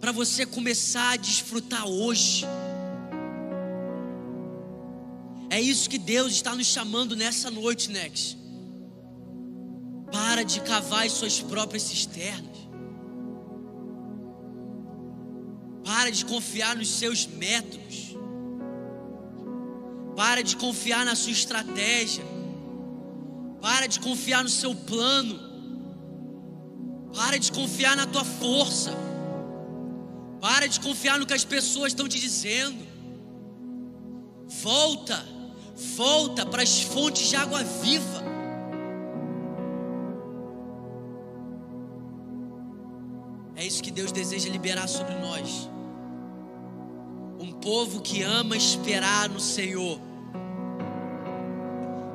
para 0.00 0.10
você 0.10 0.46
começar 0.46 1.10
a 1.10 1.16
desfrutar 1.16 1.86
hoje. 1.86 2.46
É 5.50 5.60
isso 5.60 5.90
que 5.90 5.98
Deus 5.98 6.32
está 6.32 6.54
nos 6.54 6.66
chamando 6.66 7.14
nessa 7.14 7.50
noite, 7.50 7.90
Nex. 7.90 8.38
Para 10.10 10.44
de 10.44 10.62
cavar 10.62 11.04
as 11.04 11.12
suas 11.12 11.38
próprias 11.38 11.82
cisternas. 11.82 12.56
Para 15.84 16.10
de 16.10 16.24
confiar 16.24 16.74
nos 16.74 16.88
seus 16.88 17.26
métodos. 17.26 18.16
Para 20.16 20.42
de 20.42 20.56
confiar 20.56 21.04
na 21.04 21.14
sua 21.14 21.32
estratégia. 21.32 22.37
Para 23.68 23.86
de 23.86 24.00
confiar 24.00 24.42
no 24.42 24.48
seu 24.48 24.74
plano. 24.74 25.34
Para 27.14 27.38
de 27.38 27.50
confiar 27.52 27.94
na 28.00 28.06
tua 28.06 28.24
força. 28.24 28.92
Para 30.40 30.66
de 30.66 30.80
confiar 30.80 31.18
no 31.18 31.26
que 31.26 31.34
as 31.34 31.44
pessoas 31.44 31.88
estão 31.92 32.08
te 32.08 32.18
dizendo. 32.18 32.82
Volta, 34.62 35.18
volta 35.96 36.46
para 36.46 36.62
as 36.62 36.80
fontes 36.80 37.28
de 37.28 37.36
água 37.36 37.62
viva. 37.82 38.22
É 43.54 43.66
isso 43.66 43.82
que 43.82 43.90
Deus 43.90 44.10
deseja 44.12 44.48
liberar 44.48 44.88
sobre 44.88 45.14
nós 45.16 45.68
povo 47.68 48.00
que 48.00 48.22
ama 48.22 48.56
esperar 48.56 49.28
no 49.28 49.40
Senhor, 49.40 50.00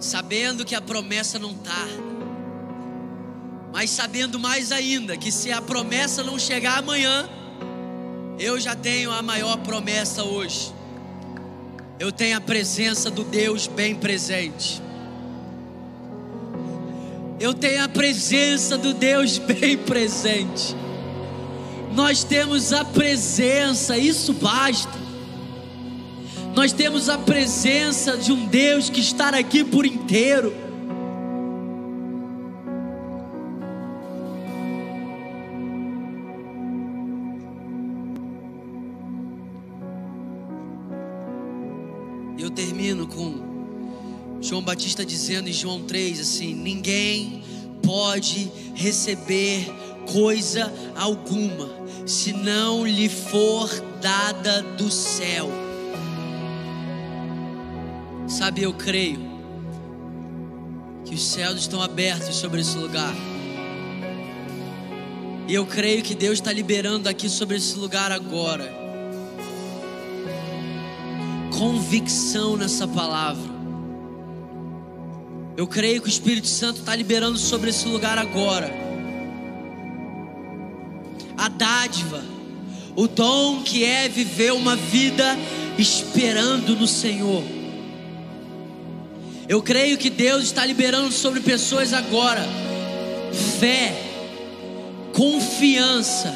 sabendo 0.03 0.65
que 0.65 0.75
a 0.75 0.81
promessa 0.81 1.39
não 1.39 1.53
tarda, 1.53 2.03
mas 3.71 3.89
sabendo 3.89 4.37
mais 4.37 4.71
ainda 4.71 5.15
que 5.15 5.31
se 5.31 5.49
a 5.49 5.61
promessa 5.61 6.21
não 6.21 6.37
chegar 6.37 6.79
amanhã, 6.79 7.27
eu 8.37 8.59
já 8.59 8.75
tenho 8.75 9.11
a 9.11 9.21
maior 9.21 9.57
promessa 9.59 10.23
hoje. 10.23 10.73
Eu 11.97 12.11
tenho 12.11 12.35
a 12.35 12.41
presença 12.41 13.09
do 13.09 13.23
Deus 13.23 13.65
bem 13.65 13.95
presente. 13.95 14.81
Eu 17.39 17.53
tenho 17.53 17.83
a 17.83 17.87
presença 17.87 18.77
do 18.77 18.93
Deus 18.93 19.37
bem 19.37 19.77
presente. 19.77 20.75
Nós 21.95 22.25
temos 22.25 22.73
a 22.73 22.83
presença, 22.83 23.97
isso 23.97 24.33
basta. 24.33 25.02
Nós 26.63 26.71
temos 26.71 27.09
a 27.09 27.17
presença 27.17 28.15
de 28.15 28.31
um 28.31 28.45
Deus 28.45 28.89
que 28.89 29.01
está 29.01 29.27
aqui 29.37 29.65
por 29.65 29.85
inteiro. 29.85 30.53
Eu 42.39 42.49
termino 42.49 43.07
com 43.07 44.37
João 44.39 44.61
Batista 44.61 45.05
dizendo 45.05 45.49
em 45.49 45.53
João 45.53 45.83
3 45.83 46.21
assim: 46.21 46.55
ninguém 46.55 47.43
pode 47.85 48.49
receber 48.73 49.69
coisa 50.09 50.73
alguma 50.95 51.69
se 52.05 52.31
não 52.31 52.87
lhe 52.87 53.09
for 53.09 53.69
dada 54.01 54.61
do 54.77 54.89
céu. 54.89 55.62
Sabe, 58.33 58.63
eu 58.63 58.73
creio 58.73 59.19
que 61.05 61.13
os 61.13 61.23
céus 61.23 61.59
estão 61.59 61.83
abertos 61.83 62.35
sobre 62.35 62.61
esse 62.61 62.75
lugar. 62.75 63.13
E 65.47 65.53
eu 65.53 65.63
creio 65.67 66.01
que 66.01 66.15
Deus 66.15 66.39
está 66.39 66.51
liberando 66.51 67.07
aqui 67.07 67.29
sobre 67.29 67.57
esse 67.57 67.77
lugar 67.77 68.11
agora. 68.11 68.73
Convicção 71.55 72.57
nessa 72.57 72.87
palavra. 72.87 73.53
Eu 75.55 75.67
creio 75.67 76.01
que 76.01 76.07
o 76.07 76.09
Espírito 76.09 76.47
Santo 76.47 76.79
está 76.79 76.95
liberando 76.95 77.37
sobre 77.37 77.69
esse 77.69 77.87
lugar 77.87 78.17
agora. 78.17 78.73
A 81.37 81.49
dádiva, 81.49 82.23
o 82.95 83.07
dom 83.07 83.61
que 83.61 83.85
é 83.85 84.09
viver 84.09 84.53
uma 84.53 84.75
vida 84.75 85.37
esperando 85.77 86.75
no 86.75 86.87
Senhor. 86.87 87.52
Eu 89.47 89.61
creio 89.61 89.97
que 89.97 90.09
Deus 90.09 90.43
está 90.43 90.65
liberando 90.65 91.11
sobre 91.11 91.41
pessoas 91.41 91.93
agora 91.93 92.43
fé, 93.59 93.93
confiança 95.11 96.33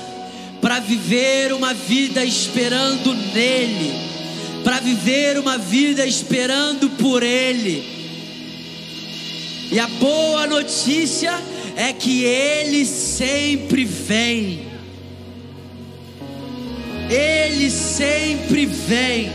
para 0.62 0.80
viver 0.80 1.53
uma 1.53 1.74
vida 1.74 2.26
esperando 2.26 3.14
nele, 3.34 3.93
para 4.64 4.80
viver 4.80 5.38
uma 5.38 5.58
vida 5.58 6.05
esperando 6.05 6.89
por 6.91 7.24
ele. 7.24 7.95
E 9.72 9.80
a 9.80 9.88
boa 9.88 10.47
notícia 10.47 11.32
é 11.76 11.93
que 11.93 12.24
ele 12.24 12.86
sempre 12.86 13.86
vem. 13.86 14.68
Ele 17.10 17.70
sempre 17.70 18.66
vem. 18.66 19.32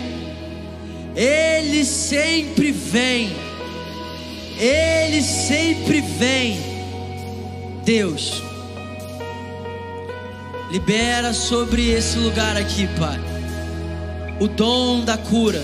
Ele 1.15 1.85
sempre 1.85 2.73
vem. 2.73 3.52
Ele 4.63 5.21
sempre 5.21 6.01
vem. 6.01 6.57
Deus, 7.85 8.41
libera 10.71 11.35
sobre 11.35 11.91
esse 11.91 12.17
lugar 12.17 12.57
aqui, 12.57 12.87
Pai, 12.97 13.19
o 14.39 14.47
dom 14.47 15.01
da 15.01 15.19
cura. 15.19 15.61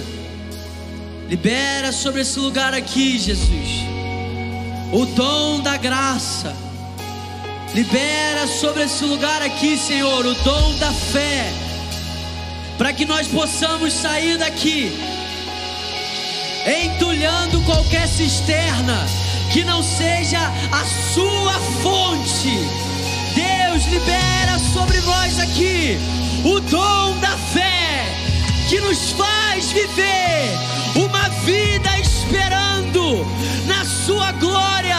Libera 1.28 1.92
sobre 1.92 2.22
esse 2.22 2.40
lugar 2.40 2.74
aqui, 2.74 3.20
Jesus, 3.20 3.84
o 4.92 5.07
dom 5.07 5.61
da 5.61 5.76
graça. 5.76 6.53
Libera 7.72 8.49
sobre 8.49 8.82
esse 8.82 9.05
lugar 9.05 9.42
aqui, 9.42 9.78
Senhor, 9.78 10.26
o 10.26 10.34
dom 10.34 10.74
da 10.78 10.90
fé, 10.90 11.53
para 12.76 12.92
que 12.92 13.05
nós 13.05 13.28
possamos 13.28 13.92
sair 13.92 14.38
daqui, 14.38 14.90
entulhando 16.69 17.62
qualquer 17.62 18.07
cisterna 18.07 19.07
que 19.53 19.64
não 19.64 19.83
seja 19.83 20.39
a 20.71 20.85
sua 20.85 21.55
fonte. 21.83 22.53
Deus 23.35 23.85
libera 23.87 24.59
sobre 24.59 25.01
nós 25.01 25.39
aqui 25.39 25.99
o 26.45 26.61
dom 26.61 27.16
da 27.21 27.37
fé 27.39 28.05
que 28.69 28.81
nos 28.81 29.12
faz 29.12 29.73
viver 29.73 30.51
uma 30.95 31.29
vida 31.45 31.99
esperando 31.99 33.27
na 33.66 33.85
sua 33.85 34.33
glória. 34.33 34.99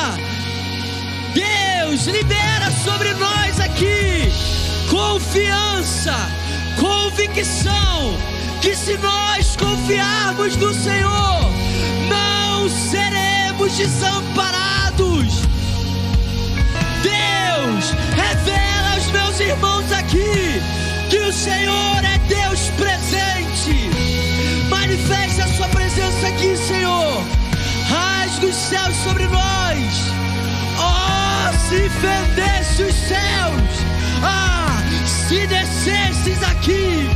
Deus 1.33 2.05
libera 2.07 2.71
sobre 2.83 3.13
nós 3.13 3.59
aqui 3.59 4.31
confiança, 4.89 6.15
convicção 6.79 8.17
que 8.61 8.75
se 8.75 8.97
nós 8.97 9.55
confiarmos 9.55 10.55
no 10.57 10.73
Senhor, 10.73 11.39
não 12.09 12.69
seremos 12.69 13.77
desamparados. 13.77 15.41
Deus, 17.01 17.91
revela 18.15 18.93
aos 18.95 19.05
meus 19.07 19.39
irmãos 19.39 19.91
aqui 19.93 20.61
que 21.09 21.17
o 21.19 21.31
Senhor 21.31 22.03
é 22.03 22.17
Deus 22.27 22.69
presente. 22.77 23.89
Manifeste 24.69 25.41
a 25.41 25.47
sua 25.47 25.67
presença 25.69 26.27
aqui, 26.27 26.57
Senhor. 26.57 27.23
Rasgue 27.87 28.47
os 28.47 28.55
céus 28.55 28.95
sobre 28.97 29.25
nós. 29.27 30.11
Oh, 30.77 31.69
se 31.69 31.89
fendesse 31.89 32.83
os 32.83 32.95
céus. 32.95 33.85
Ah, 34.21 34.77
se 35.05 35.47
descesses 35.47 36.43
aqui 36.43 37.09